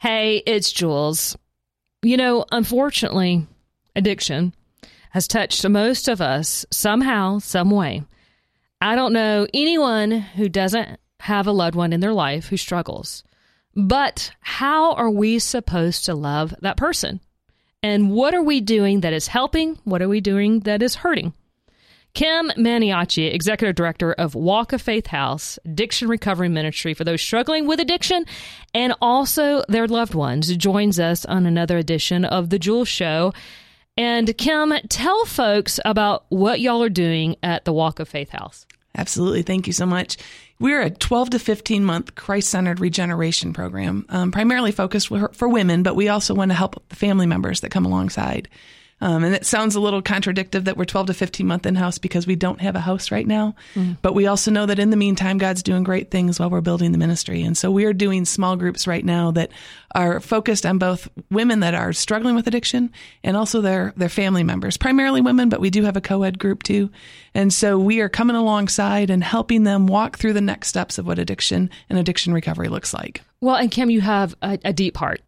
Hey, 0.00 0.42
it's 0.46 0.72
Jules. 0.72 1.36
You 2.00 2.16
know, 2.16 2.46
unfortunately, 2.50 3.46
addiction 3.94 4.54
has 5.10 5.28
touched 5.28 5.68
most 5.68 6.08
of 6.08 6.22
us 6.22 6.64
somehow, 6.70 7.38
some 7.38 7.70
way. 7.70 8.04
I 8.80 8.94
don't 8.94 9.12
know 9.12 9.46
anyone 9.52 10.10
who 10.10 10.48
doesn't 10.48 10.98
have 11.20 11.46
a 11.46 11.52
loved 11.52 11.74
one 11.74 11.92
in 11.92 12.00
their 12.00 12.14
life 12.14 12.48
who 12.48 12.56
struggles. 12.56 13.24
But 13.76 14.32
how 14.40 14.94
are 14.94 15.10
we 15.10 15.38
supposed 15.38 16.06
to 16.06 16.14
love 16.14 16.54
that 16.62 16.78
person? 16.78 17.20
And 17.82 18.10
what 18.10 18.32
are 18.32 18.42
we 18.42 18.62
doing 18.62 19.00
that 19.00 19.12
is 19.12 19.26
helping? 19.26 19.78
What 19.84 20.00
are 20.00 20.08
we 20.08 20.22
doing 20.22 20.60
that 20.60 20.82
is 20.82 20.94
hurting? 20.94 21.34
Kim 22.14 22.48
Maniaci, 22.56 23.32
Executive 23.32 23.76
Director 23.76 24.12
of 24.12 24.34
Walk 24.34 24.72
of 24.72 24.82
Faith 24.82 25.06
House, 25.06 25.58
Addiction 25.64 26.08
Recovery 26.08 26.48
Ministry 26.48 26.94
for 26.94 27.04
those 27.04 27.22
struggling 27.22 27.66
with 27.66 27.80
addiction 27.80 28.24
and 28.74 28.94
also 29.00 29.62
their 29.68 29.86
loved 29.86 30.14
ones, 30.14 30.54
joins 30.56 30.98
us 30.98 31.24
on 31.24 31.46
another 31.46 31.78
edition 31.78 32.24
of 32.24 32.50
The 32.50 32.58
Jules 32.58 32.88
Show. 32.88 33.32
And 33.96 34.36
Kim, 34.38 34.72
tell 34.88 35.24
folks 35.24 35.78
about 35.84 36.24
what 36.30 36.60
y'all 36.60 36.82
are 36.82 36.88
doing 36.88 37.36
at 37.42 37.64
the 37.64 37.72
Walk 37.72 38.00
of 38.00 38.08
Faith 38.08 38.30
House. 38.30 38.66
Absolutely. 38.96 39.42
Thank 39.42 39.66
you 39.66 39.72
so 39.72 39.86
much. 39.86 40.16
We're 40.58 40.82
a 40.82 40.90
12 40.90 41.30
to 41.30 41.38
15 41.38 41.84
month 41.84 42.14
Christ 42.16 42.50
centered 42.50 42.80
regeneration 42.80 43.52
program, 43.52 44.04
um, 44.08 44.32
primarily 44.32 44.72
focused 44.72 45.08
for 45.08 45.48
women, 45.48 45.82
but 45.82 45.96
we 45.96 46.08
also 46.08 46.34
want 46.34 46.50
to 46.50 46.56
help 46.56 46.82
the 46.88 46.96
family 46.96 47.26
members 47.26 47.60
that 47.60 47.70
come 47.70 47.86
alongside. 47.86 48.48
Um, 49.00 49.24
and 49.24 49.34
it 49.34 49.46
sounds 49.46 49.74
a 49.74 49.80
little 49.80 50.02
contradictory 50.02 50.60
that 50.60 50.76
we're 50.76 50.84
12 50.84 51.08
to 51.08 51.14
15 51.14 51.46
month 51.46 51.66
in 51.66 51.74
house 51.74 51.98
because 51.98 52.26
we 52.26 52.36
don't 52.36 52.60
have 52.60 52.76
a 52.76 52.80
house 52.80 53.10
right 53.10 53.26
now. 53.26 53.54
Mm. 53.74 53.96
But 54.02 54.14
we 54.14 54.26
also 54.26 54.50
know 54.50 54.66
that 54.66 54.78
in 54.78 54.90
the 54.90 54.96
meantime, 54.96 55.38
God's 55.38 55.62
doing 55.62 55.84
great 55.84 56.10
things 56.10 56.38
while 56.38 56.50
we're 56.50 56.60
building 56.60 56.92
the 56.92 56.98
ministry. 56.98 57.42
And 57.42 57.56
so 57.56 57.70
we 57.70 57.84
are 57.86 57.92
doing 57.92 58.24
small 58.24 58.56
groups 58.56 58.86
right 58.86 59.04
now 59.04 59.30
that 59.32 59.50
are 59.94 60.20
focused 60.20 60.66
on 60.66 60.78
both 60.78 61.08
women 61.30 61.60
that 61.60 61.74
are 61.74 61.92
struggling 61.92 62.34
with 62.34 62.46
addiction 62.46 62.92
and 63.24 63.36
also 63.36 63.60
their, 63.60 63.92
their 63.96 64.08
family 64.08 64.44
members, 64.44 64.76
primarily 64.76 65.20
women, 65.20 65.48
but 65.48 65.60
we 65.60 65.70
do 65.70 65.84
have 65.84 65.96
a 65.96 66.00
co-ed 66.00 66.38
group 66.38 66.62
too. 66.62 66.90
And 67.34 67.52
so 67.52 67.78
we 67.78 68.00
are 68.00 68.08
coming 68.08 68.36
alongside 68.36 69.10
and 69.10 69.24
helping 69.24 69.64
them 69.64 69.86
walk 69.86 70.18
through 70.18 70.34
the 70.34 70.40
next 70.40 70.68
steps 70.68 70.98
of 70.98 71.06
what 71.06 71.18
addiction 71.18 71.70
and 71.88 71.98
addiction 71.98 72.32
recovery 72.32 72.68
looks 72.68 72.92
like. 72.92 73.22
Well, 73.40 73.56
and 73.56 73.70
Kim, 73.70 73.88
you 73.88 74.00
have 74.02 74.34
a, 74.42 74.58
a 74.64 74.72
deep 74.72 74.96
heart 74.96 75.22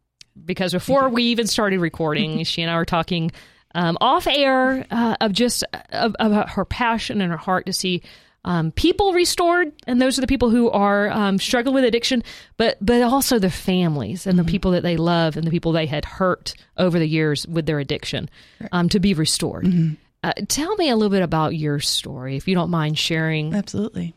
because 0.44 0.72
before 0.72 1.08
we 1.08 1.24
even 1.24 1.46
started 1.46 1.80
recording, 1.80 2.44
she 2.44 2.62
and 2.62 2.70
I 2.70 2.76
were 2.76 2.84
talking 2.84 3.32
um, 3.74 3.96
off 4.00 4.26
air 4.26 4.86
uh, 4.90 5.16
of 5.20 5.32
just 5.32 5.64
of, 5.90 6.14
of, 6.18 6.50
her 6.50 6.64
passion 6.64 7.20
and 7.20 7.30
her 7.30 7.38
heart 7.38 7.66
to 7.66 7.72
see 7.72 8.02
um, 8.44 8.72
people 8.72 9.12
restored, 9.12 9.72
and 9.86 10.02
those 10.02 10.18
are 10.18 10.20
the 10.20 10.26
people 10.26 10.50
who 10.50 10.68
are 10.70 11.10
um, 11.10 11.38
struggling 11.38 11.74
with 11.74 11.84
addiction, 11.84 12.24
but 12.56 12.76
but 12.80 13.02
also 13.02 13.38
their 13.38 13.50
families 13.50 14.26
and 14.26 14.36
mm-hmm. 14.36 14.46
the 14.46 14.50
people 14.50 14.72
that 14.72 14.82
they 14.82 14.96
love 14.96 15.36
and 15.36 15.46
the 15.46 15.50
people 15.50 15.72
they 15.72 15.86
had 15.86 16.04
hurt 16.04 16.54
over 16.76 16.98
the 16.98 17.06
years 17.06 17.46
with 17.46 17.66
their 17.66 17.78
addiction 17.78 18.28
um, 18.72 18.88
to 18.88 18.98
be 18.98 19.14
restored. 19.14 19.64
Mm-hmm. 19.64 19.94
Uh, 20.24 20.32
tell 20.48 20.74
me 20.76 20.88
a 20.88 20.96
little 20.96 21.10
bit 21.10 21.22
about 21.22 21.54
your 21.54 21.80
story, 21.80 22.36
if 22.36 22.46
you 22.46 22.54
don't 22.54 22.70
mind 22.70 22.98
sharing. 22.98 23.54
Absolutely. 23.54 24.14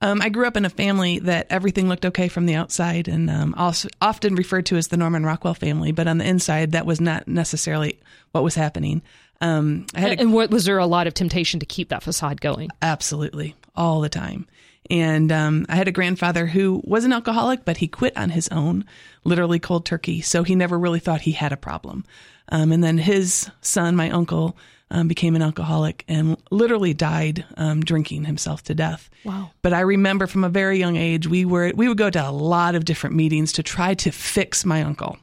Um, 0.00 0.22
I 0.22 0.28
grew 0.28 0.46
up 0.46 0.56
in 0.56 0.64
a 0.64 0.70
family 0.70 1.18
that 1.20 1.46
everything 1.50 1.88
looked 1.88 2.06
okay 2.06 2.28
from 2.28 2.46
the 2.46 2.54
outside 2.54 3.08
and 3.08 3.28
um, 3.28 3.54
also 3.56 3.88
often 4.00 4.34
referred 4.34 4.66
to 4.66 4.76
as 4.76 4.88
the 4.88 4.96
Norman 4.96 5.24
Rockwell 5.24 5.54
family, 5.54 5.92
but 5.92 6.06
on 6.06 6.18
the 6.18 6.26
inside, 6.26 6.72
that 6.72 6.86
was 6.86 7.00
not 7.00 7.26
necessarily 7.26 7.98
what 8.32 8.44
was 8.44 8.54
happening. 8.54 9.02
Um, 9.40 9.86
I 9.94 10.00
had 10.00 10.12
a, 10.12 10.20
and 10.20 10.32
what, 10.32 10.50
was 10.50 10.64
there 10.64 10.78
a 10.78 10.86
lot 10.86 11.06
of 11.06 11.14
temptation 11.14 11.60
to 11.60 11.66
keep 11.66 11.88
that 11.88 12.02
facade 12.02 12.40
going? 12.40 12.70
Absolutely, 12.82 13.54
all 13.74 14.00
the 14.00 14.08
time. 14.08 14.46
And 14.90 15.30
um, 15.30 15.66
I 15.68 15.76
had 15.76 15.88
a 15.88 15.92
grandfather 15.92 16.46
who 16.46 16.80
was 16.84 17.04
an 17.04 17.12
alcoholic, 17.12 17.64
but 17.64 17.76
he 17.76 17.88
quit 17.88 18.16
on 18.16 18.30
his 18.30 18.48
own, 18.48 18.84
literally 19.24 19.58
cold 19.58 19.84
turkey. 19.84 20.22
So 20.22 20.44
he 20.44 20.54
never 20.54 20.78
really 20.78 21.00
thought 21.00 21.22
he 21.22 21.32
had 21.32 21.52
a 21.52 21.58
problem. 21.58 22.04
Um, 22.50 22.72
and 22.72 22.82
then 22.82 22.98
his 22.98 23.50
son, 23.60 23.96
my 23.96 24.10
uncle, 24.10 24.56
um, 24.90 25.08
became 25.08 25.36
an 25.36 25.42
alcoholic 25.42 26.04
and 26.08 26.36
literally 26.50 26.94
died 26.94 27.44
um, 27.56 27.82
drinking 27.82 28.24
himself 28.24 28.62
to 28.64 28.74
death. 28.74 29.10
Wow! 29.24 29.50
But 29.62 29.74
I 29.74 29.80
remember 29.80 30.26
from 30.26 30.44
a 30.44 30.48
very 30.48 30.78
young 30.78 30.96
age, 30.96 31.26
we 31.26 31.44
were 31.44 31.72
we 31.74 31.88
would 31.88 31.98
go 31.98 32.10
to 32.10 32.28
a 32.28 32.30
lot 32.30 32.74
of 32.74 32.84
different 32.84 33.16
meetings 33.16 33.52
to 33.52 33.62
try 33.62 33.94
to 33.94 34.10
fix 34.10 34.64
my 34.64 34.82
uncle, 34.82 35.18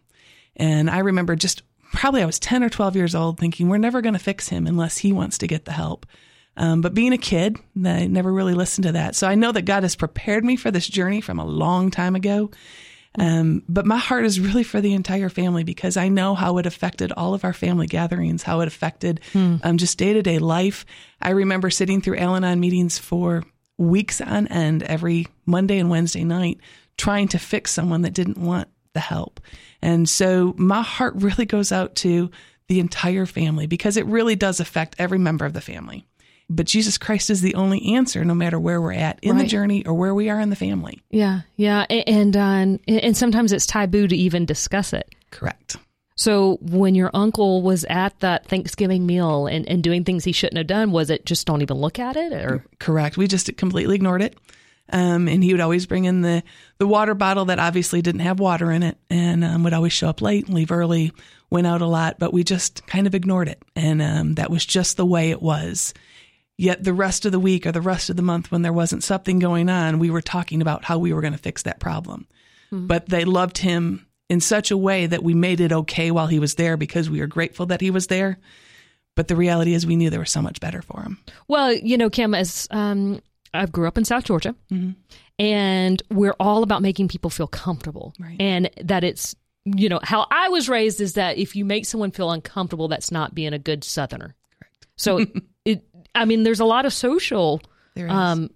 and 0.56 0.90
I 0.90 1.00
remember 1.00 1.36
just 1.36 1.64
probably 1.94 2.22
I 2.22 2.26
was 2.26 2.40
ten 2.40 2.64
or 2.64 2.70
twelve 2.70 2.96
years 2.96 3.16
old, 3.16 3.40
thinking 3.40 3.70
we're 3.70 3.78
never 3.78 4.02
going 4.02 4.14
to 4.14 4.20
fix 4.20 4.50
him 4.50 4.68
unless 4.68 4.98
he 4.98 5.12
wants 5.12 5.40
to 5.40 5.48
get 5.48 5.66
the 5.66 5.72
help. 5.72 6.06
Um, 6.58 6.82
but 6.82 6.94
being 6.94 7.12
a 7.12 7.18
kid, 7.18 7.58
I 7.84 8.08
never 8.08 8.32
really 8.32 8.54
listened 8.54 8.86
to 8.86 8.94
that. 8.94 9.16
So 9.16 9.28
I 9.28 9.36
know 9.36 9.52
that 9.52 9.64
God 9.64 9.84
has 9.84 9.96
prepared 9.96 10.46
me 10.46 10.56
for 10.56 10.72
this 10.72 10.88
journey 10.88 11.20
from 11.20 11.38
a 11.38 11.46
long 11.46 11.92
time 11.92 12.16
ago. 12.16 12.50
Um, 13.18 13.64
but 13.70 13.86
my 13.86 13.98
heart 13.98 14.26
is 14.26 14.40
really 14.40 14.64
for 14.64 14.82
the 14.82 14.94
entire 14.94 15.30
family 15.30 15.64
because 15.64 15.98
I 15.98 16.10
know 16.10 16.36
how 16.36 16.58
it 16.58 16.66
affected 16.66 17.12
all 17.12 17.34
of 17.34 17.44
our 17.44 17.54
family 17.54 17.88
gatherings, 17.88 18.44
how 18.44 18.62
it 18.62 18.68
affected 18.68 19.22
hmm. 19.34 19.58
um, 19.64 19.78
just 19.78 19.98
day 19.98 20.14
to 20.14 20.22
day 20.22 20.40
life. 20.40 20.86
I 21.22 21.32
remember 21.32 21.70
sitting 21.70 22.02
through 22.02 22.18
Al 22.18 22.36
Anon 22.36 22.60
meetings 22.60 22.98
for 22.98 23.44
weeks 23.78 24.22
on 24.22 24.48
end 24.48 24.84
every 24.84 25.28
Monday 25.46 25.80
and 25.80 25.90
Wednesday 25.90 26.24
night 26.24 26.60
trying 26.98 27.28
to 27.30 27.40
fix 27.40 27.72
someone 27.72 28.04
that 28.04 28.14
didn't 28.14 28.38
want 28.38 28.70
the 28.94 29.00
help. 29.00 29.40
And 29.82 30.08
so 30.08 30.54
my 30.58 30.82
heart 30.82 31.14
really 31.18 31.46
goes 31.46 31.72
out 31.72 31.96
to 31.98 32.32
the 32.68 32.80
entire 32.80 33.26
family 33.26 33.68
because 33.68 33.98
it 33.98 34.06
really 34.06 34.36
does 34.36 34.60
affect 34.60 34.96
every 34.98 35.20
member 35.20 35.46
of 35.46 35.54
the 35.54 35.62
family. 35.62 36.08
But 36.48 36.68
Jesus 36.68 36.98
Christ 36.98 37.30
is 37.32 37.42
the 37.42 37.56
only 37.56 37.96
answer, 37.96 38.24
no 38.24 38.36
matter 38.36 38.60
where 38.60 38.80
we're 38.80 38.94
at 38.94 39.20
in 39.24 39.36
right. 39.36 39.42
the 39.42 39.48
journey 39.48 39.86
or 39.86 39.94
where 39.96 40.14
we 40.14 40.30
are 40.30 40.40
in 40.40 40.52
the 40.52 40.56
family. 40.56 41.02
Yeah, 41.10 41.42
yeah, 41.56 41.86
and 41.90 42.38
uh, 42.38 42.78
and 42.88 43.18
sometimes 43.18 43.52
it's 43.52 43.66
taboo 43.66 44.08
to 44.08 44.16
even 44.16 44.46
discuss 44.46 44.94
it. 44.94 45.14
Correct. 45.32 45.78
So 46.16 46.58
when 46.62 46.96
your 46.96 47.12
uncle 47.14 47.62
was 47.62 47.84
at 47.90 48.18
that 48.22 48.48
Thanksgiving 48.48 49.06
meal 49.06 49.48
and, 49.48 49.68
and 49.68 49.84
doing 49.84 50.06
things 50.06 50.24
he 50.24 50.32
shouldn't 50.32 50.58
have 50.58 50.68
done, 50.68 50.92
was 50.92 51.10
it 51.10 51.26
just 51.26 51.46
don't 51.46 51.62
even 51.62 51.78
look 51.78 52.00
at 52.00 52.16
it 52.16 52.32
or 52.32 52.66
correct? 52.80 53.18
We 53.18 53.28
just 53.28 53.56
completely 53.58 53.96
ignored 53.96 54.22
it. 54.22 54.38
Um, 54.90 55.28
and 55.28 55.44
he 55.44 55.52
would 55.52 55.62
always 55.62 55.88
bring 55.88 56.06
in 56.06 56.22
the, 56.22 56.44
the 56.78 56.88
water 56.88 57.16
bottle 57.16 57.46
that 57.46 57.60
obviously 57.60 58.02
didn't 58.02 58.22
have 58.22 58.40
water 58.40 58.72
in 58.72 58.84
it 58.84 58.98
and 59.10 59.44
um, 59.44 59.64
would 59.64 59.74
always 59.74 59.94
show 59.94 60.08
up 60.08 60.22
late 60.22 60.46
and 60.46 60.54
leave 60.54 60.72
early, 60.72 61.12
went 61.50 61.68
out 61.68 61.82
a 61.82 61.88
lot, 61.88 62.18
but 62.20 62.32
we 62.32 62.44
just 62.44 62.86
kind 62.86 63.08
of 63.08 63.16
ignored 63.16 63.48
it. 63.48 63.62
And 63.76 64.02
um, 64.02 64.36
that 64.36 64.52
was 64.52 64.66
just 64.66 64.96
the 64.96 65.06
way 65.06 65.32
it 65.32 65.42
was. 65.42 65.94
Yet 66.58 66.84
the 66.84 66.94
rest 66.94 67.26
of 67.26 67.32
the 67.32 67.40
week 67.40 67.66
or 67.66 67.72
the 67.72 67.82
rest 67.82 68.10
of 68.10 68.16
the 68.16 68.22
month, 68.22 68.52
when 68.52 68.62
there 68.62 68.72
wasn't 68.72 69.04
something 69.04 69.40
going 69.40 69.70
on, 69.70 70.00
we 70.00 70.10
were 70.10 70.22
talking 70.22 70.62
about 70.62 70.86
how 70.86 70.98
we 70.98 71.14
were 71.14 71.22
going 71.22 71.34
to 71.34 71.40
fix 71.40 71.64
that 71.64 71.80
problem. 71.80 72.28
Mm-hmm. 72.72 72.88
But 72.88 73.10
they 73.10 73.26
loved 73.26 73.58
him 73.58 74.08
in 74.30 74.40
such 74.40 74.72
a 74.72 74.78
way 74.78 75.06
that 75.06 75.24
we 75.24 75.34
made 75.34 75.60
it 75.60 75.72
okay 75.72 76.12
while 76.12 76.28
he 76.28 76.40
was 76.40 76.56
there 76.56 76.78
because 76.78 77.10
we 77.10 77.20
were 77.20 77.28
grateful 77.28 77.66
that 77.68 77.82
he 77.82 77.92
was 77.92 78.08
there. 78.08 78.40
But 79.16 79.28
the 79.28 79.36
reality 79.36 79.74
is, 79.74 79.86
we 79.86 79.96
knew 79.96 80.10
there 80.10 80.20
was 80.20 80.32
so 80.32 80.42
much 80.42 80.60
better 80.60 80.82
for 80.82 81.02
him. 81.02 81.18
Well, 81.48 81.74
you 81.74 81.98
know, 81.98 82.10
Kim, 82.10 82.34
as 82.34 82.68
um, 82.72 83.22
I 83.54 83.66
grew 83.66 83.88
up 83.88 83.98
in 83.98 84.04
South 84.04 84.26
Georgia, 84.26 84.56
mm-hmm. 84.72 84.92
and 85.40 86.04
we're 86.10 86.36
all 86.40 86.64
about 86.64 86.82
making 86.82 87.08
people 87.08 87.30
feel 87.30 87.48
comfortable, 87.48 88.14
right. 88.20 88.36
and 88.40 88.70
that 88.84 89.06
it's 89.06 89.36
you 89.64 89.88
know 89.88 90.00
how 90.04 90.28
I 90.32 90.50
was 90.50 90.68
raised 90.68 91.00
is 91.00 91.14
that 91.14 91.38
if 91.38 91.56
you 91.56 91.64
make 91.64 91.86
someone 91.86 92.12
feel 92.12 92.32
uncomfortable, 92.32 92.90
that's 92.90 93.10
not 93.10 93.34
being 93.34 93.54
a 93.54 93.60
good 93.60 93.84
Southerner. 93.86 94.36
Correct. 94.60 94.88
So 94.98 95.26
it 95.66 95.86
I 96.16 96.26
mean, 96.26 96.44
there's 96.44 96.60
a 96.60 96.66
lot 96.66 96.86
of 96.86 96.94
social 96.94 97.62
um, 98.10 98.50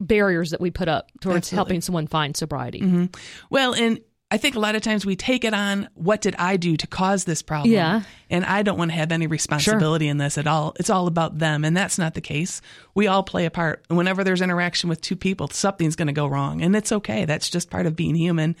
barriers 0.00 0.50
that 0.50 0.60
we 0.60 0.70
put 0.70 0.88
up 0.88 1.10
towards 1.20 1.38
Absolutely. 1.38 1.56
helping 1.56 1.80
someone 1.80 2.06
find 2.06 2.36
sobriety. 2.36 2.80
Mm-hmm. 2.80 3.06
Well, 3.50 3.74
and 3.74 4.00
I 4.30 4.38
think 4.38 4.56
a 4.56 4.60
lot 4.60 4.74
of 4.74 4.82
times 4.82 5.06
we 5.06 5.14
take 5.14 5.44
it 5.44 5.54
on 5.54 5.88
what 5.94 6.20
did 6.20 6.34
I 6.36 6.56
do 6.56 6.76
to 6.76 6.86
cause 6.88 7.24
this 7.24 7.42
problem? 7.42 7.72
Yeah. 7.72 8.02
And 8.28 8.44
I 8.44 8.62
don't 8.62 8.76
want 8.76 8.90
to 8.90 8.96
have 8.96 9.12
any 9.12 9.28
responsibility 9.28 10.06
sure. 10.06 10.10
in 10.10 10.18
this 10.18 10.36
at 10.36 10.48
all. 10.48 10.74
It's 10.80 10.90
all 10.90 11.06
about 11.06 11.38
them. 11.38 11.64
And 11.64 11.76
that's 11.76 11.96
not 11.96 12.14
the 12.14 12.20
case. 12.20 12.60
We 12.94 13.06
all 13.06 13.22
play 13.22 13.44
a 13.46 13.50
part. 13.50 13.84
Whenever 13.88 14.24
there's 14.24 14.42
interaction 14.42 14.88
with 14.88 15.00
two 15.00 15.14
people, 15.14 15.48
something's 15.48 15.94
going 15.94 16.08
to 16.08 16.12
go 16.12 16.26
wrong. 16.26 16.60
And 16.60 16.74
it's 16.74 16.90
okay. 16.90 17.24
That's 17.24 17.48
just 17.48 17.70
part 17.70 17.86
of 17.86 17.94
being 17.94 18.16
human. 18.16 18.56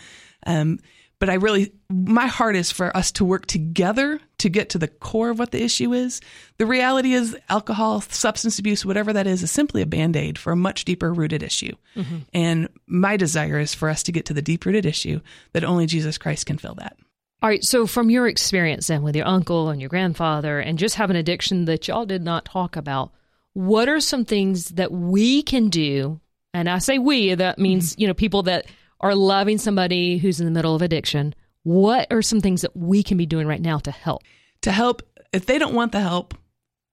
Um, 0.46 0.78
but 1.18 1.30
I 1.30 1.34
really, 1.34 1.72
my 1.88 2.26
heart 2.26 2.56
is 2.56 2.70
for 2.70 2.94
us 2.94 3.10
to 3.12 3.24
work 3.24 3.46
together 3.46 4.20
to 4.38 4.48
get 4.50 4.70
to 4.70 4.78
the 4.78 4.88
core 4.88 5.30
of 5.30 5.38
what 5.38 5.50
the 5.50 5.62
issue 5.62 5.94
is. 5.94 6.20
The 6.58 6.66
reality 6.66 7.14
is, 7.14 7.36
alcohol, 7.48 8.02
substance 8.02 8.58
abuse, 8.58 8.84
whatever 8.84 9.12
that 9.14 9.26
is, 9.26 9.42
is 9.42 9.50
simply 9.50 9.80
a 9.80 9.86
band 9.86 10.14
aid 10.14 10.38
for 10.38 10.52
a 10.52 10.56
much 10.56 10.84
deeper 10.84 11.12
rooted 11.12 11.42
issue. 11.42 11.74
Mm-hmm. 11.96 12.18
And 12.34 12.68
my 12.86 13.16
desire 13.16 13.58
is 13.58 13.74
for 13.74 13.88
us 13.88 14.02
to 14.04 14.12
get 14.12 14.26
to 14.26 14.34
the 14.34 14.42
deep 14.42 14.66
rooted 14.66 14.84
issue 14.84 15.20
that 15.52 15.64
only 15.64 15.86
Jesus 15.86 16.18
Christ 16.18 16.44
can 16.46 16.58
fill 16.58 16.74
that. 16.74 16.96
All 17.42 17.48
right. 17.48 17.64
So, 17.64 17.86
from 17.86 18.10
your 18.10 18.26
experience 18.26 18.88
then 18.88 19.02
with 19.02 19.16
your 19.16 19.26
uncle 19.26 19.70
and 19.70 19.80
your 19.80 19.90
grandfather, 19.90 20.58
and 20.58 20.78
just 20.78 20.96
have 20.96 21.10
an 21.10 21.16
addiction 21.16 21.66
that 21.66 21.88
y'all 21.88 22.06
did 22.06 22.22
not 22.22 22.44
talk 22.44 22.76
about, 22.76 23.12
what 23.54 23.88
are 23.88 24.00
some 24.00 24.24
things 24.26 24.68
that 24.70 24.92
we 24.92 25.42
can 25.42 25.68
do? 25.70 26.20
And 26.52 26.68
I 26.68 26.78
say 26.78 26.98
we, 26.98 27.34
that 27.34 27.58
means, 27.58 27.92
mm-hmm. 27.92 28.00
you 28.02 28.06
know, 28.08 28.14
people 28.14 28.42
that 28.44 28.66
are 29.00 29.14
loving 29.14 29.58
somebody 29.58 30.18
who's 30.18 30.40
in 30.40 30.46
the 30.46 30.52
middle 30.52 30.74
of 30.74 30.82
addiction, 30.82 31.34
what 31.62 32.06
are 32.12 32.22
some 32.22 32.40
things 32.40 32.62
that 32.62 32.76
we 32.76 33.02
can 33.02 33.16
be 33.16 33.26
doing 33.26 33.46
right 33.46 33.60
now 33.60 33.78
to 33.78 33.90
help? 33.90 34.22
To 34.62 34.72
help, 34.72 35.02
if 35.32 35.46
they 35.46 35.58
don't 35.58 35.74
want 35.74 35.92
the 35.92 36.00
help, 36.00 36.34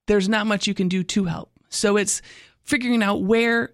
there's 0.08 0.28
not 0.28 0.48
much 0.48 0.68
you 0.68 0.74
can 0.74 0.90
do 0.90 1.04
to 1.04 1.26
help. 1.26 1.52
So 1.70 1.98
it's 1.98 2.22
figuring 2.64 3.04
out 3.04 3.24
where 3.24 3.72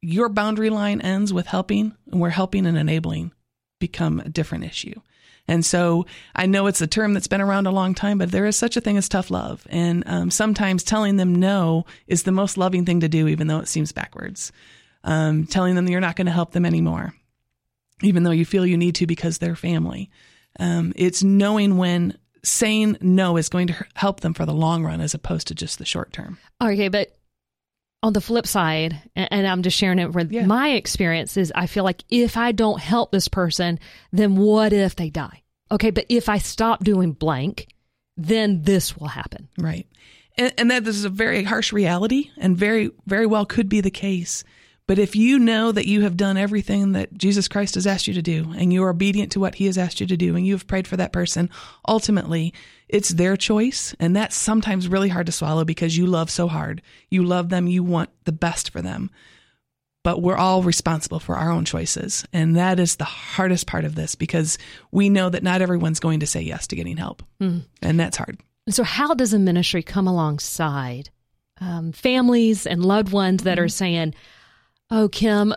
your 0.00 0.28
boundary 0.28 0.70
line 0.70 1.00
ends 1.00 1.32
with 1.32 1.46
helping 1.46 1.94
and 2.10 2.20
where 2.20 2.30
helping 2.30 2.66
and 2.66 2.76
enabling 2.76 3.32
become 3.78 4.20
a 4.20 4.28
different 4.28 4.64
issue. 4.64 5.00
And 5.48 5.64
so 5.64 6.06
I 6.34 6.46
know 6.46 6.66
it's 6.66 6.80
a 6.80 6.86
term 6.86 7.14
that's 7.14 7.26
been 7.26 7.40
around 7.40 7.66
a 7.66 7.72
long 7.72 7.94
time, 7.94 8.18
but 8.18 8.30
there 8.30 8.46
is 8.46 8.56
such 8.56 8.76
a 8.76 8.80
thing 8.80 8.96
as 8.96 9.08
tough 9.08 9.30
love. 9.30 9.66
And 9.70 10.04
um, 10.06 10.30
sometimes 10.30 10.82
telling 10.84 11.16
them 11.16 11.34
no 11.34 11.84
is 12.06 12.22
the 12.22 12.32
most 12.32 12.56
loving 12.56 12.84
thing 12.84 13.00
to 13.00 13.08
do, 13.08 13.26
even 13.28 13.48
though 13.48 13.58
it 13.58 13.68
seems 13.68 13.92
backwards. 13.92 14.52
Um, 15.04 15.46
telling 15.46 15.74
them 15.74 15.88
you're 15.88 16.00
not 16.00 16.14
going 16.14 16.26
to 16.26 16.32
help 16.32 16.52
them 16.52 16.64
anymore, 16.64 17.12
even 18.02 18.22
though 18.22 18.30
you 18.30 18.44
feel 18.44 18.64
you 18.66 18.76
need 18.76 18.94
to 18.96 19.06
because 19.06 19.38
they're 19.38 19.56
family. 19.56 20.10
Um, 20.60 20.92
it's 20.96 21.22
knowing 21.22 21.76
when 21.76 22.16
saying 22.44 22.98
no 23.00 23.36
is 23.36 23.48
going 23.48 23.68
to 23.68 23.86
help 23.94 24.20
them 24.20 24.34
for 24.34 24.44
the 24.46 24.54
long 24.54 24.84
run 24.84 25.00
as 25.00 25.14
opposed 25.14 25.48
to 25.48 25.54
just 25.54 25.78
the 25.78 25.84
short 25.84 26.12
term. 26.12 26.38
Okay, 26.62 26.88
but 26.88 27.16
on 28.02 28.12
the 28.12 28.20
flip 28.20 28.46
side, 28.48 29.00
and 29.14 29.46
I'm 29.46 29.62
just 29.62 29.76
sharing 29.76 30.00
it 30.00 30.12
with 30.12 30.32
Yeah. 30.32 30.44
my 30.44 30.70
experience 30.70 31.36
is 31.36 31.52
I 31.54 31.66
feel 31.68 31.84
like 31.84 32.02
if 32.10 32.36
I 32.36 32.50
don't 32.50 32.80
help 32.80 33.12
this 33.12 33.28
person, 33.28 33.78
then 34.10 34.34
what 34.36 34.72
if 34.72 34.96
they 34.96 35.08
die? 35.08 35.42
Okay, 35.70 35.90
but 35.90 36.06
if 36.08 36.28
I 36.28 36.38
stop 36.38 36.82
doing 36.82 37.12
blank, 37.12 37.68
then 38.16 38.62
this 38.62 38.96
will 38.96 39.06
happen. 39.08 39.48
Right. 39.56 39.86
And, 40.36 40.52
and 40.58 40.70
that 40.70 40.86
is 40.86 41.04
a 41.04 41.08
very 41.10 41.44
harsh 41.44 41.72
reality 41.72 42.30
and 42.36 42.56
very, 42.56 42.90
very 43.06 43.26
well 43.26 43.46
could 43.46 43.68
be 43.68 43.80
the 43.80 43.90
case. 43.90 44.42
But 44.92 44.98
if 44.98 45.16
you 45.16 45.38
know 45.38 45.72
that 45.72 45.86
you 45.86 46.02
have 46.02 46.18
done 46.18 46.36
everything 46.36 46.92
that 46.92 47.14
Jesus 47.16 47.48
Christ 47.48 47.76
has 47.76 47.86
asked 47.86 48.06
you 48.06 48.12
to 48.12 48.20
do 48.20 48.52
and 48.54 48.70
you 48.74 48.84
are 48.84 48.90
obedient 48.90 49.32
to 49.32 49.40
what 49.40 49.54
he 49.54 49.64
has 49.64 49.78
asked 49.78 50.02
you 50.02 50.06
to 50.06 50.18
do 50.18 50.36
and 50.36 50.46
you 50.46 50.52
have 50.52 50.66
prayed 50.66 50.86
for 50.86 50.98
that 50.98 51.14
person, 51.14 51.48
ultimately 51.88 52.52
it's 52.90 53.08
their 53.08 53.34
choice. 53.38 53.94
And 53.98 54.14
that's 54.14 54.36
sometimes 54.36 54.88
really 54.88 55.08
hard 55.08 55.24
to 55.24 55.32
swallow 55.32 55.64
because 55.64 55.96
you 55.96 56.04
love 56.04 56.28
so 56.28 56.46
hard. 56.46 56.82
You 57.08 57.24
love 57.24 57.48
them. 57.48 57.68
You 57.68 57.82
want 57.82 58.10
the 58.24 58.32
best 58.32 58.68
for 58.68 58.82
them. 58.82 59.10
But 60.04 60.20
we're 60.20 60.36
all 60.36 60.62
responsible 60.62 61.20
for 61.20 61.36
our 61.36 61.50
own 61.50 61.64
choices. 61.64 62.26
And 62.30 62.54
that 62.56 62.78
is 62.78 62.96
the 62.96 63.04
hardest 63.04 63.66
part 63.66 63.86
of 63.86 63.94
this 63.94 64.14
because 64.14 64.58
we 64.90 65.08
know 65.08 65.30
that 65.30 65.42
not 65.42 65.62
everyone's 65.62 66.00
going 66.00 66.20
to 66.20 66.26
say 66.26 66.42
yes 66.42 66.66
to 66.66 66.76
getting 66.76 66.98
help. 66.98 67.22
And 67.80 67.98
that's 67.98 68.18
hard. 68.18 68.38
So, 68.68 68.84
how 68.84 69.14
does 69.14 69.32
a 69.32 69.38
ministry 69.38 69.82
come 69.82 70.06
alongside 70.06 71.08
um, 71.62 71.92
families 71.92 72.66
and 72.66 72.84
loved 72.84 73.10
ones 73.10 73.44
that 73.44 73.58
are 73.58 73.70
saying, 73.70 74.12
Oh, 74.92 75.08
Kim, 75.08 75.54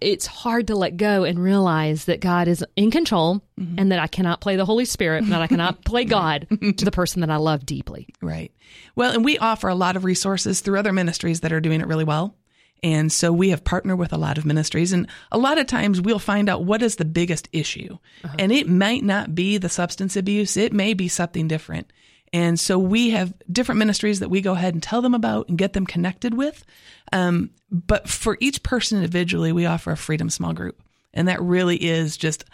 it's 0.00 0.24
hard 0.26 0.68
to 0.68 0.74
let 0.74 0.96
go 0.96 1.24
and 1.24 1.38
realize 1.38 2.06
that 2.06 2.20
God 2.20 2.48
is 2.48 2.64
in 2.76 2.90
control 2.90 3.42
mm-hmm. 3.60 3.78
and 3.78 3.92
that 3.92 3.98
I 3.98 4.06
cannot 4.06 4.40
play 4.40 4.56
the 4.56 4.64
Holy 4.64 4.86
Spirit, 4.86 5.22
and 5.22 5.32
that 5.32 5.42
I 5.42 5.46
cannot 5.46 5.84
play 5.84 6.06
God 6.06 6.46
to 6.50 6.84
the 6.84 6.90
person 6.90 7.20
that 7.20 7.30
I 7.30 7.36
love 7.36 7.66
deeply? 7.66 8.08
Right. 8.22 8.52
Well, 8.96 9.12
and 9.12 9.22
we 9.22 9.36
offer 9.36 9.68
a 9.68 9.74
lot 9.74 9.96
of 9.96 10.04
resources 10.04 10.60
through 10.60 10.78
other 10.78 10.94
ministries 10.94 11.40
that 11.40 11.52
are 11.52 11.60
doing 11.60 11.82
it 11.82 11.88
really 11.88 12.04
well. 12.04 12.34
And 12.82 13.12
so 13.12 13.30
we 13.30 13.50
have 13.50 13.64
partnered 13.64 13.98
with 13.98 14.14
a 14.14 14.18
lot 14.18 14.38
of 14.38 14.46
ministries 14.46 14.94
and 14.94 15.06
a 15.30 15.36
lot 15.36 15.58
of 15.58 15.66
times 15.66 16.00
we'll 16.00 16.18
find 16.18 16.48
out 16.48 16.64
what 16.64 16.80
is 16.80 16.96
the 16.96 17.04
biggest 17.04 17.46
issue. 17.52 17.98
Uh-huh. 18.24 18.36
And 18.38 18.50
it 18.50 18.70
might 18.70 19.04
not 19.04 19.34
be 19.34 19.58
the 19.58 19.68
substance 19.68 20.16
abuse. 20.16 20.56
It 20.56 20.72
may 20.72 20.94
be 20.94 21.06
something 21.06 21.46
different. 21.46 21.92
And 22.32 22.58
so 22.58 22.78
we 22.78 23.10
have 23.10 23.34
different 23.50 23.80
ministries 23.80 24.20
that 24.20 24.30
we 24.30 24.40
go 24.40 24.52
ahead 24.52 24.74
and 24.74 24.82
tell 24.82 25.02
them 25.02 25.14
about 25.14 25.48
and 25.48 25.58
get 25.58 25.72
them 25.72 25.86
connected 25.86 26.34
with. 26.34 26.64
Um, 27.12 27.50
but 27.70 28.08
for 28.08 28.36
each 28.40 28.62
person 28.62 28.98
individually, 28.98 29.52
we 29.52 29.66
offer 29.66 29.90
a 29.90 29.96
freedom 29.96 30.30
small 30.30 30.52
group. 30.52 30.82
And 31.12 31.28
that 31.28 31.42
really 31.42 31.76
is 31.76 32.16
just 32.16 32.44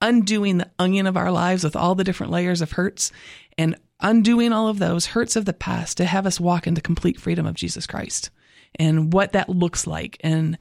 undoing 0.00 0.58
the 0.58 0.70
onion 0.78 1.06
of 1.06 1.16
our 1.16 1.30
lives 1.30 1.64
with 1.64 1.76
all 1.76 1.94
the 1.94 2.04
different 2.04 2.32
layers 2.32 2.60
of 2.60 2.72
hurts 2.72 3.12
and 3.56 3.76
undoing 4.00 4.52
all 4.52 4.68
of 4.68 4.78
those 4.78 5.06
hurts 5.06 5.36
of 5.36 5.44
the 5.44 5.52
past 5.52 5.96
to 5.96 6.04
have 6.04 6.26
us 6.26 6.38
walk 6.38 6.66
into 6.66 6.80
complete 6.80 7.20
freedom 7.20 7.46
of 7.46 7.54
Jesus 7.54 7.86
Christ 7.86 8.30
and 8.78 9.12
what 9.12 9.32
that 9.32 9.48
looks 9.48 9.86
like 9.86 10.18
and 10.20 10.58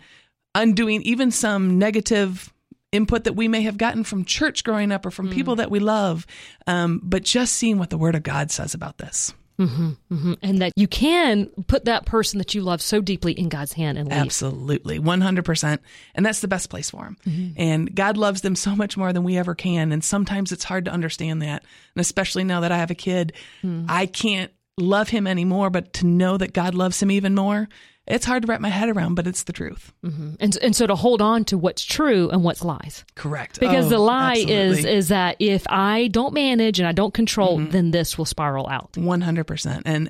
undoing 0.54 1.02
even 1.02 1.32
some 1.32 1.78
negative 1.78 2.54
input 2.92 3.26
that 3.26 3.34
we 3.34 3.50
may 3.50 3.62
have 3.64 3.78
gotten 3.78 4.06
from 4.06 4.24
church 4.24 4.64
growing 4.64 4.92
up 4.92 5.06
or 5.06 5.12
from 5.12 5.30
people 5.30 5.58
that 5.58 5.70
we 5.70 5.80
love 5.80 6.26
um, 6.66 7.02
but 7.04 7.24
just 7.24 7.54
seeing 7.54 7.78
what 7.78 7.90
the 7.90 7.98
word 7.98 8.16
of 8.16 8.24
god 8.24 8.50
says 8.52 8.74
about 8.74 8.98
this 8.98 9.34
Mhm. 9.60 10.38
And 10.42 10.62
that 10.62 10.74
you 10.76 10.88
can 10.88 11.48
put 11.68 11.86
that 11.86 12.06
person 12.06 12.40
that 12.40 12.54
you 12.54 12.62
love 12.62 12.82
so 12.82 13.02
deeply 13.02 13.34
in 13.34 13.50
God's 13.50 13.74
hand 13.74 13.98
and 13.98 14.10
leave. 14.10 14.18
Absolutely, 14.18 15.00
100%. 15.00 15.82
And 16.14 16.26
that's 16.26 16.42
the 16.42 16.48
best 16.48 16.70
place 16.70 16.90
for 16.90 17.04
them. 17.04 17.18
Mm-hmm. 17.26 17.54
And 17.58 17.96
God 17.96 18.18
loves 18.18 18.42
them 18.42 18.56
so 18.56 18.76
much 18.76 18.98
more 18.98 19.14
than 19.14 19.24
we 19.24 19.38
ever 19.38 19.56
can. 19.56 19.92
And 19.92 20.04
sometimes 20.04 20.52
it's 20.52 20.66
hard 20.66 20.86
to 20.86 20.92
understand 20.92 21.42
that. 21.42 21.64
And 21.96 22.02
especially 22.02 22.44
now 22.44 22.60
that 22.62 22.72
I 22.72 22.78
have 22.78 22.92
a 22.92 22.96
kid, 22.96 23.34
mm. 23.64 23.86
I 23.88 24.08
can't 24.08 24.52
love 24.78 25.10
him 25.10 25.26
anymore, 25.26 25.70
but 25.70 25.94
to 25.94 26.06
know 26.06 26.38
that 26.38 26.54
God 26.54 26.76
loves 26.76 27.02
him 27.02 27.10
even 27.10 27.34
more, 27.34 27.70
it's 28.08 28.26
hard 28.26 28.44
to 28.44 28.48
wrap 28.48 28.62
my 28.62 28.70
head 28.70 28.90
around, 28.90 29.16
but 29.16 29.26
it's 29.28 29.44
the 29.44 29.54
truth. 29.54 29.92
And, 30.04 30.58
and 30.62 30.76
so 30.76 30.86
to 30.88 30.96
hold 30.96 31.22
on 31.22 31.44
to 31.46 31.58
what's 31.58 31.84
true 31.84 32.30
and 32.30 32.44
what's 32.44 32.64
lies. 32.64 33.04
Correct. 33.16 33.60
Because 33.60 33.88
Oh, 33.88 33.90
the 33.90 34.00
lie 34.00 34.36
is 34.36 34.86
is 34.86 35.08
that 35.08 35.38
if 35.40 35.66
I 35.70 36.08
don't 36.10 36.34
manage 36.34 36.80
and 36.80 36.88
I 36.88 36.92
don't 36.92 37.14
control, 37.14 37.58
Mm-hmm. 37.60 37.72
then 37.72 37.92
this 37.92 38.18
will 38.18 38.26
spiral 38.26 38.68
out. 38.70 38.92
100%. 38.94 39.82
And 39.86 40.10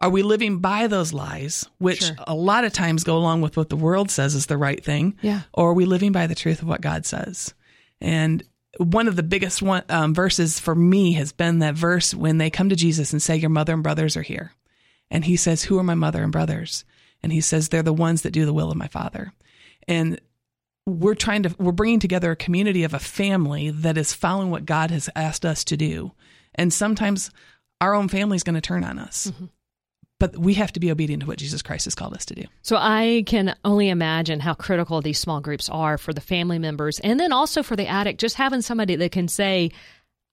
are 0.00 0.10
we 0.10 0.22
living 0.22 0.58
by 0.58 0.86
those 0.88 1.12
lies, 1.12 1.64
which 1.78 2.02
Sure. 2.04 2.16
a 2.26 2.34
lot 2.34 2.64
of 2.64 2.72
times 2.72 3.04
go 3.04 3.16
along 3.16 3.40
with 3.40 3.56
what 3.56 3.68
the 3.68 3.76
world 3.76 4.10
says 4.10 4.34
is 4.34 4.46
the 4.46 4.56
right 4.58 4.82
thing? 4.84 5.16
Yeah. 5.22 5.42
Or 5.52 5.70
are 5.70 5.74
we 5.74 5.84
living 5.84 6.12
by 6.12 6.26
the 6.26 6.34
truth 6.34 6.62
of 6.62 6.68
what 6.68 6.80
God 6.80 7.06
says? 7.06 7.54
And 8.00 8.42
one 8.78 9.06
of 9.06 9.16
the 9.16 9.22
biggest 9.22 9.62
one, 9.62 9.82
um, 9.88 10.14
verses 10.14 10.58
for 10.58 10.74
me 10.74 11.12
has 11.12 11.32
been 11.32 11.58
that 11.60 11.74
verse 11.74 12.14
when 12.14 12.38
they 12.38 12.50
come 12.50 12.68
to 12.70 12.76
Jesus 12.76 13.12
and 13.12 13.20
say, 13.22 13.36
Your 13.36 13.50
mother 13.50 13.74
and 13.74 13.82
brothers 13.82 14.16
are 14.16 14.22
here. 14.22 14.52
And 15.10 15.24
he 15.24 15.36
says, 15.36 15.62
Who 15.64 15.78
are 15.78 15.82
my 15.84 15.94
mother 15.94 16.22
and 16.22 16.32
brothers? 16.32 16.84
And 17.22 17.32
he 17.32 17.40
says, 17.40 17.68
They're 17.68 17.82
the 17.82 17.92
ones 17.92 18.22
that 18.22 18.32
do 18.32 18.44
the 18.44 18.52
will 18.52 18.70
of 18.70 18.76
my 18.76 18.88
Father. 18.88 19.32
And 19.88 20.20
we're 20.86 21.14
trying 21.14 21.44
to, 21.44 21.54
we're 21.58 21.72
bringing 21.72 22.00
together 22.00 22.32
a 22.32 22.36
community 22.36 22.84
of 22.84 22.94
a 22.94 22.98
family 22.98 23.70
that 23.70 23.96
is 23.96 24.12
following 24.12 24.50
what 24.50 24.66
God 24.66 24.90
has 24.90 25.08
asked 25.14 25.44
us 25.44 25.64
to 25.64 25.76
do. 25.76 26.12
And 26.54 26.72
sometimes 26.72 27.30
our 27.80 27.94
own 27.94 28.08
family 28.08 28.36
is 28.36 28.42
going 28.42 28.54
to 28.54 28.60
turn 28.60 28.84
on 28.84 28.98
us. 28.98 29.28
Mm-hmm. 29.28 29.46
But 30.18 30.36
we 30.36 30.54
have 30.54 30.72
to 30.72 30.80
be 30.80 30.92
obedient 30.92 31.22
to 31.22 31.26
what 31.26 31.38
Jesus 31.38 31.62
Christ 31.62 31.86
has 31.86 31.96
called 31.96 32.14
us 32.14 32.24
to 32.26 32.34
do. 32.36 32.44
So 32.62 32.76
I 32.78 33.24
can 33.26 33.56
only 33.64 33.88
imagine 33.88 34.38
how 34.38 34.54
critical 34.54 35.00
these 35.00 35.18
small 35.18 35.40
groups 35.40 35.68
are 35.68 35.98
for 35.98 36.12
the 36.12 36.20
family 36.20 36.60
members 36.60 37.00
and 37.00 37.18
then 37.18 37.32
also 37.32 37.64
for 37.64 37.74
the 37.74 37.88
addict, 37.88 38.20
just 38.20 38.36
having 38.36 38.62
somebody 38.62 38.94
that 38.94 39.10
can 39.10 39.26
say, 39.26 39.72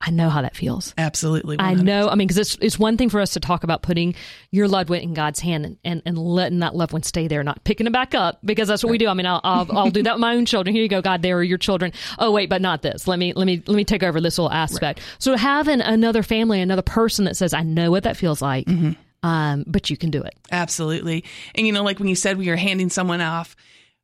I 0.02 0.12
know 0.12 0.30
how 0.30 0.42
that 0.44 0.56
feels. 0.56 0.94
Absolutely. 0.98 1.58
I 1.60 1.74
100%. 1.76 1.84
know. 1.84 2.08
I 2.08 2.16
mean, 2.16 2.28
because 2.28 2.38
it's, 2.38 2.58
it's 2.62 2.80
one 2.80 2.96
thing 2.96 3.10
for 3.10 3.20
us 3.20 3.34
to 3.34 3.42
talk 3.42 3.66
about 3.66 3.82
putting 3.82 4.16
your 4.50 4.70
loved 4.70 4.90
one 4.90 5.00
in 5.00 5.14
God's 5.14 5.42
hand 5.42 5.66
and, 5.66 5.78
and, 5.84 6.02
and 6.06 6.18
letting 6.18 6.60
that 6.60 6.74
loved 6.74 6.94
one 6.94 7.04
stay 7.04 7.28
there, 7.28 7.44
not 7.44 7.64
picking 7.66 7.86
it 7.86 7.92
back 7.92 8.16
up, 8.16 8.40
because 8.44 8.70
that's 8.70 8.82
what 8.82 8.92
we 8.92 8.98
do. 8.98 9.10
I 9.10 9.14
mean, 9.14 9.26
I'll, 9.26 9.42
I'll, 9.44 9.68
I'll 9.78 9.90
do 9.92 10.02
that 10.04 10.14
with 10.16 10.22
my 10.22 10.36
own 10.36 10.46
children. 10.46 10.74
Here 10.74 10.84
you 10.84 10.90
go, 10.90 11.02
God, 11.02 11.22
there 11.22 11.38
are 11.38 11.44
your 11.44 11.58
children. 11.58 11.92
Oh, 12.18 12.32
wait, 12.32 12.50
but 12.50 12.62
not 12.62 12.82
this. 12.82 13.08
Let 13.10 13.20
me, 13.20 13.34
let 13.34 13.46
me, 13.46 13.62
let 13.68 13.76
me 13.76 13.84
take 13.84 14.02
over 14.04 14.22
this 14.22 14.38
little 14.38 14.52
aspect. 14.54 15.02
So 15.18 15.36
having 15.36 15.82
another 15.82 16.24
family, 16.24 16.62
another 16.62 16.82
person 16.82 17.26
that 17.26 17.36
says, 17.36 17.54
I 17.54 17.64
know 17.64 17.92
what 17.92 18.04
that 18.04 18.16
feels 18.16 18.42
like, 18.42 18.68
Mm-hmm. 18.68 18.92
um, 19.28 19.66
but 19.68 19.90
you 19.90 19.98
can 19.98 20.12
do 20.12 20.22
it. 20.22 20.34
Absolutely. 20.50 21.26
And 21.56 21.68
you 21.68 21.74
know, 21.74 21.84
like 21.84 22.00
when 22.00 22.08
you 22.08 22.16
said 22.16 22.38
we 22.38 22.48
are 22.50 22.56
handing 22.56 22.90
someone 22.90 23.20
off, 23.20 23.56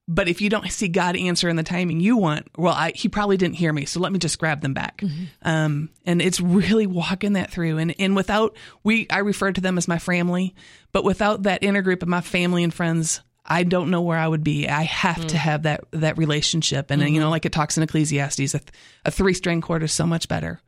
but 0.07 0.27
if 0.27 0.39
you 0.39 0.49
don't 0.49 0.71
see 0.71 0.87
God 0.87 1.15
answer 1.15 1.49
in 1.49 1.55
the 1.55 1.63
timing 1.63 1.99
you 1.99 2.17
want, 2.17 2.47
well, 2.57 2.73
I, 2.73 2.91
he 2.93 3.09
probably 3.09 3.37
didn't 3.37 3.55
hear 3.55 3.73
me. 3.73 3.85
So 3.85 3.99
let 3.99 4.11
me 4.11 4.19
just 4.19 4.37
grab 4.37 4.61
them 4.61 4.73
back. 4.73 5.01
Um, 5.41 5.89
and 6.05 6.21
it's 6.21 6.39
really 6.39 6.85
walking 6.85 7.33
that 7.33 7.51
through. 7.51 7.79
And, 7.79 7.95
and 7.97 8.15
without, 8.15 8.55
we, 8.83 9.07
I 9.09 9.19
refer 9.19 9.51
to 9.51 9.61
them 9.61 9.77
as 9.77 9.87
my 9.87 9.97
family, 9.97 10.53
but 10.91 11.03
without 11.03 11.43
that 11.43 11.63
inner 11.63 11.81
group 11.81 12.03
of 12.03 12.07
my 12.07 12.21
family 12.21 12.63
and 12.63 12.73
friends, 12.73 13.21
I 13.47 13.63
don't 13.63 13.91
know 13.91 14.01
where 14.01 14.17
I 14.17 14.27
would 14.27 14.43
be. 14.43 14.67
I 14.67 14.83
have 14.83 15.25
to 15.27 15.37
have 15.37 15.63
that, 15.63 15.85
that 15.91 16.17
relationship. 16.17 16.89
And, 16.89 17.01
you 17.07 17.19
know, 17.19 17.29
like 17.29 17.45
it 17.45 17.51
talks 17.51 17.77
in 17.77 17.83
Ecclesiastes, 17.83 18.55
a, 18.55 18.61
a 19.05 19.11
three 19.11 19.33
string 19.35 19.61
cord 19.61 19.83
is 19.83 19.91
so 19.91 20.05
much 20.05 20.27
better. 20.27 20.59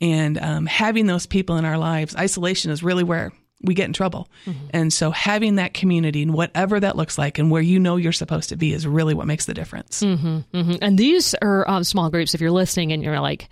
And, 0.00 0.38
um, 0.38 0.66
having 0.66 1.06
those 1.06 1.26
people 1.26 1.56
in 1.56 1.64
our 1.64 1.78
lives, 1.78 2.16
isolation 2.16 2.72
is 2.72 2.82
really 2.82 3.04
where 3.04 3.32
we 3.64 3.74
get 3.74 3.86
in 3.86 3.92
trouble. 3.92 4.28
And 4.72 4.92
so 4.92 5.10
having 5.10 5.56
that 5.56 5.74
community 5.74 6.22
and 6.22 6.34
whatever 6.34 6.78
that 6.80 6.96
looks 6.96 7.18
like 7.18 7.38
and 7.38 7.50
where 7.50 7.62
you 7.62 7.78
know 7.78 7.96
you're 7.96 8.12
supposed 8.12 8.50
to 8.50 8.56
be 8.56 8.72
is 8.72 8.86
really 8.86 9.14
what 9.14 9.26
makes 9.26 9.46
the 9.46 9.54
difference. 9.54 10.02
Mhm. 10.02 10.78
And 10.82 10.98
these 10.98 11.34
are 11.42 11.68
um, 11.68 11.84
small 11.84 12.10
groups. 12.10 12.34
If 12.34 12.40
you're 12.40 12.50
listening 12.50 12.92
and 12.92 13.02
you're 13.02 13.20
like, 13.20 13.48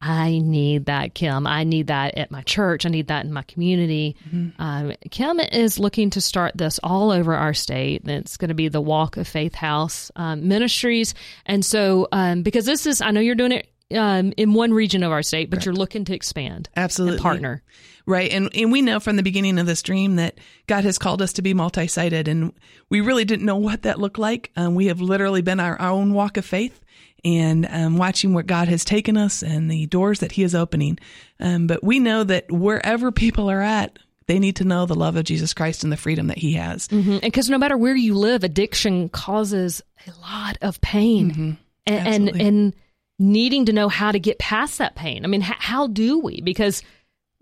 I 0.00 0.38
need 0.38 0.86
that, 0.86 1.14
Kim. 1.14 1.44
I 1.44 1.64
need 1.64 1.88
that 1.88 2.16
at 2.16 2.30
my 2.30 2.42
church. 2.42 2.86
I 2.86 2.88
need 2.88 3.08
that 3.08 3.24
in 3.24 3.32
my 3.32 3.42
community. 3.42 4.14
Um, 4.58 4.92
Kim 5.10 5.40
is 5.40 5.80
looking 5.80 6.10
to 6.10 6.20
start 6.20 6.56
this 6.56 6.78
all 6.84 7.10
over 7.10 7.34
our 7.34 7.52
state. 7.52 8.02
It's 8.08 8.36
going 8.36 8.50
to 8.50 8.54
be 8.54 8.68
the 8.68 8.80
Walk 8.80 9.16
of 9.16 9.26
Faith 9.26 9.56
House 9.56 10.12
um, 10.14 10.46
Ministries. 10.46 11.14
And 11.46 11.64
so, 11.64 12.06
um, 12.12 12.42
because 12.42 12.64
this 12.64 12.86
is, 12.86 13.00
I 13.00 13.10
know 13.10 13.18
you're 13.20 13.34
doing 13.34 13.50
it 13.50 13.66
um, 13.94 14.32
in 14.36 14.54
one 14.54 14.72
region 14.72 15.02
of 15.02 15.12
our 15.12 15.22
state, 15.22 15.50
but 15.50 15.64
you're 15.64 15.74
looking 15.74 16.04
to 16.06 16.14
expand 16.14 16.68
Absolutely. 16.76 17.16
and 17.16 17.22
partner. 17.22 17.62
Right. 18.06 18.30
And 18.30 18.50
and 18.54 18.72
we 18.72 18.80
know 18.80 19.00
from 19.00 19.16
the 19.16 19.22
beginning 19.22 19.58
of 19.58 19.66
this 19.66 19.82
dream 19.82 20.16
that 20.16 20.38
God 20.66 20.84
has 20.84 20.98
called 20.98 21.20
us 21.20 21.34
to 21.34 21.42
be 21.42 21.52
multi 21.52 21.86
sited 21.86 22.26
and 22.26 22.52
we 22.88 23.02
really 23.02 23.26
didn't 23.26 23.44
know 23.44 23.56
what 23.56 23.82
that 23.82 23.98
looked 23.98 24.18
like. 24.18 24.50
Um, 24.56 24.74
we 24.74 24.86
have 24.86 25.00
literally 25.00 25.42
been 25.42 25.60
our, 25.60 25.78
our 25.78 25.90
own 25.90 26.14
walk 26.14 26.38
of 26.38 26.44
faith 26.46 26.82
and 27.24 27.66
um, 27.70 27.98
watching 27.98 28.32
where 28.32 28.44
God 28.44 28.68
has 28.68 28.84
taken 28.84 29.16
us 29.18 29.42
and 29.42 29.70
the 29.70 29.86
doors 29.86 30.20
that 30.20 30.32
He 30.32 30.42
is 30.42 30.54
opening. 30.54 30.98
Um, 31.38 31.66
but 31.66 31.84
we 31.84 31.98
know 31.98 32.24
that 32.24 32.50
wherever 32.50 33.12
people 33.12 33.50
are 33.50 33.60
at, 33.60 33.98
they 34.26 34.38
need 34.38 34.56
to 34.56 34.64
know 34.64 34.86
the 34.86 34.94
love 34.94 35.16
of 35.16 35.24
Jesus 35.24 35.52
Christ 35.52 35.82
and 35.82 35.92
the 35.92 35.96
freedom 35.96 36.28
that 36.28 36.38
He 36.38 36.54
has. 36.54 36.88
Mhm. 36.88 37.12
And 37.14 37.20
because 37.20 37.50
no 37.50 37.58
matter 37.58 37.76
where 37.76 37.96
you 37.96 38.14
live, 38.14 38.42
addiction 38.44 39.08
causes 39.10 39.82
a 40.06 40.12
lot 40.20 40.56
of 40.62 40.80
pain. 40.80 41.58
And, 41.86 41.98
and 41.98 42.06
Absolutely. 42.06 42.40
and 42.46 42.74
needing 43.18 43.66
to 43.66 43.72
know 43.72 43.88
how 43.88 44.12
to 44.12 44.18
get 44.18 44.38
past 44.38 44.78
that 44.78 44.94
pain. 44.94 45.24
I 45.24 45.28
mean, 45.28 45.42
h- 45.42 45.56
how 45.58 45.86
do 45.86 46.18
we? 46.18 46.40
Because 46.40 46.82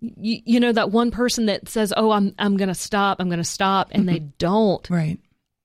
you, 0.01 0.41
you 0.45 0.61
know 0.61 0.73
that 0.73 0.91
one 0.91 1.11
person 1.11 1.47
that 1.47 1.69
says, 1.69 1.93
"Oh, 1.97 2.11
I'm 2.11 2.35
I'm 2.39 2.57
going 2.57 2.69
to 2.69 2.75
stop. 2.75 3.21
I'm 3.21 3.29
going 3.29 3.39
to 3.39 3.45
stop," 3.45 3.89
and 3.93 4.09
they 4.09 4.21
don't. 4.39 4.89
Right. 4.91 5.19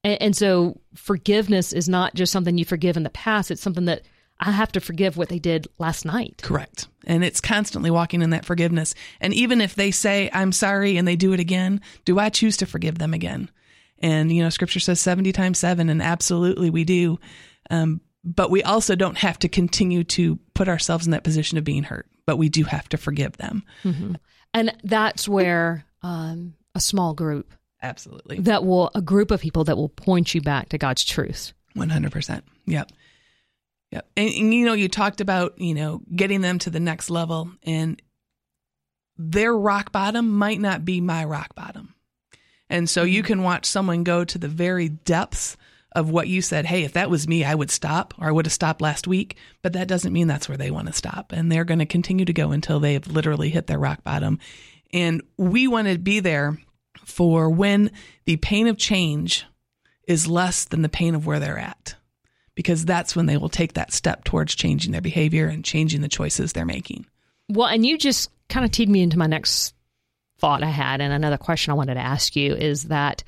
And, 0.03 0.21
and 0.21 0.35
so 0.35 0.79
forgiveness 0.95 1.73
is 1.73 1.89
not 1.89 2.15
just 2.15 2.31
something 2.31 2.57
you 2.57 2.65
forgive 2.65 2.97
in 2.97 3.03
the 3.03 3.09
past. 3.09 3.51
It's 3.51 3.61
something 3.61 3.85
that 3.85 4.03
I 4.39 4.51
have 4.51 4.71
to 4.71 4.79
forgive 4.79 5.17
what 5.17 5.29
they 5.29 5.39
did 5.39 5.67
last 5.77 6.03
night. 6.03 6.41
Correct. 6.41 6.87
And 7.05 7.23
it's 7.23 7.39
constantly 7.39 7.91
walking 7.91 8.21
in 8.21 8.31
that 8.31 8.45
forgiveness. 8.45 8.95
And 9.19 9.33
even 9.33 9.61
if 9.61 9.75
they 9.75 9.91
say, 9.91 10.31
I'm 10.33 10.51
sorry, 10.51 10.97
and 10.97 11.07
they 11.07 11.15
do 11.15 11.33
it 11.33 11.39
again, 11.39 11.81
do 12.05 12.17
I 12.17 12.29
choose 12.29 12.57
to 12.57 12.65
forgive 12.65 12.97
them 12.97 13.13
again? 13.13 13.51
And, 13.99 14.31
you 14.31 14.41
know, 14.41 14.49
scripture 14.49 14.79
says 14.79 14.99
70 14.99 15.31
times 15.31 15.59
seven, 15.59 15.89
and 15.89 16.01
absolutely 16.01 16.71
we 16.71 16.83
do. 16.83 17.19
Um, 17.69 18.01
but 18.23 18.51
we 18.51 18.63
also 18.63 18.95
don't 18.95 19.17
have 19.17 19.39
to 19.39 19.49
continue 19.49 20.03
to 20.03 20.37
put 20.53 20.67
ourselves 20.67 21.05
in 21.05 21.11
that 21.11 21.23
position 21.23 21.57
of 21.57 21.63
being 21.63 21.83
hurt, 21.83 22.07
but 22.25 22.37
we 22.37 22.49
do 22.49 22.63
have 22.63 22.87
to 22.89 22.97
forgive 22.97 23.37
them. 23.37 23.63
Mm-hmm. 23.83 24.13
And 24.53 24.75
that's 24.83 25.27
where 25.27 25.85
um, 26.03 26.53
a 26.75 26.79
small 26.79 27.13
group 27.13 27.53
Absolutely. 27.81 28.39
that 28.41 28.63
will, 28.65 28.91
a 28.93 29.01
group 29.01 29.31
of 29.31 29.41
people 29.41 29.63
that 29.63 29.77
will 29.77 29.89
point 29.89 30.35
you 30.35 30.41
back 30.41 30.69
to 30.69 30.77
God's 30.77 31.03
truth. 31.03 31.53
100%. 31.75 32.41
Yep. 32.65 32.91
Yep. 33.91 34.07
And, 34.15 34.29
and, 34.29 34.53
you 34.53 34.65
know, 34.65 34.73
you 34.73 34.87
talked 34.87 35.21
about, 35.21 35.59
you 35.59 35.73
know, 35.73 36.01
getting 36.15 36.41
them 36.41 36.59
to 36.59 36.69
the 36.69 36.79
next 36.79 37.09
level 37.09 37.51
and 37.63 38.01
their 39.17 39.55
rock 39.55 39.91
bottom 39.91 40.29
might 40.29 40.59
not 40.59 40.85
be 40.85 41.01
my 41.01 41.25
rock 41.25 41.53
bottom. 41.55 41.93
And 42.69 42.89
so 42.89 43.03
you 43.03 43.21
can 43.21 43.43
watch 43.43 43.65
someone 43.65 44.03
go 44.03 44.23
to 44.23 44.37
the 44.37 44.47
very 44.47 44.89
depths 44.89 45.57
of 45.93 46.09
what 46.09 46.27
you 46.27 46.41
said, 46.41 46.65
hey, 46.65 46.83
if 46.83 46.93
that 46.93 47.09
was 47.09 47.27
me, 47.27 47.43
I 47.43 47.55
would 47.55 47.71
stop 47.71 48.13
or 48.17 48.27
I 48.27 48.31
would 48.31 48.45
have 48.45 48.53
stopped 48.53 48.81
last 48.81 49.07
week. 49.07 49.37
But 49.61 49.73
that 49.73 49.87
doesn't 49.87 50.13
mean 50.13 50.27
that's 50.27 50.47
where 50.47 50.57
they 50.57 50.71
want 50.71 50.87
to 50.87 50.93
stop. 50.93 51.31
And 51.33 51.51
they're 51.51 51.65
going 51.65 51.79
to 51.79 51.85
continue 51.85 52.25
to 52.25 52.33
go 52.33 52.51
until 52.51 52.79
they've 52.79 53.05
literally 53.07 53.49
hit 53.49 53.67
their 53.67 53.79
rock 53.79 54.03
bottom. 54.03 54.39
And 54.93 55.21
we 55.37 55.67
want 55.67 55.87
to 55.87 55.97
be 55.97 56.19
there 56.19 56.57
for 57.05 57.49
when 57.49 57.91
the 58.25 58.37
pain 58.37 58.67
of 58.67 58.77
change 58.77 59.45
is 60.07 60.27
less 60.27 60.65
than 60.65 60.81
the 60.81 60.89
pain 60.89 61.15
of 61.15 61.25
where 61.25 61.39
they're 61.39 61.57
at 61.57 61.95
because 62.55 62.85
that's 62.85 63.15
when 63.15 63.25
they 63.25 63.37
will 63.37 63.49
take 63.49 63.73
that 63.73 63.93
step 63.93 64.23
towards 64.23 64.55
changing 64.55 64.91
their 64.91 65.01
behavior 65.01 65.47
and 65.47 65.63
changing 65.63 66.01
the 66.01 66.07
choices 66.07 66.53
they're 66.53 66.65
making. 66.65 67.05
Well, 67.49 67.67
and 67.67 67.85
you 67.85 67.97
just 67.97 68.29
kind 68.49 68.65
of 68.65 68.71
teed 68.71 68.89
me 68.89 69.01
into 69.01 69.17
my 69.17 69.27
next 69.27 69.73
thought 70.39 70.63
I 70.63 70.69
had, 70.69 71.01
and 71.01 71.13
another 71.13 71.37
question 71.37 71.71
I 71.71 71.75
wanted 71.75 71.95
to 71.95 72.01
ask 72.01 72.35
you 72.35 72.53
is 72.53 72.85
that 72.85 73.23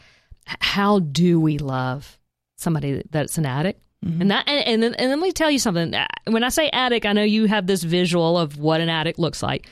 how 0.46 1.00
do 1.00 1.40
we 1.40 1.58
love 1.58 2.18
somebody 2.64 3.04
that's 3.12 3.38
an 3.38 3.46
addict? 3.46 3.84
Mm-hmm. 4.04 4.22
And 4.22 4.32
that, 4.32 4.48
and, 4.48 4.84
and, 4.84 5.00
and 5.00 5.10
let 5.10 5.20
me 5.20 5.32
tell 5.32 5.52
you 5.52 5.60
something. 5.60 5.94
When 6.26 6.44
I 6.44 6.50
say 6.50 6.70
addict, 6.70 7.06
I 7.06 7.14
know 7.14 7.24
you 7.24 7.46
have 7.46 7.68
this 7.68 7.84
visual 7.84 8.38
of 8.38 8.58
what 8.58 8.82
an 8.82 8.90
addict 8.90 9.20
looks 9.20 9.44
like. 9.44 9.68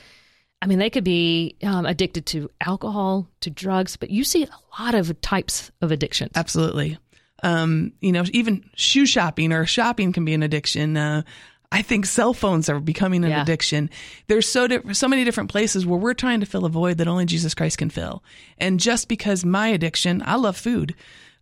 I 0.62 0.66
mean, 0.66 0.78
they 0.78 0.90
could 0.90 1.04
be 1.04 1.56
um, 1.64 1.86
addicted 1.86 2.24
to 2.26 2.48
alcohol, 2.64 3.26
to 3.40 3.50
drugs, 3.50 3.96
but 3.96 4.10
you 4.10 4.22
see 4.22 4.44
a 4.44 4.80
lot 4.80 4.94
of 4.94 5.20
types 5.20 5.72
of 5.80 5.90
addictions. 5.90 6.30
Absolutely. 6.36 6.98
Um, 7.42 7.92
you 8.00 8.12
know, 8.12 8.24
even 8.32 8.70
shoe 8.76 9.04
shopping 9.04 9.52
or 9.52 9.66
shopping 9.66 10.12
can 10.12 10.24
be 10.24 10.34
an 10.34 10.44
addiction. 10.44 10.96
Uh, 10.96 11.22
I 11.72 11.82
think 11.82 12.06
cell 12.06 12.32
phones 12.32 12.68
are 12.68 12.78
becoming 12.78 13.24
an 13.24 13.30
yeah. 13.30 13.42
addiction. 13.42 13.90
There's 14.28 14.46
so 14.46 14.68
di- 14.68 14.92
so 14.92 15.08
many 15.08 15.24
different 15.24 15.50
places 15.50 15.84
where 15.84 15.98
we're 15.98 16.14
trying 16.14 16.40
to 16.40 16.46
fill 16.46 16.64
a 16.64 16.68
void 16.68 16.98
that 16.98 17.08
only 17.08 17.24
Jesus 17.24 17.54
Christ 17.54 17.78
can 17.78 17.90
fill. 17.90 18.22
And 18.58 18.78
just 18.78 19.08
because 19.08 19.44
my 19.44 19.68
addiction, 19.68 20.22
I 20.24 20.36
love 20.36 20.56
food. 20.56 20.94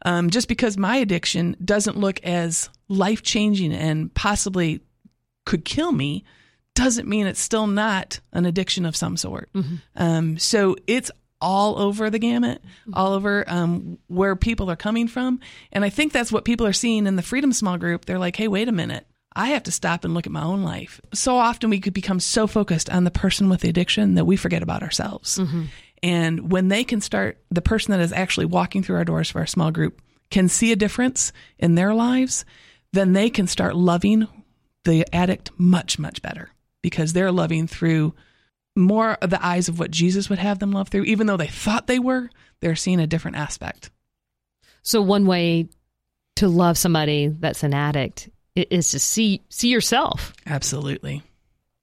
Um, 0.03 0.31
just 0.31 0.49
because 0.49 0.79
my 0.79 0.97
addiction 0.97 1.57
doesn't 1.65 1.97
look 1.97 2.21
as 2.25 2.71
life 2.89 3.23
changing 3.23 3.73
and 3.73 4.13
possibly 4.15 4.81
could 5.45 5.65
kill 5.65 5.93
me, 5.93 6.25
doesn't 6.75 7.09
mean 7.09 7.27
it's 7.27 7.41
still 7.41 7.67
not 7.67 8.21
an 8.33 8.47
addiction 8.47 8.87
of 8.87 8.97
some 8.97 9.17
sort. 9.17 9.53
Mm-hmm. 9.53 9.75
Um, 9.97 10.39
so 10.39 10.77
it's 10.87 11.11
all 11.41 11.79
over 11.79 12.11
the 12.11 12.19
gamut, 12.19 12.63
mm-hmm. 12.63 12.95
all 12.95 13.13
over 13.13 13.45
um, 13.49 13.99
where 14.09 14.37
people 14.37 14.71
are 14.71 14.77
coming 14.77 15.09
from. 15.09 15.41
And 15.73 15.85
I 15.85 15.91
think 15.91 16.13
that's 16.13 16.33
what 16.33 16.45
people 16.45 16.67
are 16.67 16.73
seeing 16.73 17.07
in 17.07 17.17
the 17.17 17.23
Freedom 17.23 17.53
Small 17.53 17.79
Group. 17.79 18.05
They're 18.05 18.19
like, 18.19 18.37
hey, 18.37 18.49
wait 18.49 18.69
a 18.69 18.73
minute. 18.73 19.07
I 19.35 19.49
have 19.49 19.63
to 19.65 19.73
stop 19.73 20.05
and 20.05 20.13
look 20.13 20.27
at 20.27 20.33
my 20.33 20.43
own 20.43 20.63
life. 20.63 21.01
So 21.15 21.37
often 21.37 21.71
we 21.71 21.81
could 21.81 21.95
become 21.95 22.19
so 22.19 22.47
focused 22.47 22.91
on 22.91 23.05
the 23.05 23.13
person 23.13 23.49
with 23.49 23.61
the 23.61 23.69
addiction 23.69 24.17
that 24.17 24.25
we 24.25 24.37
forget 24.37 24.63
about 24.63 24.83
ourselves. 24.83 25.39
Mm-hmm. 25.39 25.65
And 26.03 26.51
when 26.51 26.69
they 26.69 26.85
can 26.85 27.01
start, 27.01 27.39
the 27.51 27.63
person 27.63 27.93
that 27.93 28.01
is 28.01 28.13
actually 28.13 28.47
walking 28.47 28.83
through 28.83 28.97
our 28.97 29.05
doors 29.05 29.31
for 29.31 29.41
our 29.41 29.47
small 29.47 29.71
group 29.71 30.01
can 30.31 30.49
see 30.49 30.73
a 30.73 30.77
difference 30.77 31.33
in 31.59 31.75
their 31.75 31.93
lives, 31.93 32.45
then 32.93 33.13
they 33.13 33.31
can 33.31 33.47
start 33.47 33.77
loving 33.77 34.27
the 34.85 35.05
addict 35.15 35.51
much, 35.59 35.99
much 35.99 36.23
better 36.23 36.51
because 36.83 37.13
they're 37.13 37.33
loving 37.33 37.67
through 37.67 38.15
more 38.77 39.13
of 39.21 39.31
the 39.31 39.45
eyes 39.45 39.69
of 39.69 39.79
what 39.79 39.91
Jesus 39.91 40.31
would 40.31 40.39
have 40.39 40.59
them 40.59 40.73
love 40.73 40.89
through. 40.89 41.05
Even 41.05 41.27
though 41.27 41.37
they 41.37 41.47
thought 41.47 41.87
they 41.87 41.99
were, 41.99 42.31
they're 42.61 42.77
seeing 42.77 43.01
a 43.01 43.07
different 43.07 43.37
aspect. 43.37 43.91
So, 44.83 45.03
one 45.03 45.27
way 45.27 45.69
to 46.37 46.49
love 46.49 46.79
somebody 46.79 47.29
that's 47.29 47.63
an 47.63 47.75
addict 47.75 48.31
is 48.55 48.93
to 48.93 48.99
see 48.99 49.43
see 49.49 49.69
yourself. 49.69 50.33
Absolutely. 50.47 51.23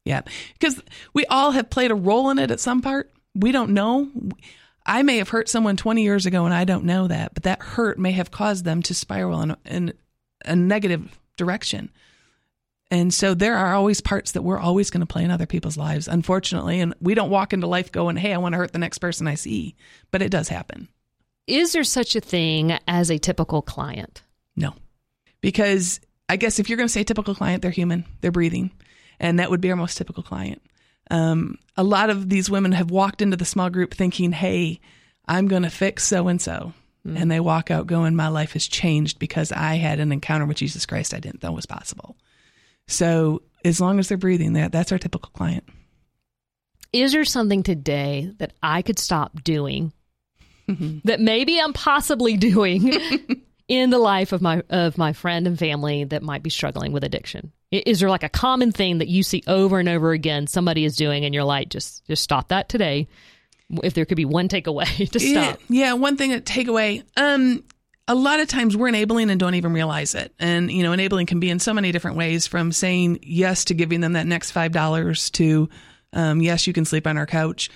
Yeah. 0.06 0.22
Because 0.54 0.82
we 1.14 1.26
all 1.26 1.52
have 1.52 1.70
played 1.70 1.92
a 1.92 1.96
role 1.96 2.30
in 2.30 2.40
it 2.40 2.50
at 2.50 2.60
some 2.60 2.82
part. 2.82 3.12
We 3.38 3.51
don't 3.51 3.72
know. 3.72 4.10
I 4.86 5.03
may 5.03 5.17
have 5.17 5.29
hurt 5.29 5.50
someone 5.50 5.77
20 5.77 6.01
years 6.01 6.25
ago 6.25 6.46
and 6.46 6.53
I 6.53 6.63
don't 6.63 6.86
know 6.86 7.08
that, 7.08 7.34
but 7.34 7.44
that 7.44 7.62
hurt 7.62 8.00
may 8.00 8.12
have 8.13 8.32
caused 8.32 8.63
them 8.63 8.82
to 8.84 8.94
spiral 8.94 9.41
in, 9.41 9.56
in 9.65 9.94
a 10.46 10.56
negative 10.56 11.20
direction. 11.36 11.91
And 12.89 13.13
so 13.13 13.34
there 13.34 13.58
are 13.58 13.74
always 13.74 14.00
parts 14.00 14.32
that 14.32 14.44
we're 14.44 14.60
always 14.60 14.89
going 14.89 15.01
to 15.01 15.06
play 15.06 15.24
in 15.24 15.32
other 15.32 15.46
people's 15.46 15.77
lives, 15.77 16.08
unfortunately. 16.08 16.79
And 16.79 16.94
we 17.01 17.15
don't 17.15 17.29
walk 17.29 17.51
into 17.51 17.67
life 17.67 17.91
going, 17.91 18.15
hey, 18.15 18.34
I 18.34 18.38
want 18.38 18.53
to 18.53 18.58
hurt 18.58 18.72
the 18.72 18.79
next 18.79 19.00
person 19.00 19.27
I 19.27 19.36
see. 19.36 19.75
But 20.10 20.22
it 20.22 20.32
does 20.32 20.48
happen. 20.48 20.88
Is 21.48 21.74
there 21.74 21.84
such 21.84 22.15
a 22.15 22.22
thing 22.22 22.77
as 22.88 23.10
a 23.10 23.17
typical 23.17 23.62
client? 23.62 24.22
No. 24.56 24.74
Because 25.41 26.00
I 26.29 26.38
guess 26.38 26.60
if 26.60 26.70
you're 26.70 26.77
going 26.77 26.88
to 26.88 26.94
say 26.94 27.03
typical 27.03 27.36
client, 27.36 27.62
they're 27.62 27.72
human, 27.72 28.06
they're 28.22 28.32
breathing, 28.32 28.72
and 29.20 29.39
that 29.39 29.50
would 29.50 29.62
be 29.62 29.70
our 29.70 29.77
most 29.77 29.98
typical 29.98 30.24
client. 30.24 30.62
Um, 31.10 31.58
a 31.76 31.84
lot 31.84 32.10
of 32.10 32.30
these 32.30 32.50
women 32.50 32.72
have 32.74 32.92
walked 32.92 33.22
into 33.22 33.38
the 33.38 33.46
small 33.46 33.70
group 33.70 33.94
thinking, 33.94 34.32
"Hey, 34.32 34.80
I'm 35.26 35.48
going 35.48 35.64
to 35.64 35.70
fix 35.70 36.04
so 36.06 36.28
and 36.28 36.42
so," 36.42 36.74
and 37.06 37.32
they 37.32 37.40
walk 37.40 37.72
out 37.72 37.88
going, 37.88 38.16
"My 38.16 38.28
life 38.28 38.54
has 38.54 38.68
changed 38.68 39.20
because 39.20 39.52
I 39.52 39.76
had 39.76 40.00
an 40.00 40.12
encounter 40.12 40.46
with 40.46 40.58
Jesus 40.58 40.86
Christ 40.86 41.14
I 41.14 41.20
didn't 41.20 41.44
know 41.44 41.52
was 41.52 41.66
possible." 41.66 42.18
So 42.88 43.42
as 43.64 43.82
long 43.82 44.00
as 44.00 44.08
they're 44.08 44.18
breathing, 44.18 44.54
that 44.54 44.72
that's 44.72 44.92
our 44.92 44.98
typical 44.98 45.32
client. 45.32 45.64
Is 46.94 47.12
there 47.12 47.26
something 47.26 47.64
today 47.64 48.32
that 48.38 48.54
I 48.64 48.82
could 48.82 48.98
stop 49.00 49.44
doing 49.44 49.94
that 51.04 51.20
maybe 51.20 51.60
I'm 51.60 51.74
possibly 51.74 52.38
doing 52.38 52.92
in 53.68 53.90
the 53.90 53.98
life 53.98 54.32
of 54.32 54.42
my 54.42 54.64
of 54.70 54.98
my 54.98 55.14
friend 55.14 55.48
and 55.48 55.58
family 55.58 56.04
that 56.06 56.24
might 56.24 56.44
be 56.44 56.50
struggling 56.50 56.92
with 56.92 57.04
addiction? 57.04 57.52
Is 57.72 58.00
there 58.00 58.10
like 58.10 58.24
a 58.24 58.30
common 58.30 58.72
thing 58.72 59.00
that 59.00 59.10
you 59.10 59.24
see 59.24 59.44
over 59.46 59.80
and 59.80 59.90
over 59.90 60.12
again 60.12 60.48
somebody 60.48 60.86
is 60.86 60.96
doing 60.96 61.26
and 61.26 61.34
you're 61.34 61.44
like 61.44 61.70
just 61.70 62.06
just 62.06 62.24
stop 62.24 62.50
that 62.50 62.70
today? 62.70 63.08
If 63.84 63.94
there 63.94 64.06
could 64.06 64.16
be 64.16 64.26
one 64.26 64.48
takeaway 64.48 65.10
to 65.12 65.20
stop. 65.20 65.60
Yeah, 65.68 65.86
yeah 65.86 65.94
one 65.94 66.18
thing 66.18 66.32
to 66.32 66.40
take 66.40 66.68
away. 66.68 67.04
Um 67.18 67.64
a 68.08 68.16
lot 68.16 68.40
of 68.40 68.48
times 68.48 68.78
we're 68.78 68.88
enabling 68.88 69.30
and 69.30 69.40
don't 69.40 69.56
even 69.56 69.74
realize 69.74 70.16
it. 70.16 70.34
And, 70.40 70.72
you 70.72 70.84
know, 70.84 70.94
enabling 70.94 71.26
can 71.26 71.40
be 71.40 71.50
in 71.50 71.60
so 71.60 71.74
many 71.74 71.92
different 71.92 72.16
ways 72.16 72.48
from 72.48 72.72
saying 72.72 73.20
yes 73.22 73.66
to 73.66 73.74
giving 73.74 74.00
them 74.00 74.14
that 74.14 74.26
next 74.26 74.54
$5 74.54 75.32
to, 75.34 75.70
um, 76.14 76.42
yes, 76.42 76.68
you 76.68 76.74
can 76.74 76.86
sleep 76.86 77.06
on 77.06 77.18
our 77.18 77.26
couch. 77.26 77.70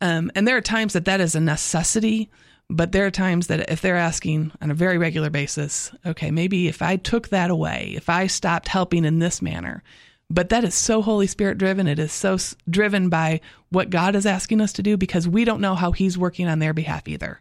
Um, 0.00 0.30
and 0.34 0.48
there 0.48 0.56
are 0.56 0.62
times 0.62 0.94
that 0.94 1.04
that 1.04 1.20
is 1.20 1.34
a 1.34 1.40
necessity. 1.40 2.30
But 2.70 2.92
there 2.92 3.06
are 3.06 3.10
times 3.10 3.46
that 3.46 3.70
if 3.70 3.80
they're 3.80 3.96
asking 3.96 4.52
on 4.60 4.70
a 4.70 4.74
very 4.74 4.98
regular 4.98 5.30
basis, 5.30 5.90
okay, 6.04 6.30
maybe 6.30 6.68
if 6.68 6.82
I 6.82 6.96
took 6.96 7.28
that 7.28 7.50
away, 7.50 7.94
if 7.96 8.08
I 8.10 8.26
stopped 8.26 8.68
helping 8.68 9.04
in 9.04 9.18
this 9.18 9.40
manner, 9.40 9.82
but 10.30 10.50
that 10.50 10.64
is 10.64 10.74
so 10.74 11.00
Holy 11.00 11.26
Spirit 11.26 11.56
driven. 11.56 11.86
It 11.86 11.98
is 11.98 12.12
so 12.12 12.36
driven 12.68 13.08
by 13.08 13.40
what 13.70 13.90
God 13.90 14.14
is 14.14 14.26
asking 14.26 14.60
us 14.60 14.74
to 14.74 14.82
do 14.82 14.96
because 14.96 15.26
we 15.26 15.44
don't 15.44 15.62
know 15.62 15.74
how 15.74 15.92
He's 15.92 16.18
working 16.18 16.46
on 16.46 16.58
their 16.58 16.74
behalf 16.74 17.08
either. 17.08 17.40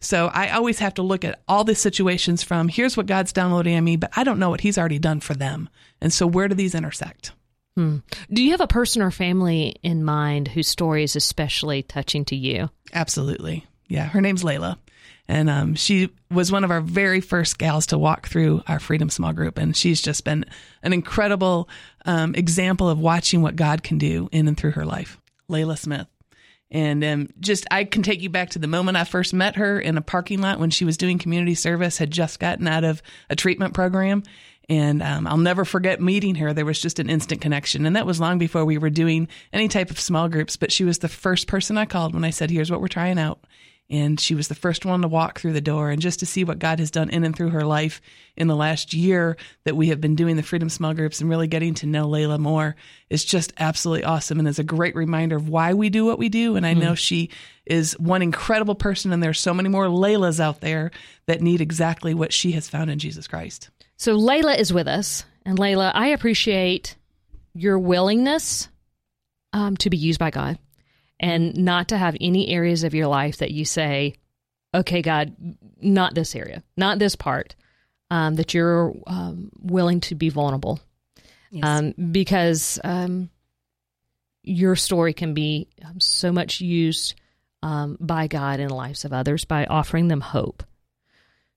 So 0.00 0.28
I 0.32 0.50
always 0.50 0.78
have 0.80 0.94
to 0.94 1.02
look 1.02 1.24
at 1.24 1.42
all 1.46 1.62
the 1.62 1.74
situations 1.74 2.42
from 2.42 2.68
here's 2.68 2.96
what 2.96 3.06
God's 3.06 3.32
downloading 3.32 3.76
on 3.76 3.84
me, 3.84 3.96
but 3.96 4.10
I 4.16 4.24
don't 4.24 4.38
know 4.38 4.50
what 4.50 4.62
He's 4.62 4.78
already 4.78 4.98
done 4.98 5.20
for 5.20 5.34
them. 5.34 5.68
And 6.00 6.12
so 6.12 6.26
where 6.26 6.48
do 6.48 6.54
these 6.54 6.74
intersect? 6.74 7.32
Hmm. 7.76 7.98
Do 8.30 8.42
you 8.42 8.50
have 8.52 8.60
a 8.60 8.66
person 8.66 9.02
or 9.02 9.10
family 9.10 9.76
in 9.82 10.02
mind 10.02 10.48
whose 10.48 10.68
story 10.68 11.04
is 11.04 11.16
especially 11.16 11.82
touching 11.82 12.24
to 12.26 12.36
you? 12.36 12.70
Absolutely. 12.92 13.66
Yeah, 13.92 14.06
her 14.06 14.22
name's 14.22 14.42
Layla. 14.42 14.78
And 15.28 15.50
um, 15.50 15.74
she 15.74 16.08
was 16.30 16.50
one 16.50 16.64
of 16.64 16.70
our 16.70 16.80
very 16.80 17.20
first 17.20 17.58
gals 17.58 17.84
to 17.88 17.98
walk 17.98 18.26
through 18.26 18.62
our 18.66 18.80
Freedom 18.80 19.10
Small 19.10 19.34
Group. 19.34 19.58
And 19.58 19.76
she's 19.76 20.00
just 20.00 20.24
been 20.24 20.46
an 20.82 20.94
incredible 20.94 21.68
um, 22.06 22.34
example 22.34 22.88
of 22.88 22.98
watching 22.98 23.42
what 23.42 23.54
God 23.54 23.82
can 23.82 23.98
do 23.98 24.30
in 24.32 24.48
and 24.48 24.56
through 24.56 24.70
her 24.72 24.86
life. 24.86 25.20
Layla 25.50 25.78
Smith. 25.78 26.06
And 26.70 27.04
um, 27.04 27.28
just, 27.38 27.66
I 27.70 27.84
can 27.84 28.02
take 28.02 28.22
you 28.22 28.30
back 28.30 28.48
to 28.50 28.58
the 28.58 28.66
moment 28.66 28.96
I 28.96 29.04
first 29.04 29.34
met 29.34 29.56
her 29.56 29.78
in 29.78 29.98
a 29.98 30.02
parking 30.02 30.40
lot 30.40 30.58
when 30.58 30.70
she 30.70 30.86
was 30.86 30.96
doing 30.96 31.18
community 31.18 31.54
service, 31.54 31.98
had 31.98 32.10
just 32.10 32.40
gotten 32.40 32.66
out 32.66 32.84
of 32.84 33.02
a 33.28 33.36
treatment 33.36 33.74
program. 33.74 34.22
And 34.70 35.02
um, 35.02 35.26
I'll 35.26 35.36
never 35.36 35.66
forget 35.66 36.00
meeting 36.00 36.36
her. 36.36 36.54
There 36.54 36.64
was 36.64 36.80
just 36.80 36.98
an 36.98 37.10
instant 37.10 37.42
connection. 37.42 37.84
And 37.84 37.94
that 37.94 38.06
was 38.06 38.20
long 38.20 38.38
before 38.38 38.64
we 38.64 38.78
were 38.78 38.88
doing 38.88 39.28
any 39.52 39.68
type 39.68 39.90
of 39.90 40.00
small 40.00 40.30
groups. 40.30 40.56
But 40.56 40.72
she 40.72 40.84
was 40.84 41.00
the 41.00 41.08
first 41.08 41.46
person 41.46 41.76
I 41.76 41.84
called 41.84 42.14
when 42.14 42.24
I 42.24 42.30
said, 42.30 42.50
Here's 42.50 42.70
what 42.70 42.80
we're 42.80 42.88
trying 42.88 43.18
out. 43.18 43.44
And 43.92 44.18
she 44.18 44.34
was 44.34 44.48
the 44.48 44.54
first 44.54 44.86
one 44.86 45.02
to 45.02 45.08
walk 45.08 45.38
through 45.38 45.52
the 45.52 45.60
door. 45.60 45.90
And 45.90 46.00
just 46.00 46.20
to 46.20 46.26
see 46.26 46.44
what 46.44 46.58
God 46.58 46.78
has 46.78 46.90
done 46.90 47.10
in 47.10 47.24
and 47.24 47.36
through 47.36 47.50
her 47.50 47.64
life 47.64 48.00
in 48.38 48.48
the 48.48 48.56
last 48.56 48.94
year 48.94 49.36
that 49.64 49.76
we 49.76 49.88
have 49.88 50.00
been 50.00 50.16
doing 50.16 50.36
the 50.36 50.42
Freedom 50.42 50.70
Small 50.70 50.94
Groups 50.94 51.20
and 51.20 51.28
really 51.28 51.46
getting 51.46 51.74
to 51.74 51.86
know 51.86 52.08
Layla 52.08 52.38
more 52.38 52.74
is 53.10 53.22
just 53.22 53.52
absolutely 53.58 54.04
awesome. 54.04 54.38
And 54.38 54.48
is 54.48 54.58
a 54.58 54.64
great 54.64 54.96
reminder 54.96 55.36
of 55.36 55.50
why 55.50 55.74
we 55.74 55.90
do 55.90 56.06
what 56.06 56.18
we 56.18 56.30
do. 56.30 56.56
And 56.56 56.66
I 56.66 56.72
know 56.72 56.94
she 56.94 57.28
is 57.66 57.92
one 57.98 58.22
incredible 58.22 58.74
person. 58.74 59.12
And 59.12 59.22
there's 59.22 59.38
so 59.38 59.52
many 59.52 59.68
more 59.68 59.88
Laylas 59.88 60.40
out 60.40 60.62
there 60.62 60.90
that 61.26 61.42
need 61.42 61.60
exactly 61.60 62.14
what 62.14 62.32
she 62.32 62.52
has 62.52 62.70
found 62.70 62.90
in 62.90 62.98
Jesus 62.98 63.28
Christ. 63.28 63.68
So 63.98 64.16
Layla 64.16 64.58
is 64.58 64.72
with 64.72 64.88
us. 64.88 65.26
And 65.44 65.58
Layla, 65.58 65.92
I 65.94 66.08
appreciate 66.08 66.96
your 67.54 67.78
willingness 67.78 68.68
um, 69.52 69.76
to 69.76 69.90
be 69.90 69.98
used 69.98 70.18
by 70.18 70.30
God 70.30 70.58
and 71.22 71.56
not 71.56 71.88
to 71.88 71.96
have 71.96 72.16
any 72.20 72.48
areas 72.48 72.82
of 72.82 72.94
your 72.94 73.06
life 73.06 73.38
that 73.38 73.52
you 73.52 73.64
say, 73.64 74.16
okay, 74.74 75.00
God, 75.00 75.34
not 75.80 76.14
this 76.14 76.34
area, 76.34 76.62
not 76.76 76.98
this 76.98 77.14
part, 77.14 77.54
um, 78.10 78.34
that 78.34 78.52
you're 78.52 78.92
um, 79.06 79.50
willing 79.60 80.00
to 80.00 80.14
be 80.14 80.28
vulnerable. 80.28 80.80
Yes. 81.50 81.64
Um, 81.64 81.94
because 82.10 82.80
um, 82.82 83.30
your 84.42 84.74
story 84.74 85.12
can 85.12 85.32
be 85.32 85.68
um, 85.84 86.00
so 86.00 86.32
much 86.32 86.60
used 86.60 87.14
um, 87.62 87.96
by 88.00 88.26
God 88.26 88.58
in 88.58 88.68
the 88.68 88.74
lives 88.74 89.04
of 89.04 89.12
others 89.12 89.44
by 89.44 89.66
offering 89.66 90.08
them 90.08 90.20
hope. 90.20 90.64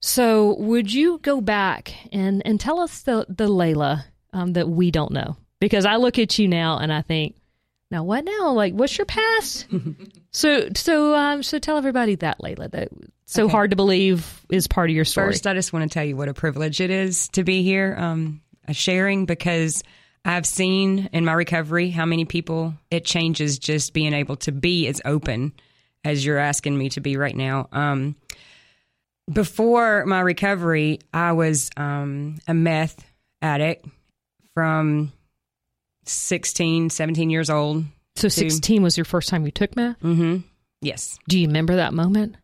So, 0.02 0.56
would 0.60 0.94
you 0.94 1.18
go 1.20 1.42
back 1.42 1.96
and, 2.12 2.46
and 2.46 2.60
tell 2.60 2.80
us 2.80 3.02
the, 3.02 3.26
the 3.28 3.48
Layla 3.48 4.04
um, 4.34 4.54
that 4.54 4.70
we 4.70 4.92
don't 4.92 5.12
know? 5.12 5.38
Because 5.60 5.86
I 5.86 5.96
look 5.96 6.20
at 6.20 6.38
you 6.38 6.48
now 6.48 6.78
and 6.78 6.94
I 6.94 7.02
think, 7.02 7.36
now 7.96 8.04
what 8.04 8.26
now? 8.26 8.52
Like, 8.52 8.74
what's 8.74 8.98
your 8.98 9.06
past? 9.06 9.68
so, 10.32 10.68
so, 10.76 11.16
um, 11.16 11.42
so 11.44 11.60
tell 11.60 11.78
everybody 11.78 12.16
that 12.16 12.40
Layla 12.40 12.70
that 12.72 12.90
so 13.26 13.46
Okay. 13.46 13.52
hard 13.52 13.70
to 13.70 13.76
believe 13.78 14.46
is 14.50 14.68
part 14.68 14.90
of 14.90 14.96
your 14.96 15.06
story. 15.06 15.32
First, 15.32 15.48
I 15.48 15.54
just 15.54 15.72
want 15.72 15.90
to 15.90 15.94
tell 15.94 16.04
you 16.04 16.18
what 16.18 16.28
a 16.28 16.34
privilege 16.34 16.82
it 16.82 16.90
is 16.90 17.30
to 17.30 17.44
be 17.46 17.64
here 17.64 17.96
um, 17.98 18.42
sharing 18.72 19.26
because 19.26 19.82
I've 20.26 20.46
seen 20.46 21.10
in 21.14 21.24
my 21.24 21.32
recovery 21.34 21.90
how 21.90 22.06
many 22.06 22.26
people 22.26 22.74
it 22.92 23.06
changes 23.06 23.60
just 23.60 23.94
being 23.94 24.14
able 24.14 24.36
to 24.38 24.52
be 24.52 24.88
as 24.88 25.02
open 25.06 25.54
as 26.04 26.26
you're 26.26 26.38
asking 26.38 26.78
me 26.78 26.90
to 26.90 27.00
be 27.02 27.16
right 27.16 27.36
now. 27.36 27.70
Um, 27.72 28.16
before 29.32 30.06
my 30.06 30.20
recovery, 30.20 31.00
I 31.14 31.32
was 31.32 31.70
um, 31.78 32.40
a 32.48 32.54
meth 32.54 33.04
addict 33.42 33.86
from 34.54 35.14
16, 36.06 36.90
17 36.90 37.30
years 37.30 37.50
old. 37.50 37.86
so, 38.16 38.28
sixteen 38.28 38.84
was 38.84 38.98
your 38.98 39.06
first 39.06 39.30
time 39.30 39.46
you 39.46 39.52
took 39.52 39.76
meth. 39.76 40.00
hmm 40.02 40.38
Yes. 40.82 41.18
Do 41.28 41.40
you 41.40 41.48
remember 41.48 41.78
that 41.78 41.94
moment? 41.94 42.36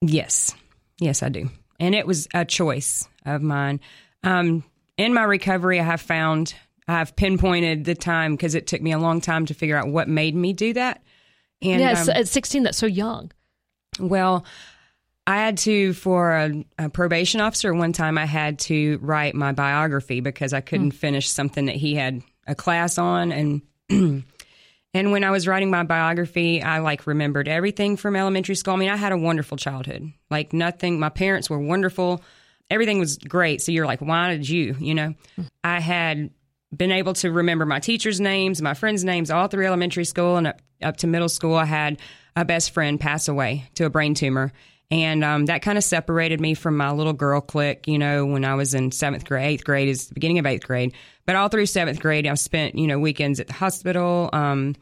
Yes. 0.00 0.54
Yes, 0.98 1.22
I 1.22 1.28
do. 1.30 1.48
And 1.80 1.94
it 1.94 2.06
was 2.06 2.28
a 2.34 2.44
choice 2.44 3.08
of 3.24 3.40
mine. 3.42 3.80
Um, 4.22 4.62
in 4.98 5.14
my 5.14 5.22
recovery, 5.22 5.80
I 5.80 5.84
have 5.84 6.00
found, 6.00 6.54
I've 6.86 7.16
pinpointed 7.16 7.84
the 7.84 7.94
time 7.94 8.34
because 8.36 8.54
it 8.54 8.66
took 8.66 8.82
me 8.82 8.92
a 8.92 8.98
long 8.98 9.20
time 9.20 9.46
to 9.46 9.54
figure 9.54 9.76
out 9.76 9.88
what 9.88 10.08
made 10.08 10.34
me 10.34 10.52
do 10.52 10.72
that. 10.74 11.02
And 11.62 11.80
yes, 11.80 12.08
um, 12.08 12.14
at 12.16 12.28
sixteen, 12.28 12.64
that's 12.64 12.78
so 12.78 12.86
young. 12.86 13.30
well, 13.98 14.44
I 15.26 15.36
had 15.36 15.58
to, 15.58 15.92
for 15.94 16.32
a, 16.32 16.64
a 16.78 16.88
probation 16.88 17.40
officer, 17.40 17.72
one 17.72 17.92
time 17.92 18.18
I 18.18 18.26
had 18.26 18.58
to 18.60 18.98
write 19.00 19.34
my 19.36 19.52
biography 19.52 20.20
because 20.20 20.52
I 20.52 20.60
couldn't 20.60 20.90
finish 20.90 21.28
something 21.30 21.66
that 21.66 21.76
he 21.76 21.94
had 21.94 22.22
a 22.46 22.54
class 22.54 22.98
on. 22.98 23.32
And 23.32 23.62
and 24.94 25.12
when 25.12 25.24
I 25.24 25.30
was 25.30 25.46
writing 25.46 25.70
my 25.70 25.82
biography, 25.82 26.62
I 26.62 26.78
like 26.78 27.06
remembered 27.06 27.48
everything 27.48 27.96
from 27.96 28.16
elementary 28.16 28.54
school. 28.54 28.74
I 28.74 28.76
mean, 28.76 28.90
I 28.90 28.96
had 28.96 29.12
a 29.12 29.18
wonderful 29.18 29.56
childhood. 29.56 30.12
Like 30.30 30.52
nothing, 30.52 30.98
my 30.98 31.08
parents 31.08 31.48
were 31.48 31.58
wonderful. 31.58 32.22
Everything 32.70 32.98
was 32.98 33.18
great. 33.18 33.60
So 33.60 33.72
you're 33.72 33.86
like, 33.86 34.00
why 34.00 34.30
did 34.30 34.48
you? 34.48 34.76
You 34.78 34.94
know, 34.94 35.14
I 35.62 35.80
had 35.80 36.30
been 36.74 36.92
able 36.92 37.12
to 37.14 37.30
remember 37.30 37.66
my 37.66 37.80
teachers' 37.80 38.20
names, 38.20 38.62
my 38.62 38.74
friends' 38.74 39.04
names 39.04 39.30
all 39.30 39.46
through 39.48 39.66
elementary 39.66 40.04
school 40.04 40.36
and 40.36 40.46
up, 40.46 40.62
up 40.82 40.96
to 40.98 41.06
middle 41.06 41.28
school. 41.28 41.54
I 41.54 41.66
had 41.66 41.98
a 42.34 42.44
best 42.44 42.70
friend 42.70 42.98
pass 42.98 43.28
away 43.28 43.68
to 43.74 43.84
a 43.84 43.90
brain 43.90 44.14
tumor. 44.14 44.52
And 44.92 45.24
um, 45.24 45.46
that 45.46 45.62
kind 45.62 45.78
of 45.78 45.84
separated 45.84 46.38
me 46.38 46.52
from 46.52 46.76
my 46.76 46.92
little 46.92 47.14
girl 47.14 47.40
clique, 47.40 47.88
you 47.88 47.98
know, 47.98 48.26
when 48.26 48.44
I 48.44 48.56
was 48.56 48.74
in 48.74 48.92
seventh 48.92 49.24
grade, 49.24 49.46
eighth 49.46 49.64
grade 49.64 49.88
is 49.88 50.08
the 50.08 50.14
beginning 50.14 50.38
of 50.38 50.44
eighth 50.44 50.66
grade. 50.66 50.92
But 51.24 51.34
all 51.34 51.48
through 51.48 51.64
seventh 51.64 51.98
grade, 51.98 52.26
I 52.26 52.34
spent, 52.34 52.74
you 52.74 52.86
know, 52.86 52.98
weekends 52.98 53.40
at 53.40 53.46
the 53.46 53.54
hospital, 53.54 54.28
um, 54.34 54.76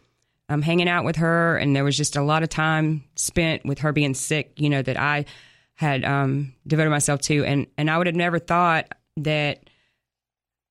um, 0.48 0.62
hanging 0.62 0.88
out 0.88 1.04
with 1.04 1.14
her. 1.14 1.56
And 1.58 1.76
there 1.76 1.84
was 1.84 1.96
just 1.96 2.16
a 2.16 2.22
lot 2.22 2.42
of 2.42 2.48
time 2.48 3.04
spent 3.14 3.64
with 3.64 3.78
her 3.78 3.92
being 3.92 4.14
sick, 4.14 4.50
you 4.56 4.68
know, 4.68 4.82
that 4.82 4.98
I 4.98 5.26
had 5.74 6.04
um, 6.04 6.54
devoted 6.66 6.90
myself 6.90 7.20
to. 7.22 7.44
And, 7.44 7.68
and 7.78 7.88
I 7.88 7.96
would 7.96 8.08
have 8.08 8.16
never 8.16 8.40
thought 8.40 8.92
that 9.18 9.60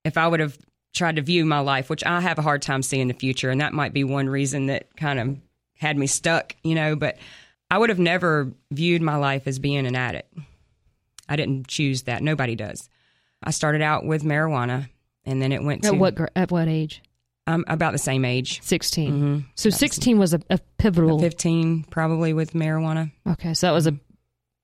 if 0.04 0.18
I 0.18 0.28
would 0.28 0.42
have 0.42 0.58
tried 0.94 1.16
to 1.16 1.22
view 1.22 1.46
my 1.46 1.60
life, 1.60 1.90
which 1.90 2.04
I 2.04 2.20
have 2.20 2.40
a 2.40 2.42
hard 2.42 2.62
time 2.62 2.82
seeing 2.82 3.08
the 3.08 3.14
future, 3.14 3.50
and 3.50 3.62
that 3.62 3.72
might 3.72 3.94
be 3.94 4.04
one 4.04 4.28
reason 4.28 4.66
that 4.66 4.98
kind 4.98 5.18
of 5.18 5.38
had 5.78 5.98
me 5.98 6.08
stuck, 6.08 6.58
you 6.62 6.76
know, 6.76 6.98
but 6.98 7.18
I 7.72 7.78
would 7.78 7.90
have 7.90 8.00
never 8.00 8.52
viewed 8.72 9.02
my 9.02 9.16
life 9.16 9.48
as 9.48 9.60
being 9.60 9.86
an 9.86 9.96
addict. 9.96 10.34
I 11.28 11.36
didn't 11.36 11.68
choose 11.68 12.04
that. 12.04 12.24
Nobody 12.24 12.56
does. 12.56 12.90
I 13.44 13.52
started 13.52 13.82
out 13.82 14.06
with 14.06 14.24
marijuana 14.24 14.90
and 15.26 15.42
then 15.42 15.52
it 15.52 15.64
went 15.64 15.84
to 15.84 15.90
At 15.90 15.98
what 15.98 16.18
at 16.36 16.52
what 16.52 16.68
age? 16.68 17.02
um, 17.48 17.64
about 17.68 17.92
the 17.92 17.98
same 18.00 18.26
age. 18.26 18.62
16. 18.64 19.12
Mhm. 19.14 19.46
So 19.56 19.70
16 19.70 20.18
was 20.18 20.34
a, 20.34 20.42
a 20.50 20.60
pivotal. 20.78 21.20
15 21.20 21.84
probably 21.90 22.34
with 22.34 22.54
marijuana. 22.54 23.12
Okay, 23.28 23.54
so 23.54 23.68
that 23.68 23.74
was 23.74 23.88
a 23.88 23.96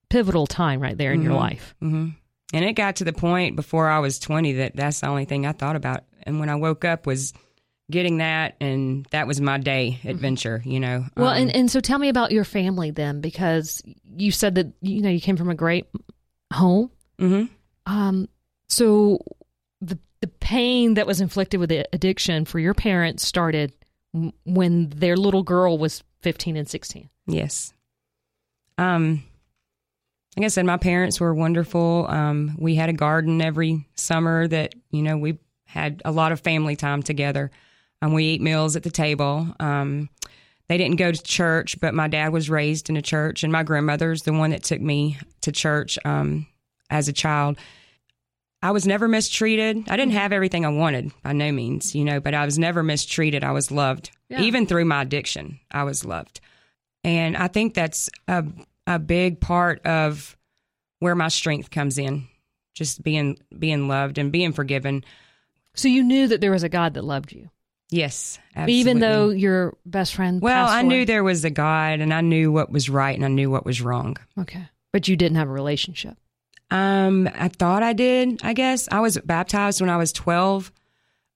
pivotal 0.09 0.47
time 0.47 0.79
right 0.79 0.97
there 0.97 1.11
in 1.13 1.21
your 1.21 1.33
Mhm. 1.33 1.37
life. 1.39 1.75
hmm 1.79 2.07
And 2.53 2.63
it 2.65 2.73
got 2.73 2.97
to 2.97 3.03
the 3.03 3.13
point 3.13 3.55
before 3.55 3.87
I 3.89 3.99
was 3.99 4.19
20 4.19 4.53
that 4.53 4.75
that's 4.75 5.01
the 5.01 5.07
only 5.07 5.25
thing 5.25 5.45
I 5.45 5.51
thought 5.51 5.75
about. 5.75 6.03
And 6.23 6.39
when 6.39 6.49
I 6.49 6.55
woke 6.55 6.85
up 6.85 7.05
was 7.05 7.33
getting 7.91 8.17
that 8.17 8.55
and 8.59 9.05
that 9.11 9.27
was 9.27 9.39
my 9.39 9.57
day 9.57 9.99
adventure, 10.05 10.61
you 10.65 10.79
know. 10.79 11.05
Well, 11.15 11.29
Um, 11.29 11.37
and, 11.43 11.55
and 11.55 11.71
so 11.71 11.79
tell 11.79 11.99
me 11.99 12.09
about 12.09 12.31
your 12.31 12.43
family 12.43 12.91
then, 12.91 13.21
because 13.21 13.81
you 14.17 14.31
said 14.31 14.55
that 14.55 14.67
you 14.81 15.01
know 15.01 15.09
you 15.09 15.21
came 15.21 15.37
from 15.37 15.49
a 15.49 15.55
great 15.55 15.85
home. 16.53 16.89
mhm. 17.19 17.49
Um, 17.85 18.27
so 18.67 19.19
the 19.81 19.99
the 20.21 20.27
pain 20.27 20.95
that 20.95 21.05
was 21.05 21.21
inflicted 21.21 21.59
with 21.59 21.69
the 21.69 21.87
addiction 21.93 22.45
for 22.45 22.57
your 22.59 22.73
parents 22.73 23.25
started 23.25 23.73
when 24.45 24.89
their 24.89 25.15
little 25.17 25.43
girl 25.43 25.77
was 25.77 26.01
15 26.21 26.55
and 26.57 26.67
16. 26.67 27.09
Yes. 27.27 27.73
Um, 28.77 29.23
like 30.37 30.45
I 30.45 30.47
said, 30.47 30.65
my 30.65 30.77
parents 30.77 31.19
were 31.19 31.33
wonderful. 31.33 32.07
Um, 32.09 32.55
we 32.59 32.75
had 32.75 32.89
a 32.89 32.93
garden 32.93 33.41
every 33.41 33.87
summer 33.95 34.47
that, 34.47 34.73
you 34.89 35.01
know, 35.01 35.17
we 35.17 35.37
had 35.65 36.01
a 36.05 36.11
lot 36.11 36.31
of 36.31 36.39
family 36.39 36.75
time 36.75 37.03
together. 37.03 37.51
Um, 38.01 38.13
we 38.13 38.25
eat 38.25 38.41
meals 38.41 38.75
at 38.75 38.83
the 38.83 38.91
table. 38.91 39.47
Um, 39.59 40.09
they 40.67 40.77
didn't 40.77 40.97
go 40.97 41.11
to 41.11 41.23
church, 41.23 41.79
but 41.79 41.93
my 41.93 42.07
dad 42.07 42.33
was 42.33 42.49
raised 42.49 42.89
in 42.89 42.97
a 42.97 43.01
church, 43.01 43.43
and 43.43 43.51
my 43.51 43.63
grandmother's 43.63 44.23
the 44.23 44.33
one 44.33 44.51
that 44.51 44.63
took 44.63 44.81
me 44.81 45.17
to 45.41 45.51
church 45.51 45.99
um, 46.05 46.47
as 46.89 47.07
a 47.07 47.13
child. 47.13 47.57
I 48.61 48.71
was 48.71 48.87
never 48.87 49.07
mistreated. 49.07 49.89
I 49.89 49.95
didn't 49.95 50.13
have 50.13 50.33
everything 50.33 50.65
I 50.65 50.69
wanted 50.69 51.11
by 51.21 51.33
no 51.33 51.51
means, 51.51 51.93
you 51.93 52.03
know, 52.03 52.19
but 52.19 52.33
I 52.33 52.45
was 52.45 52.57
never 52.57 52.81
mistreated. 52.81 53.43
I 53.43 53.51
was 53.51 53.69
loved. 53.69 54.09
Yeah. 54.29 54.41
Even 54.41 54.65
through 54.65 54.85
my 54.85 55.03
addiction, 55.03 55.59
I 55.69 55.83
was 55.83 56.03
loved. 56.03 56.41
And 57.03 57.37
I 57.37 57.47
think 57.47 57.75
that's 57.75 58.09
a, 58.27 58.43
a 58.87 58.97
big 58.97 59.39
part 59.39 59.85
of 59.85 60.35
where 60.97 61.13
my 61.13 61.27
strength 61.27 61.69
comes 61.69 61.99
in. 61.99 62.27
Just 62.73 63.03
being 63.03 63.37
being 63.57 63.87
loved 63.87 64.17
and 64.17 64.33
being 64.33 64.51
forgiven. 64.51 65.05
So 65.75 65.87
you 65.87 66.03
knew 66.03 66.27
that 66.27 66.41
there 66.41 66.51
was 66.51 66.63
a 66.63 66.69
God 66.69 66.95
that 66.95 67.05
loved 67.05 67.31
you, 67.31 67.49
Yes, 67.91 68.39
absolutely. 68.55 68.79
even 68.79 68.99
though 68.99 69.29
your 69.29 69.77
best 69.85 70.15
friend. 70.15 70.41
well, 70.41 70.67
I 70.67 70.79
away. 70.81 70.87
knew 70.87 71.05
there 71.05 71.23
was 71.23 71.45
a 71.45 71.49
God, 71.49 71.99
and 71.99 72.13
I 72.13 72.21
knew 72.21 72.51
what 72.51 72.71
was 72.71 72.89
right, 72.89 73.15
and 73.15 73.23
I 73.23 73.27
knew 73.27 73.51
what 73.51 73.65
was 73.65 73.81
wrong. 73.81 74.17
Okay, 74.39 74.67
but 74.91 75.07
you 75.07 75.15
didn't 75.15 75.37
have 75.37 75.47
a 75.47 75.51
relationship. 75.51 76.17
Um, 76.71 77.29
I 77.35 77.47
thought 77.49 77.83
I 77.83 77.93
did. 77.93 78.41
I 78.43 78.53
guess 78.53 78.89
I 78.91 79.01
was 79.01 79.17
baptized 79.19 79.81
when 79.81 79.89
I 79.89 79.97
was 79.97 80.11
twelve. 80.11 80.71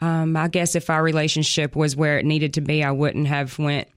Um, 0.01 0.35
I 0.35 0.47
guess 0.47 0.75
if 0.75 0.89
our 0.89 1.03
relationship 1.03 1.75
was 1.75 1.95
where 1.95 2.17
it 2.17 2.25
needed 2.25 2.55
to 2.55 2.61
be, 2.61 2.83
I 2.83 2.91
wouldn't 2.91 3.27
have 3.27 3.59
went 3.59 3.87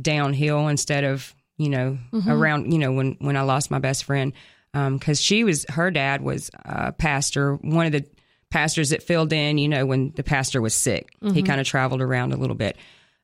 downhill 0.00 0.68
instead 0.68 1.04
of 1.04 1.34
you 1.58 1.68
know 1.68 1.98
around 2.26 2.72
you 2.72 2.78
know 2.78 2.92
when 2.92 3.16
when 3.20 3.36
I 3.36 3.42
lost 3.42 3.70
my 3.70 3.78
best 3.78 4.04
friend 4.04 4.32
because 4.72 5.20
she 5.20 5.44
was 5.44 5.66
her 5.68 5.90
dad 5.90 6.22
was 6.22 6.50
a 6.64 6.92
pastor, 6.92 7.56
one 7.56 7.86
of 7.86 7.92
the 7.92 8.06
pastors 8.52 8.90
that 8.90 9.02
filled 9.02 9.32
in. 9.32 9.58
You 9.58 9.68
know 9.68 9.86
when 9.86 10.12
the 10.14 10.22
pastor 10.22 10.60
was 10.60 10.74
sick, 10.74 11.16
he 11.32 11.42
kind 11.42 11.60
of 11.60 11.66
traveled 11.66 12.00
around 12.02 12.32
a 12.32 12.36
little 12.36 12.56
bit. 12.56 12.76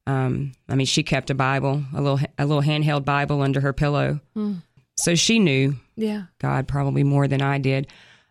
Um, 0.07 0.53
I 0.69 0.75
mean, 0.75 0.87
she 0.87 1.03
kept 1.03 1.29
a 1.31 1.35
Bible, 1.35 1.83
a 1.95 2.01
little 2.01 2.19
a 2.38 2.47
little 2.47 2.62
handheld 2.62 3.05
Bible 3.05 3.43
under 3.43 3.61
her 3.61 3.73
pillow, 3.73 4.21
so 4.97 5.14
she 5.14 5.38
knew 5.38 5.77
Yeah. 5.97 6.25
God 6.38 6.67
probably 6.67 7.05
more 7.05 7.29
than 7.29 7.43
I 7.43 7.59
did. 7.59 7.87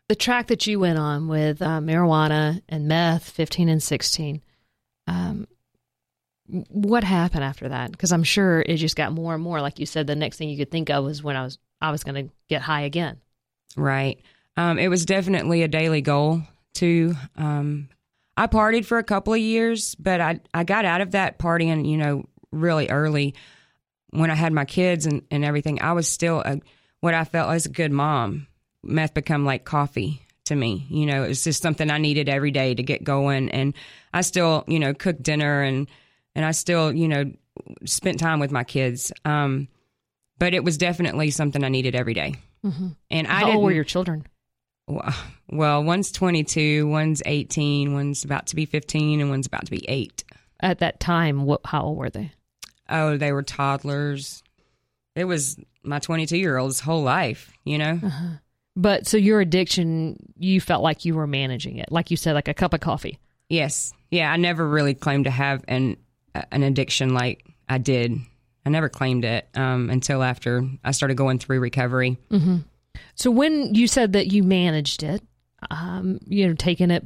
the 0.09 0.15
track 0.15 0.47
that 0.47 0.65
you 0.67 0.79
went 0.79 0.97
on 0.97 1.27
with 1.27 1.61
uh, 1.61 1.79
marijuana 1.79 2.61
and 2.69 2.87
meth, 2.87 3.29
15 3.29 3.69
and 3.69 3.83
16, 3.83 4.41
um, 5.07 5.47
what 6.69 7.03
happened 7.03 7.43
after 7.43 7.67
that? 7.69 7.91
Because 7.91 8.11
I'm 8.13 8.23
sure 8.23 8.61
it 8.61 8.77
just 8.77 8.95
got 8.95 9.11
more 9.11 9.33
and 9.33 9.43
more. 9.43 9.59
Like 9.61 9.79
you 9.79 9.85
said, 9.85 10.07
the 10.07 10.15
next 10.15 10.37
thing 10.37 10.49
you 10.49 10.57
could 10.57 10.71
think 10.71 10.89
of 10.89 11.03
was 11.03 11.21
when 11.21 11.35
I 11.35 11.43
was 11.43 11.57
I 11.81 11.91
was 11.91 12.03
going 12.03 12.27
to 12.27 12.33
get 12.49 12.61
high 12.61 12.81
again. 12.81 13.17
Right. 13.75 14.19
Um, 14.55 14.79
it 14.79 14.87
was 14.87 15.05
definitely 15.05 15.61
a 15.63 15.67
daily 15.67 16.01
goal 16.01 16.41
to. 16.77 17.15
Um, 17.35 17.89
I 18.35 18.47
partied 18.47 18.85
for 18.85 18.97
a 18.97 19.03
couple 19.03 19.33
of 19.33 19.39
years, 19.39 19.95
but 19.95 20.21
I 20.21 20.39
I 20.53 20.63
got 20.63 20.85
out 20.85 21.01
of 21.01 21.11
that 21.11 21.39
partying, 21.39 21.89
you 21.89 21.97
know, 21.97 22.25
really 22.51 22.89
early. 22.89 23.35
When 24.11 24.31
I 24.31 24.35
had 24.35 24.53
my 24.53 24.65
kids 24.65 25.05
and, 25.05 25.23
and 25.31 25.43
everything, 25.43 25.81
I 25.81 25.93
was 25.93 26.07
still 26.07 26.39
a 26.39 26.59
what 26.99 27.13
I 27.13 27.23
felt 27.23 27.51
as 27.51 27.65
a 27.65 27.69
good 27.69 27.91
mom. 27.91 28.47
Meth 28.83 29.13
become 29.13 29.43
like 29.43 29.65
coffee 29.65 30.21
to 30.45 30.55
me. 30.55 30.85
You 30.89 31.05
know, 31.05 31.23
it 31.23 31.29
was 31.29 31.43
just 31.43 31.61
something 31.61 31.89
I 31.89 31.97
needed 31.97 32.29
every 32.29 32.51
day 32.51 32.73
to 32.73 32.83
get 32.83 33.03
going. 33.03 33.49
And 33.49 33.73
I 34.13 34.21
still, 34.21 34.63
you 34.67 34.79
know, 34.79 34.93
cook 34.93 35.21
dinner 35.21 35.61
and 35.61 35.87
and 36.35 36.45
I 36.45 36.51
still, 36.51 36.93
you 36.93 37.07
know, 37.07 37.31
spent 37.85 38.19
time 38.19 38.39
with 38.39 38.51
my 38.51 38.63
kids. 38.63 39.11
Um, 39.25 39.67
but 40.37 40.53
it 40.53 40.63
was 40.63 40.77
definitely 40.77 41.31
something 41.31 41.63
I 41.63 41.69
needed 41.69 41.95
every 41.95 42.13
day. 42.13 42.35
Mm-hmm. 42.63 42.89
And 43.09 43.27
I 43.27 43.39
How 43.41 43.53
old 43.53 43.63
were 43.63 43.71
your 43.71 43.83
children? 43.83 44.25
Well, 44.87 45.83
one's 45.83 46.11
22, 46.11 46.87
one's 46.87 47.21
18, 47.25 47.93
one's 47.93 48.23
about 48.23 48.47
to 48.47 48.55
be 48.55 48.65
15, 48.65 49.21
and 49.21 49.29
one's 49.29 49.47
about 49.47 49.65
to 49.65 49.71
be 49.71 49.85
eight. 49.87 50.23
At 50.59 50.79
that 50.79 50.99
time, 50.99 51.45
what, 51.45 51.61
how 51.65 51.83
old 51.83 51.97
were 51.97 52.09
they? 52.09 52.31
Oh, 52.89 53.17
they 53.17 53.31
were 53.31 53.43
toddlers. 53.43 54.43
It 55.15 55.25
was 55.25 55.57
my 55.83 55.99
22 55.99 56.37
year 56.37 56.57
old's 56.57 56.79
whole 56.79 57.03
life, 57.03 57.51
you 57.63 57.77
know? 57.77 57.99
Uh-huh. 58.03 58.27
But 58.75 59.07
so 59.07 59.17
your 59.17 59.41
addiction, 59.41 60.17
you 60.37 60.61
felt 60.61 60.83
like 60.83 61.05
you 61.05 61.15
were 61.15 61.27
managing 61.27 61.77
it, 61.77 61.91
like 61.91 62.11
you 62.11 62.17
said, 62.17 62.33
like 62.33 62.47
a 62.47 62.53
cup 62.53 62.73
of 62.73 62.79
coffee. 62.79 63.19
Yes. 63.49 63.93
Yeah. 64.11 64.31
I 64.31 64.37
never 64.37 64.67
really 64.67 64.93
claimed 64.93 65.25
to 65.25 65.31
have 65.31 65.63
an, 65.67 65.97
an 66.51 66.63
addiction 66.63 67.13
like 67.13 67.43
I 67.67 67.77
did. 67.79 68.19
I 68.65 68.69
never 68.69 68.89
claimed 68.89 69.25
it 69.25 69.47
um, 69.55 69.89
until 69.89 70.21
after 70.21 70.67
I 70.83 70.91
started 70.91 71.15
going 71.15 71.39
through 71.39 71.59
recovery. 71.61 72.17
Mm-hmm. 72.29 72.57
So 73.15 73.31
when 73.31 73.73
you 73.75 73.87
said 73.87 74.13
that 74.13 74.31
you 74.31 74.43
managed 74.43 75.03
it, 75.03 75.21
um, 75.71 76.19
you 76.25 76.47
know, 76.47 76.53
taking 76.53 76.91
it 76.91 77.05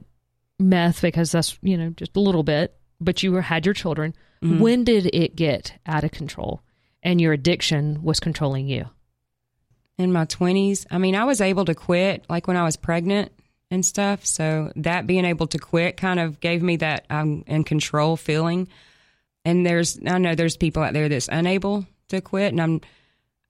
meth 0.59 1.01
because 1.01 1.31
that's 1.31 1.57
you 1.61 1.77
know 1.77 1.89
just 1.91 2.15
a 2.15 2.19
little 2.19 2.43
bit, 2.43 2.75
but 2.99 3.23
you 3.23 3.31
were, 3.31 3.41
had 3.41 3.65
your 3.65 3.73
children. 3.73 4.13
Mhm. 4.43 4.59
When 4.59 4.83
did 4.83 5.07
it 5.13 5.35
get 5.35 5.79
out 5.85 6.03
of 6.03 6.11
control, 6.11 6.61
and 7.03 7.19
your 7.21 7.33
addiction 7.33 8.03
was 8.03 8.19
controlling 8.19 8.67
you? 8.67 8.85
in 9.97 10.11
my 10.11 10.25
20s. 10.25 10.87
I 10.89 10.97
mean, 10.97 11.15
I 11.15 11.25
was 11.25 11.41
able 11.41 11.65
to 11.65 11.75
quit 11.75 12.25
like 12.27 12.47
when 12.47 12.57
I 12.57 12.63
was 12.63 12.75
pregnant 12.75 13.31
and 13.69 13.85
stuff. 13.85 14.25
So 14.25 14.71
that 14.77 15.05
being 15.05 15.25
able 15.25 15.45
to 15.47 15.59
quit 15.59 15.95
kind 15.95 16.19
of 16.19 16.39
gave 16.39 16.63
me 16.63 16.77
that 16.77 17.05
I'm 17.07 17.43
in 17.45 17.63
control 17.63 18.17
feeling. 18.17 18.67
And 19.45 19.63
there's, 19.63 19.99
I 20.07 20.17
know 20.17 20.33
there's 20.33 20.57
people 20.57 20.81
out 20.81 20.93
there 20.93 21.07
that's 21.07 21.29
unable 21.31 21.85
to 22.07 22.19
quit, 22.19 22.51
and 22.51 22.61
I'm, 22.61 22.81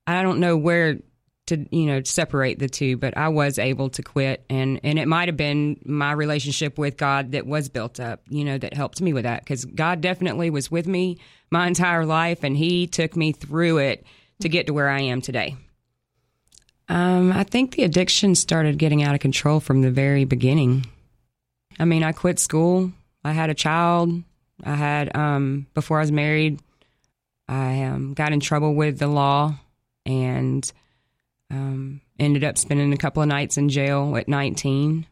I 0.06 0.22
don't 0.22 0.40
know 0.40 0.56
where 0.58 0.98
to, 1.46 1.66
you 1.74 1.86
know, 1.86 2.02
separate 2.02 2.58
the 2.58 2.68
two, 2.68 2.96
but 2.96 3.16
I 3.16 3.28
was 3.28 3.58
able 3.58 3.90
to 3.90 4.02
quit, 4.02 4.44
and 4.48 4.80
and 4.84 4.98
it 4.98 5.08
might 5.08 5.28
have 5.28 5.36
been 5.36 5.80
my 5.84 6.12
relationship 6.12 6.78
with 6.78 6.96
God 6.96 7.32
that 7.32 7.46
was 7.46 7.68
built 7.68 7.98
up, 7.98 8.22
you 8.28 8.44
know, 8.44 8.58
that 8.58 8.74
helped 8.74 9.00
me 9.00 9.12
with 9.12 9.24
that 9.24 9.42
because 9.42 9.64
God 9.64 10.00
definitely 10.00 10.50
was 10.50 10.70
with 10.70 10.86
me 10.86 11.18
my 11.50 11.66
entire 11.66 12.04
life, 12.06 12.44
and 12.44 12.56
He 12.56 12.86
took 12.86 13.16
me 13.16 13.32
through 13.32 13.78
it 13.78 14.06
to 14.40 14.48
get 14.48 14.66
to 14.66 14.72
where 14.72 14.88
I 14.88 15.00
am 15.02 15.20
today. 15.20 15.56
Um, 16.88 17.32
I 17.32 17.44
think 17.44 17.72
the 17.72 17.84
addiction 17.84 18.34
started 18.34 18.78
getting 18.78 19.02
out 19.02 19.14
of 19.14 19.20
control 19.20 19.60
from 19.60 19.82
the 19.82 19.90
very 19.90 20.24
beginning. 20.24 20.86
I 21.78 21.84
mean, 21.84 22.02
I 22.02 22.12
quit 22.12 22.38
school. 22.38 22.92
I 23.24 23.32
had 23.32 23.50
a 23.50 23.54
child. 23.54 24.22
I 24.62 24.74
had 24.74 25.16
um, 25.16 25.66
before 25.74 25.98
I 25.98 26.02
was 26.02 26.12
married. 26.12 26.60
I 27.48 27.84
um, 27.84 28.14
got 28.14 28.32
in 28.32 28.40
trouble 28.40 28.74
with 28.74 28.98
the 28.98 29.06
law 29.06 29.54
and 30.06 30.70
um, 31.52 32.00
ended 32.18 32.42
up 32.42 32.58
spending 32.58 32.92
a 32.92 32.96
couple 32.96 33.22
of 33.22 33.28
nights 33.28 33.58
in 33.58 33.68
jail 33.68 34.16
at 34.16 34.26
19. 34.26 35.06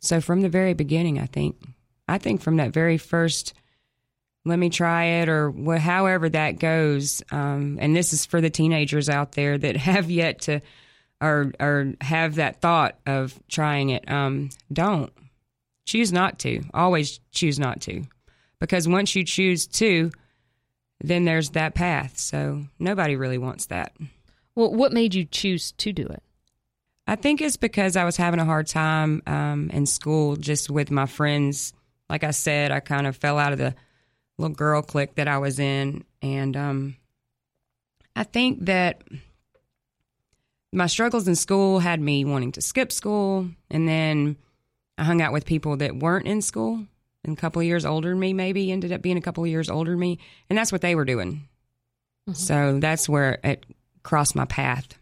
So 0.00 0.20
from 0.20 0.42
the 0.42 0.48
very 0.48 0.74
beginning, 0.74 1.18
I 1.18 1.26
think, 1.26 1.56
I 2.08 2.18
think 2.18 2.42
from 2.42 2.56
that 2.56 2.72
very 2.72 2.98
first, 2.98 3.54
let 4.44 4.58
me 4.58 4.68
try 4.68 5.04
it 5.04 5.28
or 5.28 5.50
wh- 5.50 5.80
however 5.80 6.28
that 6.28 6.58
goes. 6.58 7.22
Um, 7.30 7.78
and 7.80 7.96
this 7.96 8.12
is 8.12 8.26
for 8.26 8.40
the 8.40 8.50
teenagers 8.50 9.08
out 9.08 9.32
there 9.32 9.56
that 9.56 9.76
have 9.78 10.10
yet 10.10 10.42
to, 10.42 10.60
or 11.20 11.52
or 11.58 11.94
have 12.00 12.34
that 12.34 12.60
thought 12.60 12.98
of 13.06 13.38
trying 13.48 13.90
it. 13.90 14.10
Um, 14.10 14.50
don't 14.72 15.12
choose 15.86 16.12
not 16.12 16.40
to. 16.40 16.62
Always 16.74 17.20
choose 17.30 17.58
not 17.58 17.80
to, 17.82 18.02
because 18.58 18.86
once 18.86 19.14
you 19.14 19.24
choose 19.24 19.66
to, 19.68 20.10
then 21.00 21.24
there's 21.24 21.50
that 21.50 21.74
path. 21.74 22.18
So 22.18 22.64
nobody 22.78 23.16
really 23.16 23.38
wants 23.38 23.66
that. 23.66 23.94
Well, 24.56 24.72
what 24.72 24.92
made 24.92 25.14
you 25.14 25.24
choose 25.24 25.72
to 25.72 25.92
do 25.92 26.06
it? 26.06 26.22
I 27.06 27.16
think 27.16 27.40
it's 27.40 27.56
because 27.56 27.96
I 27.96 28.04
was 28.04 28.16
having 28.16 28.40
a 28.40 28.44
hard 28.44 28.66
time 28.66 29.22
um, 29.26 29.70
in 29.70 29.84
school 29.86 30.36
just 30.36 30.70
with 30.70 30.90
my 30.90 31.06
friends. 31.06 31.74
Like 32.08 32.24
I 32.24 32.30
said, 32.30 32.70
I 32.70 32.80
kind 32.80 33.06
of 33.06 33.16
fell 33.16 33.38
out 33.38 33.52
of 33.52 33.58
the 33.58 33.74
little 34.38 34.54
girl 34.54 34.82
clique 34.82 35.16
that 35.16 35.28
I 35.28 35.38
was 35.38 35.58
in. 35.58 36.04
And 36.22 36.56
um, 36.56 36.96
I 38.16 38.24
think 38.24 38.64
that 38.66 39.02
my 40.72 40.86
struggles 40.86 41.28
in 41.28 41.36
school 41.36 41.78
had 41.78 42.00
me 42.00 42.24
wanting 42.24 42.52
to 42.52 42.62
skip 42.62 42.90
school. 42.90 43.48
And 43.70 43.86
then 43.86 44.36
I 44.96 45.04
hung 45.04 45.20
out 45.20 45.32
with 45.32 45.44
people 45.44 45.76
that 45.78 45.96
weren't 45.96 46.26
in 46.26 46.40
school 46.40 46.86
and 47.22 47.36
a 47.36 47.40
couple 47.40 47.60
of 47.60 47.66
years 47.66 47.84
older 47.84 48.10
than 48.10 48.20
me, 48.20 48.32
maybe 48.32 48.70
ended 48.70 48.92
up 48.92 49.02
being 49.02 49.16
a 49.16 49.22
couple 49.22 49.44
of 49.44 49.50
years 49.50 49.68
older 49.68 49.92
than 49.92 50.00
me. 50.00 50.18
And 50.48 50.58
that's 50.58 50.72
what 50.72 50.80
they 50.80 50.94
were 50.94 51.04
doing. 51.04 51.48
So 52.32 52.78
that's 52.80 53.08
where 53.08 53.38
it 53.44 53.66
crossed 54.04 54.36
my 54.36 54.44
path. 54.44 54.96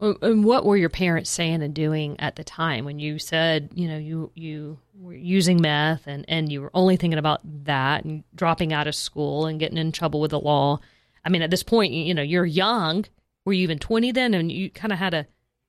And 0.00 0.44
what 0.44 0.64
were 0.64 0.76
your 0.76 0.88
parents 0.88 1.30
saying 1.30 1.62
and 1.62 1.72
doing 1.72 2.18
at 2.18 2.34
the 2.34 2.42
time 2.42 2.84
when 2.84 2.98
you 2.98 3.18
said, 3.20 3.70
you 3.74 3.86
know, 3.86 3.96
you 3.96 4.32
you 4.34 4.78
were 4.98 5.14
using 5.14 5.62
meth 5.62 6.06
and 6.06 6.24
and 6.26 6.50
you 6.50 6.60
were 6.60 6.70
only 6.74 6.96
thinking 6.96 7.18
about 7.18 7.40
that 7.64 8.04
and 8.04 8.24
dropping 8.34 8.72
out 8.72 8.88
of 8.88 8.94
school 8.94 9.46
and 9.46 9.60
getting 9.60 9.78
in 9.78 9.92
trouble 9.92 10.20
with 10.20 10.32
the 10.32 10.40
law? 10.40 10.80
I 11.24 11.30
mean, 11.30 11.42
at 11.42 11.50
this 11.50 11.62
point, 11.62 11.92
you, 11.92 12.12
know, 12.12 12.22
you're 12.22 12.44
young. 12.44 13.06
Were 13.44 13.52
you 13.52 13.62
even 13.62 13.78
20 13.78 14.12
then, 14.12 14.34
and 14.34 14.52
you 14.52 14.70
kind 14.70 14.92
of 14.92 14.98
had 14.98 15.10
to 15.10 15.26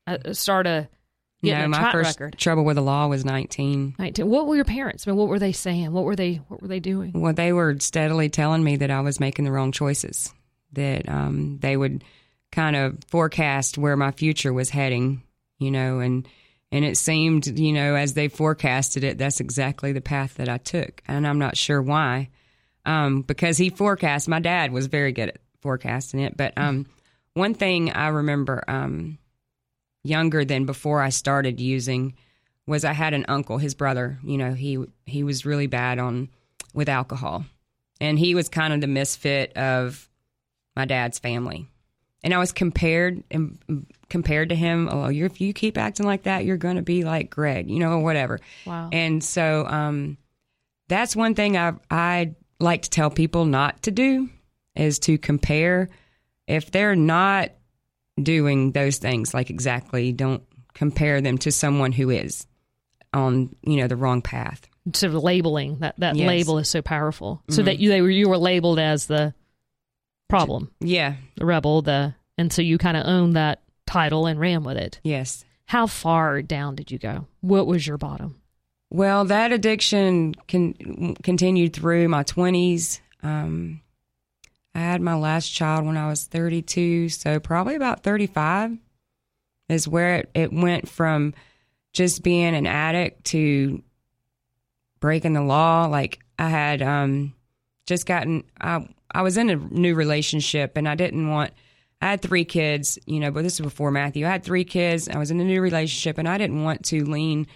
uh, 0.07 0.33
start 0.33 0.67
a 0.67 0.89
no, 1.41 1.67
my 1.67 1.91
first 1.91 2.19
record? 2.19 2.37
trouble 2.37 2.65
with 2.65 2.75
the 2.75 2.81
law 2.81 3.07
was 3.07 3.23
19. 3.23 3.95
19. 3.99 4.27
What 4.27 4.47
were 4.47 4.55
your 4.55 4.65
parents? 4.65 5.07
I 5.07 5.11
mean, 5.11 5.17
what 5.17 5.27
were 5.27 5.39
they 5.39 5.51
saying? 5.51 5.91
What 5.91 6.03
were 6.03 6.15
they 6.15 6.35
What 6.47 6.61
were 6.61 6.67
they 6.67 6.79
doing? 6.79 7.11
Well, 7.13 7.33
they 7.33 7.53
were 7.53 7.77
steadily 7.79 8.29
telling 8.29 8.63
me 8.63 8.77
that 8.77 8.91
I 8.91 9.01
was 9.01 9.19
making 9.19 9.45
the 9.45 9.51
wrong 9.51 9.71
choices, 9.71 10.33
that 10.73 11.07
um, 11.07 11.59
they 11.61 11.77
would 11.77 12.03
kind 12.51 12.75
of 12.75 12.97
forecast 13.07 13.77
where 13.77 13.97
my 13.97 14.11
future 14.11 14.53
was 14.53 14.69
heading, 14.69 15.23
you 15.59 15.71
know, 15.71 15.99
and 15.99 16.27
and 16.71 16.83
it 16.83 16.97
seemed, 16.97 17.59
you 17.59 17.71
know, 17.71 17.95
as 17.95 18.15
they 18.15 18.27
forecasted 18.27 19.03
it, 19.03 19.17
that's 19.17 19.39
exactly 19.39 19.93
the 19.93 20.01
path 20.01 20.35
that 20.35 20.49
I 20.49 20.57
took, 20.57 21.01
and 21.07 21.27
I'm 21.27 21.39
not 21.39 21.57
sure 21.57 21.81
why, 21.81 22.29
um, 22.85 23.21
because 23.21 23.57
he 23.57 23.69
forecast. 23.69 24.27
My 24.27 24.39
dad 24.39 24.71
was 24.71 24.87
very 24.87 25.11
good 25.11 25.29
at 25.29 25.37
forecasting 25.61 26.19
it, 26.19 26.35
but 26.35 26.53
um, 26.57 26.87
one 27.33 27.53
thing 27.53 27.91
I 27.91 28.07
remember, 28.07 28.63
um, 28.67 29.19
younger 30.03 30.45
than 30.45 30.65
before 30.65 31.01
I 31.01 31.09
started 31.09 31.59
using, 31.59 32.15
was 32.67 32.85
I 32.85 32.93
had 32.93 33.13
an 33.13 33.25
uncle, 33.27 33.57
his 33.57 33.75
brother. 33.75 34.17
You 34.23 34.37
know, 34.37 34.53
he 34.53 34.83
he 35.05 35.23
was 35.23 35.45
really 35.45 35.67
bad 35.67 35.99
on 35.99 36.29
with 36.73 36.89
alcohol, 36.89 37.45
and 38.01 38.17
he 38.17 38.35
was 38.35 38.49
kind 38.49 38.73
of 38.73 38.81
the 38.81 38.87
misfit 38.87 39.55
of 39.57 40.09
my 40.75 40.85
dad's 40.85 41.19
family. 41.19 41.67
And 42.25 42.33
I 42.33 42.39
was 42.39 42.51
compared 42.51 43.23
and 43.29 43.85
compared 44.09 44.49
to 44.49 44.55
him. 44.55 44.89
Oh, 44.91 45.07
you're, 45.09 45.27
if 45.27 45.39
you 45.39 45.53
keep 45.53 45.77
acting 45.77 46.05
like 46.07 46.23
that, 46.23 46.43
you're 46.43 46.57
going 46.57 46.77
to 46.77 46.81
be 46.81 47.03
like 47.03 47.29
Greg, 47.29 47.69
you 47.69 47.79
know, 47.79 47.91
or 47.91 47.99
whatever. 48.03 48.39
Wow. 48.65 48.89
And 48.91 49.23
so 49.23 49.65
um, 49.67 50.17
that's 50.89 51.15
one 51.15 51.35
thing 51.35 51.55
I 51.55 51.73
I 51.89 52.33
like 52.59 52.81
to 52.81 52.89
tell 52.89 53.11
people 53.11 53.45
not 53.45 53.83
to 53.83 53.91
do 53.91 54.29
is 54.75 54.97
to 54.99 55.17
compare. 55.19 55.89
If 56.47 56.71
they're 56.71 56.95
not 56.95 57.51
doing 58.21 58.71
those 58.71 58.97
things, 58.97 59.33
like 59.33 59.49
exactly, 59.49 60.11
don't 60.11 60.43
compare 60.73 61.21
them 61.21 61.37
to 61.39 61.51
someone 61.51 61.91
who 61.91 62.09
is 62.09 62.47
on 63.13 63.55
you 63.61 63.77
know 63.77 63.87
the 63.87 63.95
wrong 63.95 64.21
path. 64.21 64.67
sort 64.93 65.13
of 65.15 65.23
labeling 65.23 65.77
that 65.79 65.95
that 65.99 66.15
Yes. 66.15 66.27
label 66.27 66.57
is 66.59 66.69
so 66.69 66.81
powerful. 66.81 67.41
So 67.49 67.61
Mhm. 67.61 67.65
that 67.65 67.79
you 67.79 67.89
they 67.89 68.01
were 68.01 68.09
you 68.09 68.29
were 68.29 68.37
labeled 68.37 68.77
as 68.79 69.05
the 69.07 69.33
problem, 70.27 70.71
Yeah. 70.79 71.15
the 71.35 71.45
rebel, 71.45 71.81
the 71.81 72.15
and 72.37 72.51
so 72.51 72.61
you 72.61 72.77
kind 72.77 72.97
of 72.97 73.05
owned 73.05 73.35
that 73.35 73.61
title 73.87 74.25
and 74.25 74.39
ran 74.39 74.63
with 74.63 74.77
it. 74.77 74.99
Yes. 75.03 75.45
How 75.67 75.87
far 75.87 76.41
down 76.41 76.75
did 76.75 76.91
you 76.91 76.97
go? 76.99 77.27
What 77.41 77.65
was 77.67 77.87
your 77.87 77.97
bottom? 77.97 78.41
Well, 78.91 79.25
that 79.25 79.51
addiction 79.51 80.35
con- 80.47 81.15
continued 81.23 81.73
through 81.73 82.07
my 82.09 82.23
20s. 82.23 82.99
Um, 83.23 83.81
I 84.75 84.79
had 84.79 85.01
my 85.01 85.15
last 85.15 85.49
child 85.49 85.85
when 85.85 85.97
I 85.97 86.07
was 86.07 86.25
32, 86.25 87.09
so 87.09 87.39
probably 87.39 87.75
about 87.75 88.03
35 88.03 88.77
is 89.69 89.87
where 89.87 90.17
it, 90.17 90.29
it 90.35 90.53
went 90.53 90.87
from 90.89 91.33
just 91.93 92.21
being 92.21 92.53
an 92.53 92.67
addict 92.67 93.23
to 93.25 93.81
breaking 94.99 95.33
the 95.33 95.41
law. 95.41 95.85
Like 95.85 96.19
I 96.37 96.49
had 96.49 96.81
um, 96.81 97.33
just 97.87 98.05
gotten, 98.05 98.43
I, 98.59 98.87
I 99.11 99.21
was 99.21 99.37
in 99.37 99.49
a 99.49 99.55
new 99.55 99.95
relationship 99.95 100.77
and 100.77 100.87
I 100.87 100.95
didn't 100.95 101.29
want, 101.29 101.51
I 102.01 102.11
had 102.11 102.21
three 102.21 102.45
kids, 102.45 102.99
you 103.05 103.19
know, 103.19 103.31
but 103.31 103.43
this 103.43 103.59
was 103.59 103.71
before 103.71 103.91
Matthew. 103.91 104.25
I 104.25 104.29
had 104.29 104.43
three 104.43 104.65
kids. 104.65 105.07
I 105.07 105.17
was 105.17 105.31
in 105.31 105.39
a 105.39 105.43
new 105.43 105.61
relationship 105.61 106.17
and 106.17 106.27
I 106.27 106.37
didn't 106.37 106.63
want 106.63 106.85
to 106.85 107.03
lean 107.05 107.47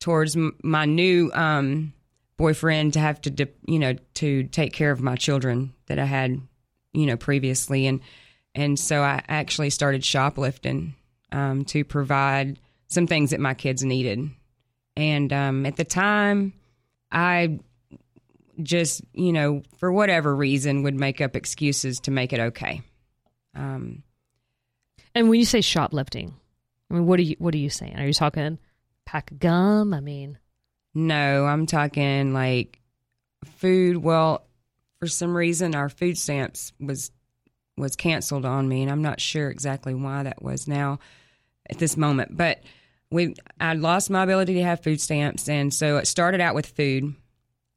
towards 0.00 0.36
my 0.62 0.84
new 0.84 1.30
um, 1.32 1.92
boyfriend 2.36 2.94
to 2.94 3.00
have 3.00 3.20
to, 3.22 3.48
you 3.66 3.78
know, 3.78 3.94
to 4.14 4.44
take 4.44 4.72
care 4.72 4.90
of 4.90 5.00
my 5.00 5.16
children 5.16 5.72
that 5.86 5.98
I 5.98 6.04
had, 6.04 6.40
you 6.92 7.06
know, 7.06 7.16
previously. 7.16 7.86
And, 7.86 8.00
and 8.54 8.78
so 8.78 9.02
I 9.02 9.22
actually 9.28 9.70
started 9.70 10.04
shoplifting 10.04 10.94
um, 11.32 11.64
to 11.66 11.84
provide 11.84 12.58
some 12.88 13.06
things 13.06 13.30
that 13.30 13.40
my 13.40 13.54
kids 13.54 13.84
needed. 13.84 14.30
And 14.96 15.32
um, 15.32 15.66
at 15.66 15.76
the 15.76 15.84
time, 15.84 16.54
I 17.12 17.60
just, 18.62 19.02
you 19.12 19.32
know, 19.32 19.62
for 19.78 19.92
whatever 19.92 20.34
reason, 20.34 20.82
would 20.82 20.94
make 20.94 21.20
up 21.20 21.36
excuses 21.36 22.00
to 22.00 22.10
make 22.10 22.32
it 22.32 22.40
okay. 22.40 22.82
Um, 23.54 24.02
And 25.14 25.28
when 25.28 25.38
you 25.38 25.46
say 25.46 25.60
shoplifting, 25.60 26.34
I 26.90 26.94
mean, 26.94 27.06
what 27.06 27.18
are 27.18 27.22
you 27.22 27.36
what 27.38 27.54
are 27.54 27.58
you 27.58 27.70
saying? 27.70 27.96
Are 27.96 28.06
you 28.06 28.12
talking 28.12 28.58
pack 29.04 29.30
of 29.30 29.38
gum? 29.38 29.92
I 29.94 30.00
mean, 30.00 30.38
no, 30.94 31.44
I'm 31.44 31.66
talking 31.66 32.32
like 32.32 32.80
food. 33.56 33.98
Well, 33.98 34.46
for 34.98 35.06
some 35.06 35.36
reason, 35.36 35.74
our 35.74 35.88
food 35.88 36.18
stamps 36.18 36.72
was 36.80 37.10
was 37.76 37.94
canceled 37.96 38.44
on 38.44 38.68
me, 38.68 38.82
and 38.82 38.90
I'm 38.90 39.02
not 39.02 39.20
sure 39.20 39.50
exactly 39.50 39.94
why 39.94 40.24
that 40.24 40.42
was 40.42 40.66
now 40.66 40.98
at 41.70 41.78
this 41.78 41.96
moment. 41.96 42.36
But 42.36 42.62
we, 43.10 43.34
I 43.60 43.74
lost 43.74 44.10
my 44.10 44.22
ability 44.24 44.54
to 44.54 44.62
have 44.62 44.82
food 44.82 45.00
stamps, 45.00 45.48
and 45.48 45.72
so 45.72 45.96
it 45.98 46.06
started 46.06 46.40
out 46.40 46.54
with 46.54 46.66
food, 46.66 47.14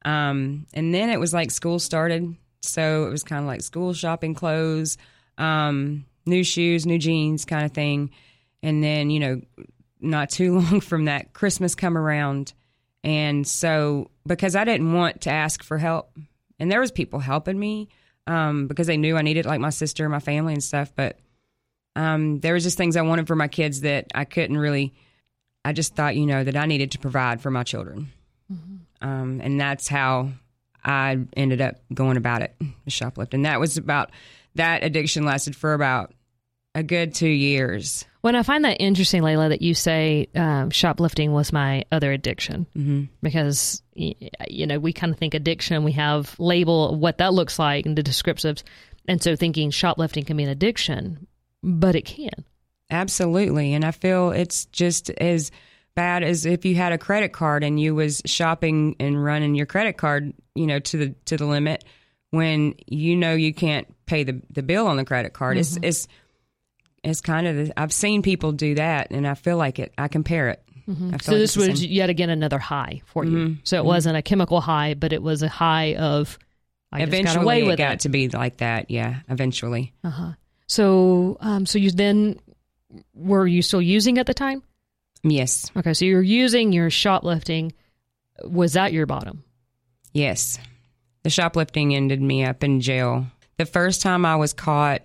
um, 0.04 0.66
and 0.74 0.94
then 0.94 1.10
it 1.10 1.20
was 1.20 1.32
like 1.32 1.50
school 1.50 1.78
started, 1.78 2.34
so 2.60 3.06
it 3.06 3.10
was 3.10 3.22
kind 3.22 3.40
of 3.40 3.46
like 3.46 3.62
school 3.62 3.92
shopping 3.92 4.34
clothes, 4.34 4.98
um, 5.38 6.04
new 6.26 6.44
shoes, 6.44 6.86
new 6.86 6.98
jeans, 6.98 7.44
kind 7.44 7.64
of 7.64 7.72
thing, 7.72 8.10
and 8.62 8.82
then 8.82 9.10
you 9.10 9.20
know, 9.20 9.40
not 10.00 10.30
too 10.30 10.54
long 10.58 10.80
from 10.80 11.06
that, 11.06 11.32
Christmas 11.32 11.74
come 11.74 11.96
around, 11.96 12.52
and 13.04 13.46
so 13.46 14.10
because 14.26 14.56
I 14.56 14.64
didn't 14.64 14.92
want 14.92 15.22
to 15.22 15.30
ask 15.30 15.62
for 15.62 15.78
help, 15.78 16.16
and 16.58 16.70
there 16.70 16.80
was 16.80 16.92
people 16.92 17.20
helping 17.20 17.58
me 17.58 17.88
um, 18.26 18.66
because 18.66 18.86
they 18.86 18.96
knew 18.96 19.16
I 19.16 19.22
needed 19.22 19.46
like 19.46 19.60
my 19.60 19.70
sister, 19.70 20.08
my 20.08 20.20
family, 20.20 20.52
and 20.52 20.62
stuff. 20.62 20.92
But 20.94 21.18
um, 21.96 22.40
there 22.40 22.54
was 22.54 22.62
just 22.62 22.76
things 22.76 22.96
I 22.96 23.02
wanted 23.02 23.26
for 23.26 23.36
my 23.36 23.48
kids 23.48 23.82
that 23.82 24.06
I 24.14 24.24
couldn't 24.24 24.58
really. 24.58 24.94
I 25.64 25.72
just 25.72 25.94
thought, 25.94 26.16
you 26.16 26.26
know, 26.26 26.42
that 26.42 26.56
I 26.56 26.66
needed 26.66 26.92
to 26.92 26.98
provide 26.98 27.40
for 27.40 27.50
my 27.50 27.62
children, 27.62 28.10
um, 29.02 29.40
and 29.42 29.60
that's 29.60 29.88
how 29.88 30.30
I 30.84 31.18
ended 31.36 31.60
up 31.60 31.76
going 31.92 32.16
about 32.16 32.42
it, 32.42 32.54
shoplifting. 32.86 33.42
That 33.42 33.60
was 33.60 33.76
about 33.76 34.10
that 34.54 34.84
addiction 34.84 35.24
lasted 35.24 35.56
for 35.56 35.74
about 35.74 36.14
a 36.74 36.82
good 36.82 37.14
two 37.14 37.28
years. 37.28 38.06
when 38.22 38.34
I 38.34 38.42
find 38.42 38.64
that 38.64 38.80
interesting, 38.80 39.22
Layla, 39.22 39.50
that 39.50 39.60
you 39.60 39.74
say 39.74 40.28
um, 40.34 40.70
shoplifting 40.70 41.32
was 41.32 41.52
my 41.52 41.84
other 41.92 42.12
addiction, 42.12 42.66
mm-hmm. 42.76 43.04
because 43.22 43.82
you 43.94 44.66
know 44.66 44.78
we 44.78 44.92
kind 44.92 45.12
of 45.12 45.18
think 45.18 45.34
addiction, 45.34 45.84
we 45.84 45.92
have 45.92 46.34
label 46.38 46.96
what 46.96 47.18
that 47.18 47.34
looks 47.34 47.58
like 47.58 47.84
and 47.84 47.96
the 47.96 48.02
descriptives, 48.02 48.62
and 49.06 49.22
so 49.22 49.36
thinking 49.36 49.70
shoplifting 49.70 50.24
can 50.24 50.36
be 50.36 50.44
an 50.44 50.48
addiction, 50.48 51.26
but 51.62 51.94
it 51.94 52.06
can. 52.06 52.44
Absolutely. 52.90 53.72
And 53.72 53.84
I 53.84 53.90
feel 53.90 54.32
it's 54.32 54.66
just 54.66 55.08
as 55.10 55.50
bad 55.94 56.22
as 56.22 56.46
if 56.46 56.64
you 56.64 56.74
had 56.74 56.92
a 56.92 56.98
credit 56.98 57.32
card 57.32 57.64
and 57.64 57.80
you 57.80 57.94
was 57.94 58.22
shopping 58.26 58.96
and 58.98 59.22
running 59.22 59.54
your 59.54 59.66
credit 59.66 59.96
card, 59.96 60.32
you 60.54 60.66
know, 60.66 60.78
to 60.78 60.96
the 60.96 61.14
to 61.26 61.36
the 61.36 61.46
limit 61.46 61.84
when 62.30 62.74
you 62.86 63.16
know 63.16 63.34
you 63.34 63.52
can't 63.52 63.86
pay 64.06 64.24
the, 64.24 64.40
the 64.50 64.62
bill 64.62 64.86
on 64.86 64.96
the 64.96 65.04
credit 65.04 65.32
card. 65.32 65.58
It's 65.58 65.78
it's 65.82 66.08
it's 67.04 67.20
kind 67.20 67.46
of 67.46 67.56
the, 67.56 67.80
I've 67.80 67.92
seen 67.92 68.22
people 68.22 68.52
do 68.52 68.74
that 68.76 69.10
and 69.10 69.26
I 69.26 69.34
feel 69.34 69.56
like 69.56 69.78
it 69.78 69.92
I 69.98 70.08
compare 70.08 70.48
it. 70.48 70.62
I 70.88 70.92
So 70.92 71.32
like 71.32 71.40
this 71.40 71.56
was 71.56 71.84
yet 71.84 72.10
again 72.10 72.30
another 72.30 72.58
high 72.58 73.02
for 73.06 73.24
you. 73.24 73.56
So 73.64 73.76
it 73.76 73.84
wasn't 73.84 74.16
a 74.16 74.22
chemical 74.22 74.60
high, 74.60 74.94
but 74.94 75.12
it 75.12 75.22
was 75.22 75.42
a 75.42 75.48
high 75.48 75.94
of 75.94 76.38
I 76.90 77.02
eventually 77.02 77.34
got 77.34 77.42
away 77.44 77.62
it 77.68 77.76
got 77.76 77.94
it. 77.94 78.00
to 78.00 78.08
be 78.08 78.28
like 78.28 78.58
that, 78.58 78.90
yeah, 78.90 79.20
eventually. 79.28 79.92
Uh 80.04 80.10
huh. 80.10 80.32
So 80.66 81.36
um, 81.40 81.66
so 81.66 81.78
you 81.78 81.90
then 81.90 82.38
were 83.14 83.46
you 83.46 83.62
still 83.62 83.82
using 83.82 84.18
at 84.18 84.26
the 84.26 84.34
time? 84.34 84.62
Yes. 85.22 85.70
Okay, 85.76 85.94
so 85.94 86.04
you're 86.04 86.22
using 86.22 86.72
your 86.72 86.90
shoplifting. 86.90 87.72
Was 88.44 88.72
that 88.72 88.92
your 88.92 89.06
bottom? 89.06 89.44
Yes. 90.12 90.58
The 91.22 91.30
shoplifting 91.30 91.94
ended 91.94 92.20
me 92.20 92.44
up 92.44 92.64
in 92.64 92.80
jail. 92.80 93.26
The 93.56 93.66
first 93.66 94.02
time 94.02 94.26
I 94.26 94.36
was 94.36 94.52
caught, 94.52 95.02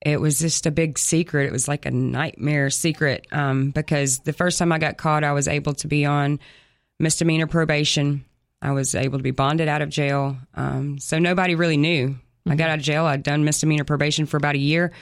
it 0.00 0.20
was 0.20 0.38
just 0.38 0.66
a 0.66 0.70
big 0.70 0.98
secret. 0.98 1.46
It 1.46 1.52
was 1.52 1.68
like 1.68 1.84
a 1.84 1.90
nightmare 1.90 2.70
secret 2.70 3.26
um, 3.32 3.70
because 3.70 4.20
the 4.20 4.32
first 4.32 4.58
time 4.58 4.72
I 4.72 4.78
got 4.78 4.96
caught, 4.96 5.24
I 5.24 5.32
was 5.32 5.48
able 5.48 5.74
to 5.74 5.88
be 5.88 6.06
on 6.06 6.38
misdemeanor 6.98 7.46
probation. 7.46 8.24
I 8.62 8.72
was 8.72 8.94
able 8.94 9.18
to 9.18 9.22
be 9.22 9.32
bonded 9.32 9.68
out 9.68 9.82
of 9.82 9.90
jail. 9.90 10.38
Um, 10.54 10.98
so 10.98 11.18
nobody 11.18 11.54
really 11.54 11.76
knew. 11.76 12.16
I 12.48 12.54
got 12.54 12.70
out 12.70 12.78
of 12.78 12.84
jail. 12.84 13.04
I'd 13.04 13.22
done 13.22 13.44
misdemeanor 13.44 13.84
probation 13.84 14.26
for 14.26 14.36
about 14.36 14.54
a 14.54 14.58
year, 14.58 14.92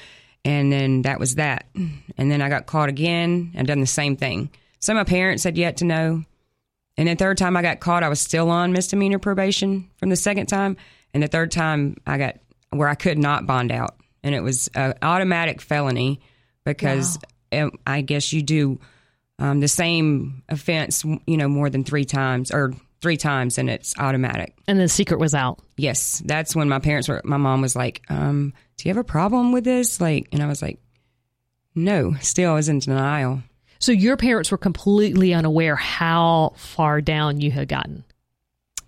and 0.45 0.73
then 0.73 1.03
that 1.03 1.19
was 1.19 1.37
that. 1.37 1.67
And 1.75 2.31
then 2.31 2.43
I 2.43 2.49
got 2.49 2.67
caught 2.67 2.89
again 2.89 3.53
and 3.55 3.67
done 3.67 3.81
the 3.81 3.87
same 3.87 4.17
thing. 4.17 4.51
So 4.79 4.95
my 4.95 5.05
parents 5.05 5.45
had 5.45 5.57
yet 5.57 5.79
to 5.79 5.85
know. 5.85 6.23
And 6.97 7.09
the 7.09 7.17
third 7.17 7.39
time 7.39 7.57
I 7.57 7.63
got 7.63 7.81
caught, 7.81 8.05
I 8.05 8.09
was 8.09 8.21
still 8.21 8.51
on 8.51 8.73
misdemeanor 8.73 9.19
probation 9.19 9.91
from 9.97 10.11
the 10.11 10.17
second 10.17 10.47
time. 10.47 10.77
And 11.13 11.23
the 11.23 11.29
third 11.29 11.51
time 11.51 11.97
I 12.07 12.19
got 12.19 12.37
where 12.71 12.89
I 12.89 12.95
could 12.95 13.19
not 13.19 13.47
bond 13.47 13.73
out. 13.73 13.97
And 14.23 14.35
it 14.35 14.41
was 14.41 14.69
an 14.75 14.95
automatic 15.03 15.61
felony 15.61 16.21
because 16.65 17.19
um, 17.53 17.73
I 17.87 18.01
guess 18.03 18.33
you 18.33 18.43
do 18.43 18.81
um, 19.39 19.61
the 19.61 19.69
same 19.69 20.43
offense, 20.49 21.05
you 21.05 21.37
know, 21.37 21.49
more 21.49 21.71
than 21.71 21.85
three 21.85 22.05
times 22.05 22.51
or 22.51 22.75
three 23.05 23.19
times 23.19 23.59
and 23.59 23.69
it's 23.69 23.95
automatic. 23.99 24.57
And 24.67 24.81
the 24.81 24.89
secret 24.89 25.21
was 25.21 25.35
out. 25.35 25.61
Yes. 25.77 26.23
That's 26.25 26.57
when 26.57 26.71
my 26.71 26.79
parents 26.79 27.07
were, 27.07 27.21
my 27.23 27.37
mom 27.37 27.61
was 27.61 27.77
like, 27.77 28.01
um, 28.09 28.55
do 28.79 28.89
you 28.89 28.95
have 28.95 29.01
a 29.01 29.05
problem 29.05 29.53
with 29.53 29.63
this? 29.63 30.01
Like, 30.01 30.29
and 30.33 30.43
I 30.43 30.47
was 30.47 30.63
like, 30.63 30.79
no, 31.75 32.15
still 32.23 32.53
I 32.53 32.55
was 32.55 32.71
in 32.71 32.79
denial. 32.79 33.43
So 33.79 33.93
your 33.93 34.17
parents 34.17 34.51
were 34.51 34.57
completely 34.57 35.35
unaware 35.35 35.77
how 35.77 36.55
far 36.57 37.03
down 37.03 37.43
you 37.43 37.51
had 37.51 37.69
gotten. 37.69 38.05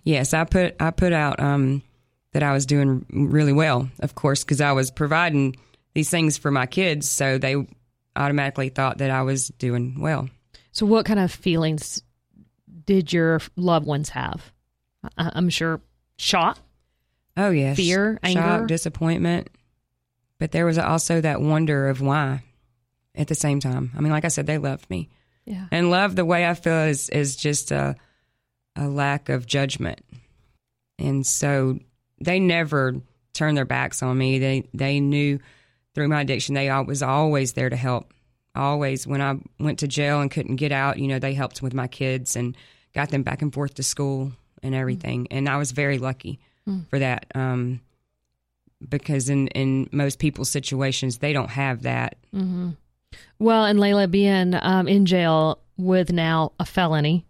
Yes, 0.03 0.33
I 0.33 0.45
put 0.45 0.75
I 0.79 0.89
put 0.89 1.13
out 1.13 1.39
um, 1.39 1.83
that 2.31 2.41
I 2.41 2.53
was 2.53 2.65
doing 2.65 3.05
really 3.11 3.53
well, 3.53 3.87
of 3.99 4.15
course, 4.15 4.43
because 4.43 4.61
I 4.61 4.71
was 4.71 4.89
providing 4.89 5.57
these 5.93 6.09
things 6.09 6.39
for 6.39 6.49
my 6.49 6.65
kids, 6.65 7.07
so 7.07 7.37
they 7.37 7.67
automatically 8.15 8.69
thought 8.69 8.97
that 8.97 9.11
I 9.11 9.21
was 9.21 9.49
doing 9.59 9.99
well. 9.99 10.27
So 10.71 10.87
what 10.87 11.05
kind 11.05 11.19
of 11.19 11.31
feelings 11.31 12.01
did 12.87 13.13
your 13.13 13.39
loved 13.55 13.85
ones 13.85 14.09
have? 14.09 14.51
I- 15.17 15.31
I'm 15.35 15.49
sure 15.49 15.79
shock. 16.17 16.57
Oh 17.37 17.51
yes, 17.51 17.77
Fear, 17.77 18.13
shock, 18.25 18.35
anger? 18.35 18.65
disappointment, 18.65 19.51
but 20.39 20.51
there 20.51 20.65
was 20.65 20.79
also 20.79 21.21
that 21.21 21.39
wonder 21.39 21.87
of 21.89 22.01
why. 22.01 22.41
At 23.13 23.27
the 23.27 23.35
same 23.35 23.59
time, 23.59 23.91
I 23.95 24.01
mean, 24.01 24.11
like 24.11 24.25
I 24.25 24.29
said, 24.29 24.45
they 24.47 24.57
loved 24.59 24.89
me, 24.91 25.09
Yeah. 25.45 25.65
and 25.71 25.89
love 25.91 26.15
the 26.15 26.25
way 26.25 26.47
I 26.47 26.53
feel 26.55 26.73
is 26.85 27.09
is 27.09 27.35
just 27.35 27.71
a 27.71 27.95
a 28.75 28.87
lack 28.87 29.29
of 29.29 29.45
judgment, 29.45 30.01
and 30.99 31.25
so 31.25 31.79
they 32.19 32.39
never 32.39 32.95
turned 33.33 33.57
their 33.57 33.65
backs 33.65 34.01
on 34.03 34.17
me. 34.17 34.39
They 34.39 34.67
they 34.73 34.99
knew 34.99 35.39
through 35.95 36.07
my 36.09 36.21
addiction 36.21 36.53
they 36.55 36.69
was 36.83 37.01
always 37.03 37.53
there 37.53 37.69
to 37.69 37.75
help. 37.75 38.13
Always 38.55 39.05
when 39.05 39.21
I 39.21 39.35
went 39.59 39.79
to 39.79 39.87
jail 39.87 40.21
and 40.21 40.31
couldn't 40.31 40.55
get 40.55 40.71
out, 40.71 40.97
you 40.97 41.07
know, 41.07 41.19
they 41.19 41.33
helped 41.35 41.61
with 41.61 41.73
my 41.75 41.87
kids 41.87 42.35
and 42.35 42.55
got 42.97 43.11
them 43.11 43.21
back 43.21 43.43
and 43.43 43.53
forth 43.53 43.75
to 43.75 43.83
school 43.83 44.31
and 44.63 44.73
everything. 44.73 45.27
And 45.29 45.47
I 45.47 45.57
was 45.57 45.69
very 45.69 45.99
lucky 45.99 46.39
for 46.89 46.97
that. 46.97 47.27
Um, 47.35 47.79
because 48.89 49.29
in, 49.29 49.49
in 49.49 49.87
most 49.91 50.17
people's 50.17 50.49
situations, 50.49 51.19
they 51.19 51.31
don't 51.31 51.51
have 51.51 51.83
that. 51.83 52.17
Well, 53.37 53.65
and 53.65 53.77
Layla 53.77 54.09
being 54.09 54.55
um, 54.59 54.87
in 54.87 55.05
jail 55.05 55.59
with 55.77 56.11
now 56.11 56.53
a 56.59 56.65
felony, 56.65 57.23